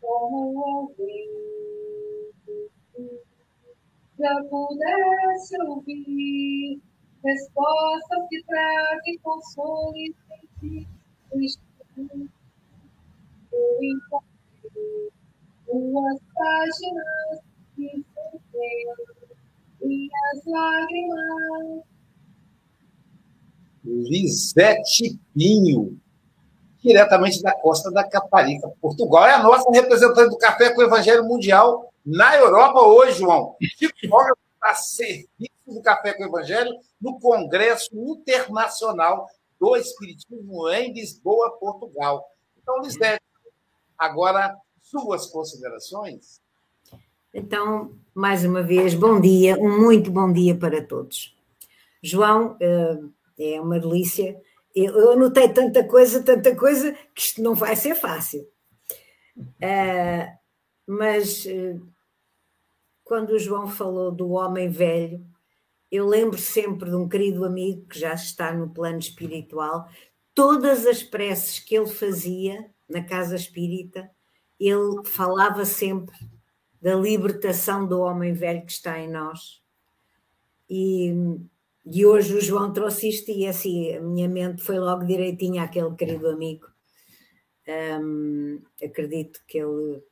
como 0.00 0.64
alguém 0.64 2.32
já 4.18 4.44
pudesse 4.48 5.62
ouvir 5.62 6.80
respostas 7.24 8.28
que 8.28 8.42
trazem 8.44 9.18
consolo 9.22 9.96
e 9.96 10.14
sentido. 10.28 11.01
Duas 15.66 16.20
páginas 16.34 17.40
que 17.76 18.04
lágrimas. 20.46 21.84
Lisete 23.84 25.18
Pinho, 25.34 25.98
diretamente 26.82 27.42
da 27.42 27.52
costa 27.52 27.90
da 27.90 28.06
Caparica, 28.06 28.68
Portugal. 28.80 29.26
É 29.26 29.32
a 29.32 29.42
nossa 29.42 29.70
representante 29.70 30.30
do 30.30 30.38
Café 30.38 30.74
com 30.74 30.82
o 30.82 30.84
Evangelho 30.84 31.24
Mundial 31.24 31.92
na 32.04 32.36
Europa 32.36 32.80
hoje, 32.82 33.18
João. 33.18 33.56
Psicóloga 33.58 34.36
a 34.62 34.74
serviço 34.74 35.50
do 35.66 35.82
Café 35.82 36.12
com 36.12 36.22
o 36.22 36.26
Evangelho 36.26 36.70
no 37.00 37.18
Congresso 37.18 37.88
Internacional 37.92 39.26
do 39.62 39.76
Espiritismo 39.76 40.68
em 40.70 40.92
Lisboa, 40.92 41.56
Portugal. 41.56 42.28
Então, 42.60 42.82
Lisete, 42.82 43.22
agora 43.96 44.56
suas 44.82 45.26
considerações. 45.26 46.40
Então, 47.32 47.96
mais 48.12 48.44
uma 48.44 48.60
vez, 48.60 48.92
bom 48.92 49.20
dia, 49.20 49.56
um 49.56 49.80
muito 49.80 50.10
bom 50.10 50.32
dia 50.32 50.56
para 50.56 50.84
todos. 50.84 51.38
João, 52.02 52.56
eh, 52.60 52.98
é 53.38 53.60
uma 53.60 53.78
delícia. 53.78 54.36
Eu 54.74 55.12
anotei 55.12 55.48
tanta 55.48 55.86
coisa, 55.86 56.24
tanta 56.24 56.56
coisa, 56.56 56.92
que 57.14 57.20
isto 57.20 57.40
não 57.40 57.54
vai 57.54 57.76
ser 57.76 57.94
fácil. 57.94 58.44
Eh, 59.60 60.28
mas 60.84 61.46
eh, 61.46 61.78
quando 63.04 63.30
o 63.30 63.38
João 63.38 63.68
falou 63.68 64.10
do 64.10 64.30
homem 64.30 64.68
velho, 64.68 65.24
eu 65.92 66.06
lembro 66.06 66.38
sempre 66.38 66.88
de 66.88 66.96
um 66.96 67.06
querido 67.06 67.44
amigo 67.44 67.86
que 67.86 68.00
já 68.00 68.14
está 68.14 68.50
no 68.50 68.70
plano 68.70 68.98
espiritual, 68.98 69.86
todas 70.34 70.86
as 70.86 71.02
preces 71.02 71.58
que 71.58 71.76
ele 71.76 71.86
fazia 71.86 72.70
na 72.88 73.04
casa 73.04 73.36
espírita, 73.36 74.10
ele 74.58 75.04
falava 75.04 75.66
sempre 75.66 76.16
da 76.80 76.94
libertação 76.94 77.86
do 77.86 78.00
homem 78.00 78.32
velho 78.32 78.64
que 78.64 78.72
está 78.72 78.98
em 78.98 79.10
nós. 79.10 79.62
E, 80.68 81.12
e 81.84 82.06
hoje 82.06 82.36
o 82.36 82.40
João 82.40 82.72
trouxe 82.72 83.10
isto 83.10 83.30
e 83.30 83.46
assim, 83.46 83.94
a 83.94 84.00
minha 84.00 84.30
mente 84.30 84.62
foi 84.62 84.78
logo 84.78 85.04
direitinha 85.04 85.64
àquele 85.64 85.94
querido 85.94 86.26
amigo. 86.26 86.68
acredito 88.82 89.40
que 89.46 89.58
ele 89.58 90.02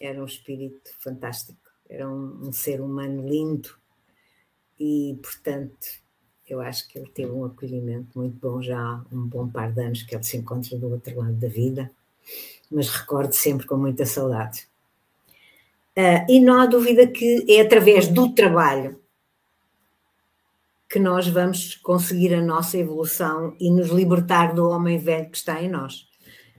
era 0.00 0.20
um 0.20 0.26
espírito 0.26 0.90
fantástico, 0.98 1.60
era 1.88 2.10
um, 2.10 2.48
um 2.48 2.52
ser 2.52 2.80
humano 2.80 3.28
lindo 3.28 3.79
e, 4.80 5.18
portanto, 5.22 6.00
eu 6.48 6.58
acho 6.60 6.88
que 6.88 6.98
ele 6.98 7.10
teve 7.10 7.30
um 7.30 7.44
acolhimento 7.44 8.18
muito 8.18 8.36
bom 8.40 8.62
já 8.62 8.80
há 8.80 9.04
um 9.12 9.26
bom 9.26 9.46
par 9.46 9.70
de 9.70 9.82
anos 9.82 10.02
que 10.02 10.14
ele 10.14 10.24
se 10.24 10.38
encontra 10.38 10.78
do 10.78 10.90
outro 10.90 11.16
lado 11.18 11.34
da 11.34 11.48
vida, 11.48 11.90
mas 12.70 12.88
recordo 12.88 13.34
sempre 13.34 13.66
com 13.66 13.76
muita 13.76 14.06
saudade. 14.06 14.66
Uh, 15.96 16.24
e 16.28 16.40
não 16.40 16.58
há 16.58 16.66
dúvida 16.66 17.06
que 17.06 17.44
é 17.46 17.60
através 17.60 18.08
do 18.08 18.32
trabalho 18.32 18.98
que 20.88 20.98
nós 20.98 21.28
vamos 21.28 21.76
conseguir 21.76 22.34
a 22.34 22.42
nossa 22.42 22.78
evolução 22.78 23.54
e 23.60 23.70
nos 23.70 23.90
libertar 23.90 24.54
do 24.54 24.68
homem 24.68 24.98
velho 24.98 25.30
que 25.30 25.36
está 25.36 25.62
em 25.62 25.68
nós. 25.68 26.08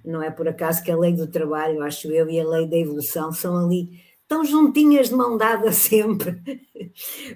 Não 0.05 0.21
é 0.21 0.29
por 0.29 0.47
acaso 0.47 0.83
que 0.83 0.91
a 0.91 0.97
lei 0.97 1.13
do 1.13 1.27
trabalho, 1.27 1.81
acho 1.81 2.09
eu, 2.11 2.29
e 2.29 2.39
a 2.39 2.47
lei 2.47 2.67
da 2.67 2.77
evolução 2.77 3.31
são 3.33 3.57
ali 3.57 4.01
tão 4.31 4.45
juntinhas 4.45 5.09
de 5.09 5.15
mão 5.15 5.35
dada 5.35 5.69
sempre. 5.73 6.41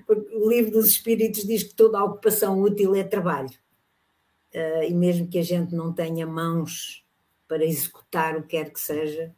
Porque 0.07 0.33
o 0.33 0.49
livro 0.49 0.71
dos 0.71 0.87
Espíritos 0.87 1.43
diz 1.43 1.63
que 1.63 1.75
toda 1.75 1.99
a 1.99 2.05
ocupação 2.05 2.61
útil 2.61 2.95
é 2.95 3.03
trabalho. 3.03 3.51
Uh, 4.53 4.83
e 4.87 4.93
mesmo 4.93 5.27
que 5.27 5.37
a 5.37 5.43
gente 5.43 5.75
não 5.75 5.91
tenha 5.91 6.25
mãos 6.25 7.05
para 7.49 7.65
executar 7.65 8.37
o 8.37 8.43
que 8.43 8.49
quer 8.49 8.71
que 8.71 8.79
seja, 8.79 9.35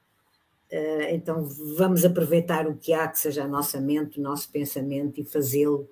Uh, 0.70 1.08
então 1.12 1.48
vamos 1.78 2.04
aproveitar 2.04 2.68
o 2.68 2.76
que 2.76 2.92
há, 2.92 3.08
que 3.08 3.18
seja 3.18 3.46
a 3.46 3.48
nossa 3.48 3.80
mente, 3.80 4.20
o 4.20 4.22
nosso 4.22 4.52
pensamento 4.52 5.18
e 5.18 5.24
fazê-lo, 5.24 5.90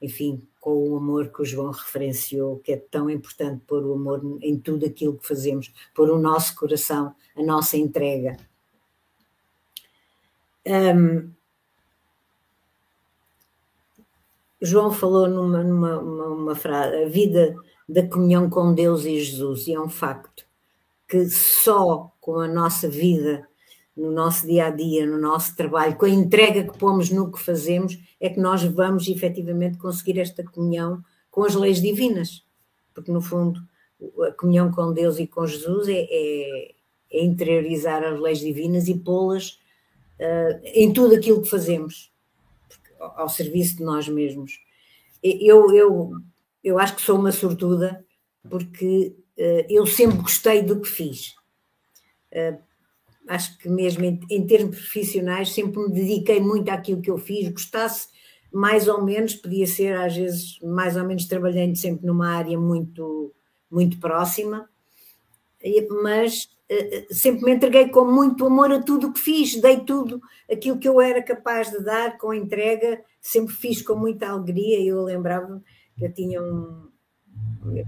enfim, 0.00 0.42
com 0.58 0.88
o 0.88 0.96
amor 0.96 1.28
que 1.28 1.42
o 1.42 1.44
João 1.44 1.70
referenciou, 1.70 2.58
que 2.60 2.72
é 2.72 2.78
tão 2.78 3.10
importante 3.10 3.60
pôr 3.66 3.84
o 3.84 3.92
amor 3.92 4.38
em 4.40 4.58
tudo 4.58 4.86
aquilo 4.86 5.18
que 5.18 5.28
fazemos, 5.28 5.70
pôr 5.94 6.08
o 6.08 6.18
nosso 6.18 6.56
coração, 6.56 7.14
a 7.36 7.42
nossa 7.42 7.76
entrega. 7.76 8.38
Um, 10.66 11.30
João 14.60 14.92
falou 14.92 15.28
numa, 15.28 15.62
numa 15.62 15.98
uma, 15.98 16.26
uma 16.28 16.54
frase, 16.54 17.04
a 17.04 17.08
vida 17.08 17.54
da 17.88 18.06
comunhão 18.06 18.48
com 18.48 18.74
Deus 18.74 19.04
e 19.04 19.20
Jesus, 19.20 19.66
e 19.66 19.74
é 19.74 19.80
um 19.80 19.90
facto 19.90 20.46
que 21.06 21.28
só 21.28 22.10
com 22.20 22.38
a 22.40 22.48
nossa 22.48 22.88
vida 22.88 23.46
no 23.96 24.10
nosso 24.10 24.46
dia 24.46 24.66
a 24.66 24.70
dia, 24.70 25.06
no 25.06 25.18
nosso 25.18 25.54
trabalho, 25.54 25.96
com 25.96 26.04
a 26.04 26.10
entrega 26.10 26.64
que 26.64 26.78
pomos 26.78 27.10
no 27.10 27.30
que 27.30 27.40
fazemos, 27.40 27.98
é 28.20 28.28
que 28.28 28.40
nós 28.40 28.62
vamos 28.64 29.06
efetivamente 29.06 29.78
conseguir 29.78 30.18
esta 30.18 30.42
comunhão 30.42 31.02
com 31.30 31.44
as 31.44 31.54
leis 31.54 31.80
divinas. 31.80 32.44
Porque, 32.92 33.12
no 33.12 33.20
fundo, 33.20 33.60
a 34.26 34.32
comunhão 34.32 34.70
com 34.72 34.92
Deus 34.92 35.18
e 35.18 35.26
com 35.26 35.46
Jesus 35.46 35.88
é, 35.88 36.06
é, 36.10 36.74
é 37.12 37.24
interiorizar 37.24 38.02
as 38.02 38.18
leis 38.18 38.40
divinas 38.40 38.88
e 38.88 38.94
pô-las 38.94 39.60
uh, 40.20 40.60
em 40.64 40.92
tudo 40.92 41.14
aquilo 41.14 41.42
que 41.42 41.48
fazemos, 41.50 42.12
ao 42.98 43.28
serviço 43.28 43.76
de 43.76 43.84
nós 43.84 44.08
mesmos. 44.08 44.52
Eu, 45.22 45.74
eu, 45.74 46.12
eu 46.62 46.78
acho 46.78 46.96
que 46.96 47.02
sou 47.02 47.18
uma 47.18 47.32
sortuda 47.32 48.04
porque 48.48 49.16
uh, 49.38 49.66
eu 49.68 49.86
sempre 49.86 50.18
gostei 50.18 50.62
do 50.62 50.80
que 50.80 50.88
fiz. 50.88 51.34
Uh, 52.32 52.58
acho 53.28 53.56
que 53.58 53.68
mesmo 53.68 54.04
em, 54.04 54.20
em, 54.30 54.46
termos 54.46 54.76
profissionais, 54.76 55.50
sempre 55.52 55.80
me 55.80 55.92
dediquei 55.92 56.40
muito 56.40 56.68
àquilo 56.70 57.00
que 57.00 57.10
eu 57.10 57.18
fiz, 57.18 57.48
gostasse 57.48 58.08
mais 58.52 58.86
ou 58.86 59.02
menos, 59.02 59.34
podia 59.34 59.66
ser 59.66 59.96
às 59.96 60.16
vezes 60.16 60.60
mais 60.60 60.96
ou 60.96 61.04
menos 61.04 61.26
trabalhando 61.26 61.74
sempre 61.74 62.06
numa 62.06 62.28
área 62.28 62.58
muito, 62.58 63.34
muito 63.68 63.98
próxima, 63.98 64.68
mas 66.02 66.48
sempre 67.10 67.44
me 67.44 67.54
entreguei 67.54 67.88
com 67.88 68.04
muito 68.04 68.46
amor 68.46 68.72
a 68.72 68.82
tudo 68.82 69.08
o 69.08 69.12
que 69.12 69.20
fiz, 69.20 69.60
dei 69.60 69.80
tudo 69.80 70.20
aquilo 70.50 70.78
que 70.78 70.88
eu 70.88 71.00
era 71.00 71.22
capaz 71.22 71.70
de 71.70 71.82
dar 71.84 72.16
com 72.18 72.32
entrega, 72.32 73.02
sempre 73.20 73.54
fiz 73.54 73.82
com 73.82 73.94
muita 73.94 74.28
alegria. 74.28 74.80
Eu 74.82 75.02
lembrava 75.02 75.62
que 75.96 76.04
eu 76.04 76.12
tinha 76.12 76.42
um, 76.42 76.88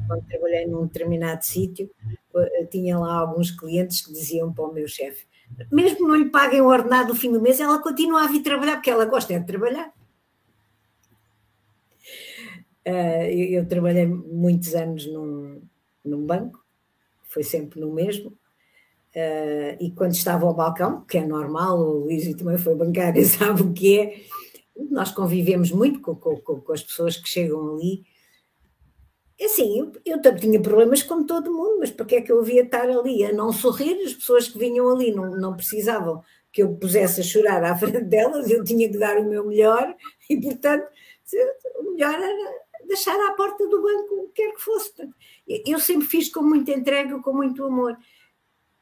quando 0.06 0.26
trabalhei 0.26 0.66
num 0.66 0.86
determinado 0.86 1.44
sítio, 1.44 1.90
eh, 2.34 2.64
tinha 2.70 2.98
lá 2.98 3.14
alguns 3.14 3.50
clientes 3.50 4.04
que 4.04 4.12
diziam 4.12 4.52
para 4.52 4.64
o 4.64 4.72
meu 4.72 4.88
chefe: 4.88 5.26
mesmo 5.70 6.08
não 6.08 6.16
lhe 6.16 6.30
paguem 6.30 6.60
o 6.60 6.68
ordenado 6.68 7.10
no 7.10 7.14
fim 7.14 7.30
do 7.30 7.40
mês, 7.40 7.60
ela 7.60 7.82
continua 7.82 8.24
a 8.24 8.28
vir 8.28 8.42
trabalhar, 8.42 8.76
porque 8.76 8.90
ela 8.90 9.04
gosta 9.04 9.38
de 9.38 9.46
trabalhar. 9.46 9.92
Eu, 12.84 13.66
trabalhei 13.66 14.06
muitos 14.06 14.72
anos 14.74 15.06
num, 15.06 15.60
num 16.04 16.24
banco, 16.24 16.64
foi 17.24 17.42
sempre 17.42 17.80
no 17.80 17.92
mesmo, 17.92 18.32
uh, 19.16 19.76
e 19.80 19.90
quando 19.90 20.12
estava 20.12 20.46
ao 20.46 20.54
balcão, 20.54 21.04
que 21.06 21.18
é 21.18 21.26
normal, 21.26 21.78
o 21.78 22.04
Luís 22.04 22.32
também 22.36 22.58
foi 22.58 22.74
bancário, 22.74 23.24
sabe 23.26 23.62
o 23.62 23.72
que 23.72 23.98
é, 23.98 24.20
nós 24.90 25.10
convivemos 25.10 25.72
muito 25.72 26.00
com, 26.00 26.14
com, 26.14 26.60
com 26.60 26.72
as 26.72 26.82
pessoas 26.82 27.16
que 27.16 27.28
chegam 27.28 27.74
ali 27.74 28.04
é 29.38 29.44
assim, 29.44 29.78
eu, 29.78 29.92
eu 30.04 30.22
também 30.22 30.40
tinha 30.40 30.62
problemas 30.62 31.02
como 31.02 31.26
todo 31.26 31.52
mundo, 31.52 31.78
mas 31.80 31.90
para 31.90 32.06
que 32.06 32.16
é 32.16 32.22
que 32.22 32.32
eu 32.32 32.40
havia 32.40 32.62
estar 32.62 32.88
ali 32.88 33.22
a 33.24 33.32
não 33.32 33.52
sorrir? 33.52 34.02
As 34.02 34.14
pessoas 34.14 34.48
que 34.48 34.58
vinham 34.58 34.88
ali 34.88 35.12
não, 35.12 35.30
não 35.36 35.54
precisavam 35.54 36.22
que 36.50 36.62
eu 36.62 36.74
pusesse 36.74 37.20
a 37.20 37.24
chorar 37.24 37.62
à 37.62 37.76
frente 37.76 38.04
delas, 38.04 38.50
eu 38.50 38.64
tinha 38.64 38.90
que 38.90 38.96
dar 38.96 39.18
o 39.18 39.28
meu 39.28 39.46
melhor 39.46 39.94
e, 40.30 40.40
portanto, 40.40 40.86
o 41.80 41.92
melhor 41.92 42.14
era 42.14 42.66
deixar 42.86 43.18
à 43.28 43.32
porta 43.32 43.66
do 43.68 43.82
banco 43.82 44.14
o 44.14 44.28
que 44.28 44.42
quer 44.42 44.54
que 44.54 44.60
fosse. 44.62 44.92
Eu 45.46 45.78
sempre 45.80 46.06
fiz 46.06 46.30
com 46.30 46.40
muita 46.40 46.70
entrega, 46.70 47.18
com 47.20 47.32
muito 47.34 47.62
amor. 47.62 47.94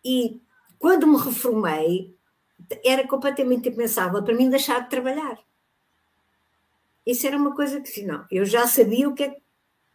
E 0.05 0.41
quando 0.79 1.07
me 1.07 1.17
reformei, 1.17 2.15
era 2.85 3.07
completamente 3.07 3.69
impensável 3.69 4.23
para 4.23 4.35
mim 4.35 4.51
deixar 4.51 4.81
de 4.81 4.91
trabalhar. 4.91 5.39
Isso 7.07 7.27
era 7.27 7.37
uma 7.37 7.55
coisa 7.55 7.81
que, 7.81 8.03
não, 8.03 8.25
eu 8.31 8.45
já 8.45 8.67
sabia 8.67 9.09
o 9.09 9.15
que 9.15 9.25
é 9.25 9.37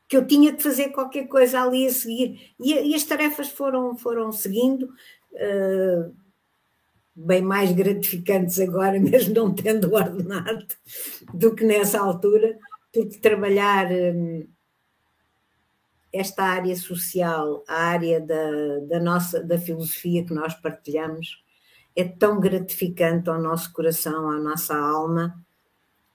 que 0.08 0.18
eu 0.18 0.26
tinha 0.26 0.52
que 0.52 0.64
fazer 0.64 0.90
qualquer 0.90 1.28
coisa 1.28 1.62
ali 1.62 1.86
a 1.86 1.92
seguir. 1.92 2.54
E, 2.60 2.74
e 2.74 2.96
as 2.96 3.04
tarefas 3.04 3.50
foram, 3.50 3.96
foram 3.96 4.32
seguindo, 4.32 4.86
uh, 5.34 6.16
bem 7.16 7.44
mais 7.44 7.72
gratificantes 7.72 8.60
agora, 8.60 8.98
mesmo 9.00 9.36
não 9.36 9.54
tendo 9.54 9.94
ordenado, 9.94 10.66
do 11.32 11.54
que 11.54 11.64
nessa 11.64 12.00
altura, 12.00 12.58
porque 12.92 13.20
trabalhar 13.20 13.86
um, 13.92 14.48
esta 16.12 16.44
área 16.44 16.76
social, 16.76 17.64
a 17.68 17.84
área 17.84 18.20
da, 18.20 18.80
da 18.88 19.00
nossa 19.00 19.44
da 19.44 19.58
filosofia 19.58 20.26
que 20.26 20.34
nós 20.34 20.54
partilhamos, 20.56 21.44
é 21.96 22.04
tão 22.04 22.40
gratificante 22.40 23.30
ao 23.30 23.42
nosso 23.42 23.72
coração, 23.74 24.30
à 24.30 24.40
nossa 24.40 24.76
alma, 24.76 25.38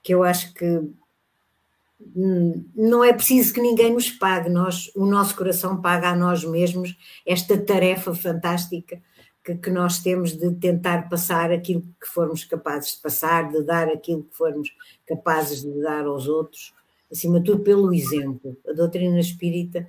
que 0.03 0.15
eu 0.15 0.23
acho 0.23 0.53
que 0.55 0.83
não 2.75 3.03
é 3.03 3.13
preciso 3.13 3.55
que 3.55 3.61
ninguém 3.61 3.93
nos 3.93 4.11
pague, 4.11 4.51
nós, 4.51 4.91
o 4.95 5.07
nosso 5.07 5.35
coração 5.35 5.81
paga 5.81 6.11
a 6.11 6.17
nós 6.17 6.45
mesmos 6.45 6.97
esta 7.27 7.57
tarefa 7.57 8.15
fantástica 8.15 9.01
que, 9.43 9.55
que, 9.57 9.71
nós 9.71 9.99
temos 9.99 10.33
de 10.33 10.55
tentar 10.55 11.09
passar 11.09 11.53
aquilo 11.53 11.83
que 12.01 12.09
formos 12.09 12.45
capazes 12.45 12.97
de 12.97 13.03
passar, 13.03 13.51
de 13.51 13.63
dar 13.63 13.89
aquilo 13.89 14.25
que 14.25 14.37
formos 14.37 14.71
capazes 15.07 15.63
de 15.63 15.83
dar 15.83 16.07
aos 16.07 16.27
outros, 16.27 16.75
acima 17.15 17.39
de 17.39 17.47
tudo 17.47 17.63
pelo 17.63 17.95
exemplo. 17.95 18.57
A 18.69 18.73
doutrina 18.73 19.21
espírita, 19.21 19.87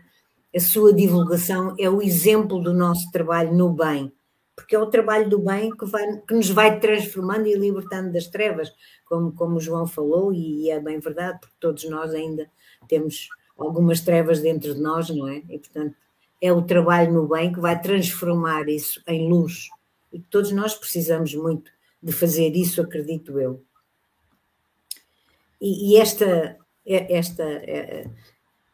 a 0.55 0.59
sua 0.59 0.93
divulgação 0.93 1.75
é 1.79 1.89
o 1.89 2.01
exemplo 2.01 2.61
do 2.61 2.73
nosso 2.73 3.11
trabalho 3.11 3.53
no 3.53 3.73
bem, 3.73 4.11
porque 4.55 4.75
é 4.75 4.79
o 4.79 4.85
trabalho 4.85 5.27
do 5.27 5.39
bem 5.39 5.75
que, 5.75 5.85
vai, 5.85 6.17
que 6.21 6.33
nos 6.33 6.49
vai 6.49 6.79
transformando 6.79 7.47
e 7.47 7.55
libertando 7.55 8.13
das 8.13 8.27
trevas, 8.27 8.71
como, 9.05 9.31
como 9.33 9.57
o 9.57 9.59
João 9.59 9.87
falou, 9.87 10.31
e 10.31 10.69
é 10.69 10.79
bem 10.79 10.99
verdade, 10.99 11.39
porque 11.41 11.55
todos 11.59 11.83
nós 11.89 12.13
ainda 12.13 12.49
temos 12.87 13.27
algumas 13.57 13.99
trevas 14.01 14.39
dentro 14.39 14.73
de 14.73 14.79
nós, 14.79 15.09
não 15.09 15.27
é? 15.27 15.41
E, 15.49 15.57
portanto, 15.57 15.95
é 16.41 16.53
o 16.53 16.61
trabalho 16.61 17.11
no 17.11 17.27
bem 17.27 17.51
que 17.51 17.59
vai 17.59 17.81
transformar 17.81 18.69
isso 18.69 19.01
em 19.07 19.27
luz. 19.27 19.69
E 20.13 20.19
todos 20.19 20.51
nós 20.51 20.75
precisamos 20.75 21.33
muito 21.33 21.71
de 22.01 22.11
fazer 22.11 22.55
isso, 22.55 22.81
acredito 22.81 23.39
eu. 23.39 23.63
E, 25.59 25.91
e 25.93 25.97
esta, 25.97 26.57
esta, 26.85 27.43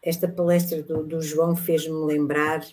esta 0.02 0.28
palestra 0.28 0.82
do, 0.84 1.04
do 1.04 1.22
João 1.22 1.56
fez-me 1.56 2.06
lembrar 2.06 2.66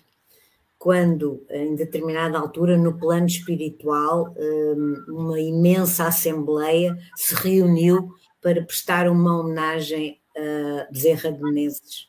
quando, 0.79 1.45
em 1.51 1.75
determinada 1.75 2.39
altura, 2.39 2.77
no 2.77 2.99
plano 2.99 3.27
espiritual, 3.27 4.35
hum, 4.39 5.05
uma 5.09 5.41
imensa 5.41 6.07
assembleia 6.07 6.97
se 7.17 7.35
reuniu 7.35 8.15
para 8.41 8.63
prestar 8.63 9.09
uma 9.09 9.41
homenagem 9.41 10.21
a 10.39 10.91
Bezerra 10.91 11.33
de 11.33 11.43
Menezes, 11.43 12.09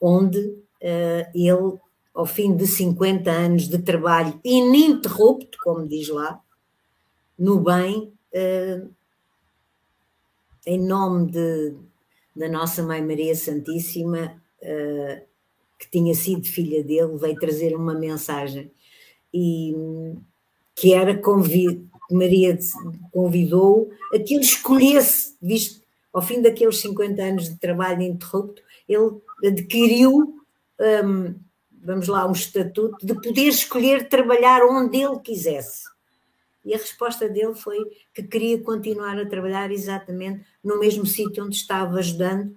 onde 0.00 0.38
uh, 0.38 1.30
ele, 1.34 1.78
ao 2.14 2.26
fim 2.26 2.54
de 2.54 2.66
50 2.66 3.30
anos 3.30 3.68
de 3.68 3.78
trabalho 3.78 4.38
ininterrupto, 4.44 5.56
como 5.64 5.88
diz 5.88 6.08
lá, 6.08 6.40
no 7.38 7.60
bem, 7.60 8.12
uh, 8.34 8.90
em 10.66 10.78
nome 10.78 11.30
de, 11.30 11.74
da 12.34 12.48
nossa 12.48 12.82
Mãe 12.82 13.04
Maria 13.04 13.34
Santíssima, 13.34 14.40
uh, 14.62 15.22
que 15.78 15.90
tinha 15.90 16.14
sido 16.14 16.46
filha 16.46 16.82
dele, 16.82 17.16
veio 17.16 17.38
trazer 17.38 17.74
uma 17.74 17.94
mensagem 17.94 18.70
e 19.32 19.74
que 20.74 20.92
era 20.94 21.16
convid, 21.16 21.84
Maria 22.10 22.58
convidou 23.10 23.90
a 24.14 24.18
que 24.18 24.34
ele 24.34 24.44
escolhesse, 24.44 25.36
visto 25.40 25.82
ao 26.12 26.22
fim 26.22 26.42
daqueles 26.42 26.78
50 26.80 27.22
anos 27.22 27.48
de 27.48 27.56
trabalho 27.56 28.02
ininterrupto, 28.02 28.62
ele 28.88 29.20
adquiriu 29.44 30.34
um, 31.04 31.34
vamos 31.82 32.06
lá, 32.06 32.26
um 32.26 32.32
estatuto 32.32 33.04
de 33.04 33.14
poder 33.14 33.48
escolher 33.48 34.08
trabalhar 34.08 34.62
onde 34.64 34.98
ele 34.98 35.18
quisesse. 35.18 35.84
E 36.64 36.74
a 36.74 36.78
resposta 36.78 37.28
dele 37.28 37.54
foi 37.54 37.78
que 38.14 38.22
queria 38.22 38.62
continuar 38.62 39.18
a 39.18 39.26
trabalhar 39.26 39.70
exatamente 39.70 40.44
no 40.62 40.78
mesmo 40.78 41.04
sítio 41.04 41.44
onde 41.44 41.56
estava 41.56 41.98
ajudando 41.98 42.50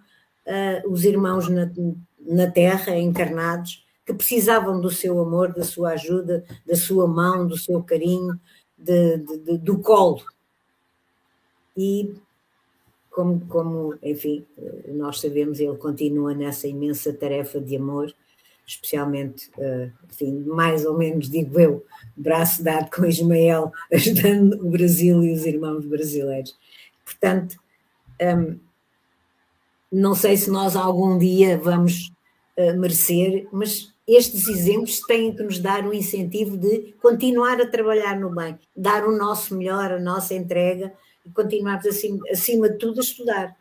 uh, 0.46 0.92
os 0.92 1.04
irmãos 1.04 1.50
na, 1.50 1.72
na 2.20 2.50
Terra, 2.50 2.98
encarnados, 2.98 3.84
que 4.06 4.14
precisavam 4.14 4.80
do 4.80 4.92
seu 4.92 5.20
amor, 5.20 5.54
da 5.54 5.64
sua 5.64 5.92
ajuda, 5.92 6.46
da 6.66 6.76
sua 6.76 7.08
mão, 7.08 7.48
do 7.48 7.58
seu 7.58 7.82
carinho, 7.82 8.40
de, 8.78 9.18
de, 9.18 9.38
de, 9.40 9.58
do 9.58 9.80
colo. 9.80 10.22
E 11.76 12.14
como, 13.10 13.40
como, 13.48 13.96
enfim, 14.04 14.46
nós 14.90 15.20
sabemos, 15.20 15.60
ele 15.60 15.76
continua 15.78 16.34
nessa 16.34 16.68
imensa 16.68 17.14
tarefa 17.14 17.60
de 17.60 17.78
amor, 17.78 18.14
especialmente, 18.66 19.52
eh, 19.60 19.92
enfim, 20.12 20.44
mais 20.46 20.86
ou 20.86 20.98
menos, 20.98 21.30
digo 21.30 21.60
eu, 21.60 21.86
braço 22.16 22.64
dado 22.64 22.90
com 22.90 23.06
Ismael, 23.06 23.72
ajudando 23.94 24.54
o 24.66 24.70
Brasil 24.70 25.24
e 25.24 25.34
os 25.34 25.46
irmãos 25.46 25.86
brasileiros. 25.86 26.58
Portanto, 27.04 27.56
hum, 28.22 28.58
não 29.92 30.16
sei 30.16 30.36
se 30.36 30.50
nós 30.50 30.76
algum 30.76 31.18
dia 31.18 31.58
vamos 31.58 32.12
eh, 32.58 32.74
merecer, 32.74 33.48
mas 33.52 33.94
estes 34.08 34.48
exemplos 34.48 35.00
têm 35.02 35.36
que 35.36 35.44
nos 35.44 35.60
dar 35.60 35.86
um 35.86 35.94
incentivo 35.94 36.58
de 36.58 36.94
continuar 37.02 37.60
a 37.62 37.68
trabalhar 37.68 38.20
no 38.20 38.30
bem, 38.34 38.58
dar 38.76 39.06
o 39.06 39.16
nosso 39.16 39.56
melhor, 39.56 39.92
a 39.92 40.00
nossa 40.00 40.34
entrega 40.34 40.94
e 41.26 41.30
continuarmos 41.30 41.86
acima, 41.86 42.20
acima 42.32 42.70
de 42.70 42.78
tudo 42.78 43.00
a 43.00 43.04
estudar, 43.04 43.58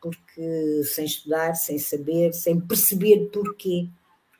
porque 0.00 0.82
sem 0.84 1.04
estudar, 1.04 1.54
sem 1.54 1.78
saber, 1.78 2.32
sem 2.32 2.60
perceber 2.60 3.30
porquê, 3.32 3.88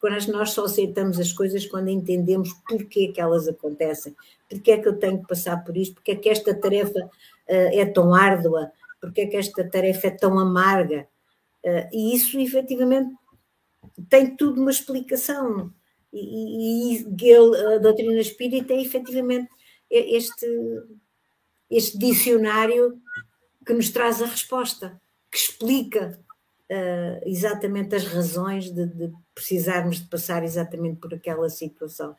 porque 0.04 0.30
nós 0.30 0.50
só 0.50 0.66
aceitamos 0.66 1.18
as 1.18 1.32
coisas 1.32 1.64
quando 1.64 1.88
entendemos 1.88 2.52
porquê 2.68 3.08
que 3.08 3.20
elas 3.20 3.48
acontecem, 3.48 4.14
porque 4.48 4.72
é 4.72 4.78
que 4.78 4.86
eu 4.86 4.98
tenho 4.98 5.20
que 5.22 5.26
passar 5.26 5.64
por 5.64 5.74
isto, 5.76 5.94
porque 5.94 6.10
é 6.10 6.16
que 6.16 6.28
esta 6.28 6.54
tarefa 6.54 6.98
uh, 6.98 7.10
é 7.48 7.86
tão 7.86 8.14
árdua, 8.14 8.70
porque 9.00 9.22
é 9.22 9.26
que 9.26 9.36
esta 9.36 9.64
tarefa 9.64 10.08
é 10.08 10.10
tão 10.10 10.38
amarga, 10.38 11.08
uh, 11.64 11.88
e 11.90 12.14
isso 12.14 12.38
efetivamente 12.38 13.14
tem 14.10 14.36
tudo 14.36 14.60
uma 14.60 14.70
explicação. 14.70 15.72
E, 16.12 16.98
e, 16.98 17.06
e 17.20 17.34
a 17.74 17.78
doutrina 17.78 18.20
espírita 18.20 18.74
é 18.74 18.80
efetivamente 18.80 19.48
este 19.90 20.46
este 21.70 21.98
dicionário 21.98 23.00
que 23.66 23.72
nos 23.72 23.88
traz 23.88 24.20
a 24.20 24.26
resposta, 24.26 25.00
que 25.30 25.38
explica 25.38 26.20
uh, 26.70 27.20
exatamente 27.24 27.94
as 27.94 28.06
razões 28.06 28.70
de, 28.70 28.86
de, 28.86 29.12
precisarmos 29.34 30.00
de 30.00 30.08
passar 30.08 30.42
exatamente 30.44 31.00
por 31.00 31.14
aquela 31.14 31.48
situação. 31.48 32.16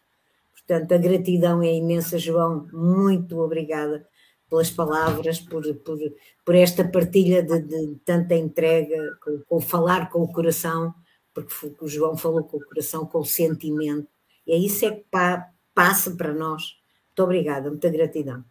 Portanto, 0.52 0.91
a 0.93 0.98
gratidão 0.98 1.62
é 1.62 1.74
imensa, 1.74 2.18
João. 2.18 2.68
Muito 2.72 3.39
obrigada 3.39 4.08
pelas 4.50 4.70
palavras, 4.70 5.39
por, 5.39 5.64
por, 5.76 5.98
por 6.43 6.56
esta 6.56 6.88
partilha 6.88 7.43
de, 7.43 7.62
de 7.62 7.96
tanta 8.06 8.36
entrega, 8.36 9.18
com, 9.22 9.39
com, 9.41 9.62
falar 9.62 10.10
com 10.10 10.22
o 10.22 10.32
coração, 10.32 10.93
porque 11.34 11.54
o 11.82 11.88
João 11.88 12.16
falou 12.16 12.43
com 12.43 12.58
o 12.58 12.66
coração, 12.66 13.06
com 13.06 13.20
o 13.20 13.26
sentimento. 13.26 14.08
E 14.48 14.54
é 14.54 14.58
isso 14.58 14.86
é 14.86 14.91
que 14.91 15.06
pa, 15.10 15.52
passa 15.74 16.12
para 16.16 16.34
nós. 16.34 16.78
Muito 17.08 17.24
obrigada, 17.24 17.70
muita 17.70 17.89
gratidão. 17.89 18.43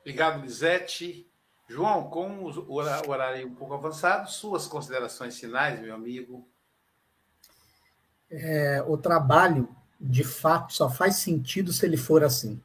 Obrigado, 0.00 0.42
Lisete. 0.42 1.29
João, 1.70 2.10
com 2.10 2.46
o 2.46 2.74
horário 2.74 3.46
um 3.46 3.54
pouco 3.54 3.74
avançado, 3.74 4.28
suas 4.28 4.66
considerações 4.66 5.38
finais, 5.38 5.80
meu 5.80 5.94
amigo. 5.94 6.44
É, 8.28 8.82
o 8.88 8.98
trabalho, 8.98 9.68
de 10.00 10.24
fato, 10.24 10.72
só 10.72 10.90
faz 10.90 11.16
sentido 11.16 11.72
se 11.72 11.86
ele 11.86 11.96
for 11.96 12.24
assim. 12.24 12.60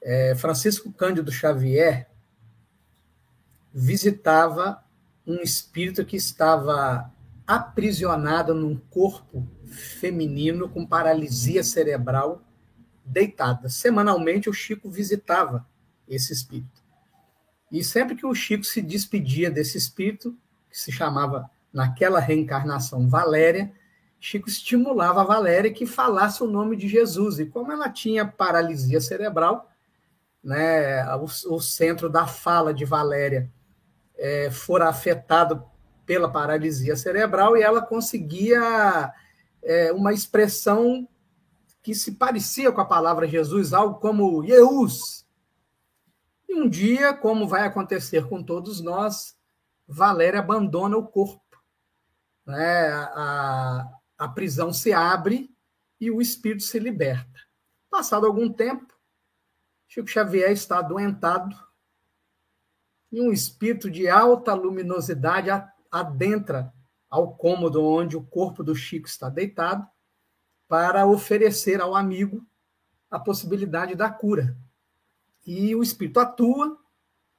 É, 0.00 0.34
Francisco 0.36 0.90
Cândido 0.90 1.30
Xavier 1.30 2.08
visitava 3.74 4.82
um 5.26 5.42
espírito 5.42 6.02
que 6.02 6.16
estava 6.16 7.12
aprisionado 7.46 8.54
num 8.54 8.74
corpo 8.74 9.46
feminino 9.66 10.66
com 10.66 10.86
paralisia 10.86 11.62
cerebral 11.62 12.42
deitada. 13.04 13.68
Semanalmente, 13.68 14.48
o 14.48 14.54
Chico 14.54 14.88
visitava 14.88 15.68
esse 16.08 16.32
espírito. 16.32 16.77
E 17.70 17.84
sempre 17.84 18.14
que 18.16 18.26
o 18.26 18.34
Chico 18.34 18.64
se 18.64 18.80
despedia 18.80 19.50
desse 19.50 19.76
espírito, 19.76 20.36
que 20.70 20.78
se 20.78 20.90
chamava 20.90 21.50
naquela 21.72 22.20
reencarnação 22.20 23.08
Valéria, 23.08 23.72
Chico 24.20 24.48
estimulava 24.48 25.20
a 25.20 25.24
Valéria 25.24 25.72
que 25.72 25.86
falasse 25.86 26.42
o 26.42 26.46
nome 26.46 26.76
de 26.76 26.88
Jesus. 26.88 27.38
E 27.38 27.46
como 27.46 27.70
ela 27.70 27.88
tinha 27.88 28.26
paralisia 28.26 29.00
cerebral, 29.00 29.70
né, 30.42 31.04
o, 31.16 31.24
o 31.24 31.60
centro 31.60 32.08
da 32.08 32.26
fala 32.26 32.74
de 32.74 32.84
Valéria 32.84 33.50
é, 34.16 34.50
fora 34.50 34.88
afetado 34.88 35.64
pela 36.04 36.30
paralisia 36.30 36.96
cerebral 36.96 37.56
e 37.56 37.62
ela 37.62 37.82
conseguia 37.82 39.12
é, 39.62 39.92
uma 39.92 40.12
expressão 40.12 41.06
que 41.82 41.94
se 41.94 42.12
parecia 42.12 42.72
com 42.72 42.80
a 42.80 42.86
palavra 42.86 43.28
Jesus, 43.28 43.72
algo 43.72 44.00
como 44.00 44.44
Jeus, 44.44 45.24
e 46.48 46.54
um 46.54 46.68
dia, 46.68 47.12
como 47.12 47.46
vai 47.46 47.66
acontecer 47.66 48.26
com 48.26 48.42
todos 48.42 48.80
nós, 48.80 49.36
Valéria 49.86 50.40
abandona 50.40 50.96
o 50.96 51.06
corpo. 51.06 51.62
Né? 52.46 52.88
A, 52.90 53.86
a 54.16 54.28
prisão 54.28 54.72
se 54.72 54.92
abre 54.92 55.54
e 56.00 56.10
o 56.10 56.22
espírito 56.22 56.62
se 56.62 56.78
liberta. 56.78 57.38
Passado 57.90 58.26
algum 58.26 58.50
tempo, 58.50 58.94
Chico 59.86 60.08
Xavier 60.08 60.50
está 60.50 60.78
adoentado 60.78 61.54
e 63.12 63.20
um 63.20 63.32
espírito 63.32 63.90
de 63.90 64.08
alta 64.08 64.54
luminosidade 64.54 65.50
adentra 65.90 66.72
ao 67.10 67.34
cômodo 67.36 67.84
onde 67.84 68.16
o 68.16 68.22
corpo 68.22 68.62
do 68.62 68.74
Chico 68.74 69.08
está 69.08 69.28
deitado 69.28 69.86
para 70.66 71.06
oferecer 71.06 71.80
ao 71.80 71.94
amigo 71.94 72.46
a 73.10 73.18
possibilidade 73.18 73.94
da 73.94 74.10
cura 74.10 74.56
e 75.48 75.74
o 75.74 75.82
espírito 75.82 76.20
atua, 76.20 76.78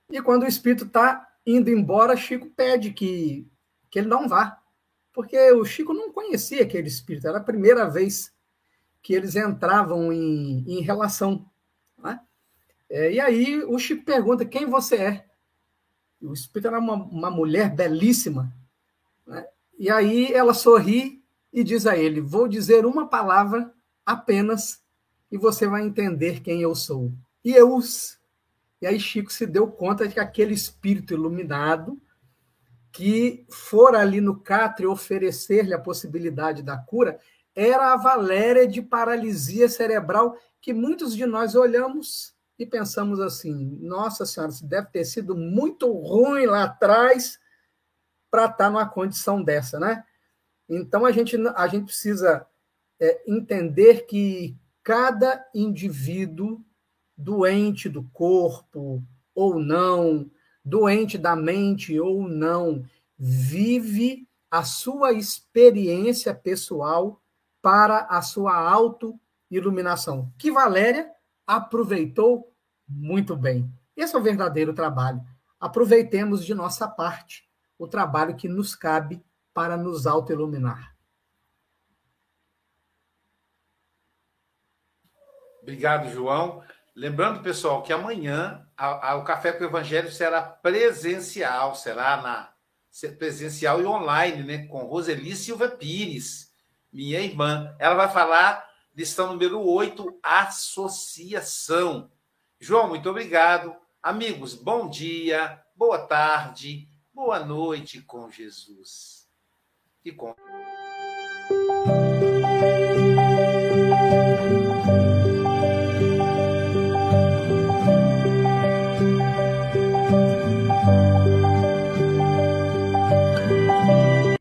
e 0.09 0.19
quando 0.19 0.41
o 0.41 0.47
espírito 0.47 0.85
está 0.85 1.27
indo 1.45 1.69
embora, 1.69 2.17
Chico 2.17 2.49
pede 2.49 2.91
que, 2.91 3.47
que 3.87 3.99
ele 3.99 4.07
não 4.07 4.27
vá, 4.27 4.59
porque 5.13 5.51
o 5.51 5.63
Chico 5.63 5.93
não 5.93 6.11
conhecia 6.11 6.63
aquele 6.63 6.87
espírito, 6.87 7.27
era 7.27 7.37
a 7.37 7.43
primeira 7.43 7.87
vez 7.87 8.33
que 8.99 9.13
eles 9.13 9.35
entravam 9.35 10.11
em, 10.11 10.65
em 10.67 10.81
relação. 10.81 11.47
Né? 11.99 12.19
É, 12.89 13.11
e 13.11 13.19
aí 13.19 13.63
o 13.63 13.77
Chico 13.77 14.03
pergunta 14.03 14.43
quem 14.43 14.65
você 14.65 14.95
é. 14.95 15.25
O 16.19 16.33
espírito 16.33 16.67
era 16.67 16.79
uma, 16.79 16.95
uma 16.95 17.29
mulher 17.29 17.69
belíssima. 17.75 18.51
Né? 19.27 19.47
E 19.77 19.87
aí 19.87 20.33
ela 20.33 20.55
sorri 20.55 21.23
e 21.53 21.63
diz 21.63 21.85
a 21.85 21.95
ele: 21.95 22.21
Vou 22.21 22.47
dizer 22.47 22.87
uma 22.87 23.07
palavra 23.07 23.71
apenas 24.03 24.81
e 25.31 25.37
você 25.37 25.67
vai 25.67 25.83
entender 25.83 26.41
quem 26.41 26.61
eu 26.63 26.73
sou. 26.73 27.13
E 27.43 27.51
eu. 27.51 27.79
E 28.81 28.87
aí 28.87 28.99
Chico 28.99 29.31
se 29.31 29.45
deu 29.45 29.67
conta 29.67 30.07
de 30.07 30.13
que 30.13 30.19
aquele 30.19 30.53
espírito 30.53 31.13
iluminado 31.13 32.01
que 32.91 33.45
fora 33.49 33.99
ali 33.99 34.19
no 34.19 34.39
catre 34.39 34.87
oferecer-lhe 34.87 35.73
a 35.73 35.79
possibilidade 35.79 36.63
da 36.63 36.77
cura 36.77 37.19
era 37.55 37.93
a 37.93 37.97
Valéria 37.97 38.67
de 38.67 38.81
paralisia 38.81 39.69
cerebral 39.69 40.37
que 40.61 40.73
muitos 40.73 41.15
de 41.15 41.25
nós 41.25 41.55
olhamos 41.55 42.33
e 42.57 42.65
pensamos 42.65 43.19
assim: 43.19 43.77
nossa 43.81 44.25
senhora, 44.25 44.51
isso 44.51 44.65
deve 44.65 44.87
ter 44.87 45.05
sido 45.05 45.35
muito 45.35 45.91
ruim 45.91 46.45
lá 46.45 46.63
atrás 46.63 47.39
para 48.29 48.45
estar 48.45 48.57
tá 48.57 48.69
numa 48.69 48.87
condição 48.87 49.41
dessa, 49.41 49.79
né? 49.79 50.03
Então 50.67 51.05
a 51.05 51.11
gente, 51.11 51.35
a 51.55 51.67
gente 51.67 51.85
precisa 51.85 52.45
é, 52.99 53.23
entender 53.27 54.05
que 54.05 54.57
cada 54.83 55.43
indivíduo 55.53 56.63
doente 57.19 57.89
do 57.89 58.03
corpo 58.13 59.03
ou 59.35 59.59
não, 59.59 60.31
doente 60.63 61.17
da 61.17 61.35
mente 61.35 61.99
ou 61.99 62.27
não, 62.29 62.85
vive 63.17 64.25
a 64.49 64.63
sua 64.63 65.11
experiência 65.11 66.33
pessoal 66.33 67.21
para 67.61 68.05
a 68.05 68.21
sua 68.21 68.55
auto-iluminação, 68.55 70.31
que 70.37 70.49
Valéria 70.49 71.11
aproveitou 71.45 72.53
muito 72.87 73.35
bem. 73.35 73.69
Esse 73.97 74.15
é 74.15 74.17
o 74.17 74.23
verdadeiro 74.23 74.73
trabalho. 74.73 75.21
Aproveitemos 75.59 76.45
de 76.45 76.55
nossa 76.55 76.87
parte 76.87 77.49
o 77.77 77.85
trabalho 77.85 78.35
que 78.35 78.47
nos 78.47 78.75
cabe 78.75 79.21
para 79.53 79.75
nos 79.75 80.07
auto-iluminar. 80.07 80.95
Obrigado, 85.61 86.09
João. 86.09 86.63
Lembrando, 86.99 87.41
pessoal, 87.41 87.81
que 87.81 87.93
amanhã 87.93 88.67
a, 88.75 89.11
a, 89.11 89.15
o 89.15 89.23
Café 89.23 89.53
com 89.53 89.63
o 89.63 89.67
Evangelho 89.67 90.11
será 90.11 90.41
presencial, 90.41 91.73
será 91.73 92.17
na 92.21 92.53
presencial 93.17 93.79
e 93.81 93.85
online, 93.85 94.43
né, 94.43 94.67
com 94.67 94.79
Roseli 94.79 95.33
Silva 95.33 95.69
Pires, 95.69 96.51
minha 96.91 97.21
irmã. 97.21 97.73
Ela 97.79 97.95
vai 97.95 98.11
falar 98.11 98.69
lição 98.93 99.27
número 99.27 99.65
8, 99.65 100.19
associação. 100.21 102.11
João, 102.59 102.89
muito 102.89 103.09
obrigado. 103.09 103.73
Amigos, 104.03 104.53
bom 104.53 104.89
dia, 104.89 105.57
boa 105.77 105.99
tarde, 105.99 106.85
boa 107.13 107.39
noite 107.39 108.01
com 108.01 108.29
Jesus. 108.29 109.25
E 110.03 110.11
com 110.11 110.35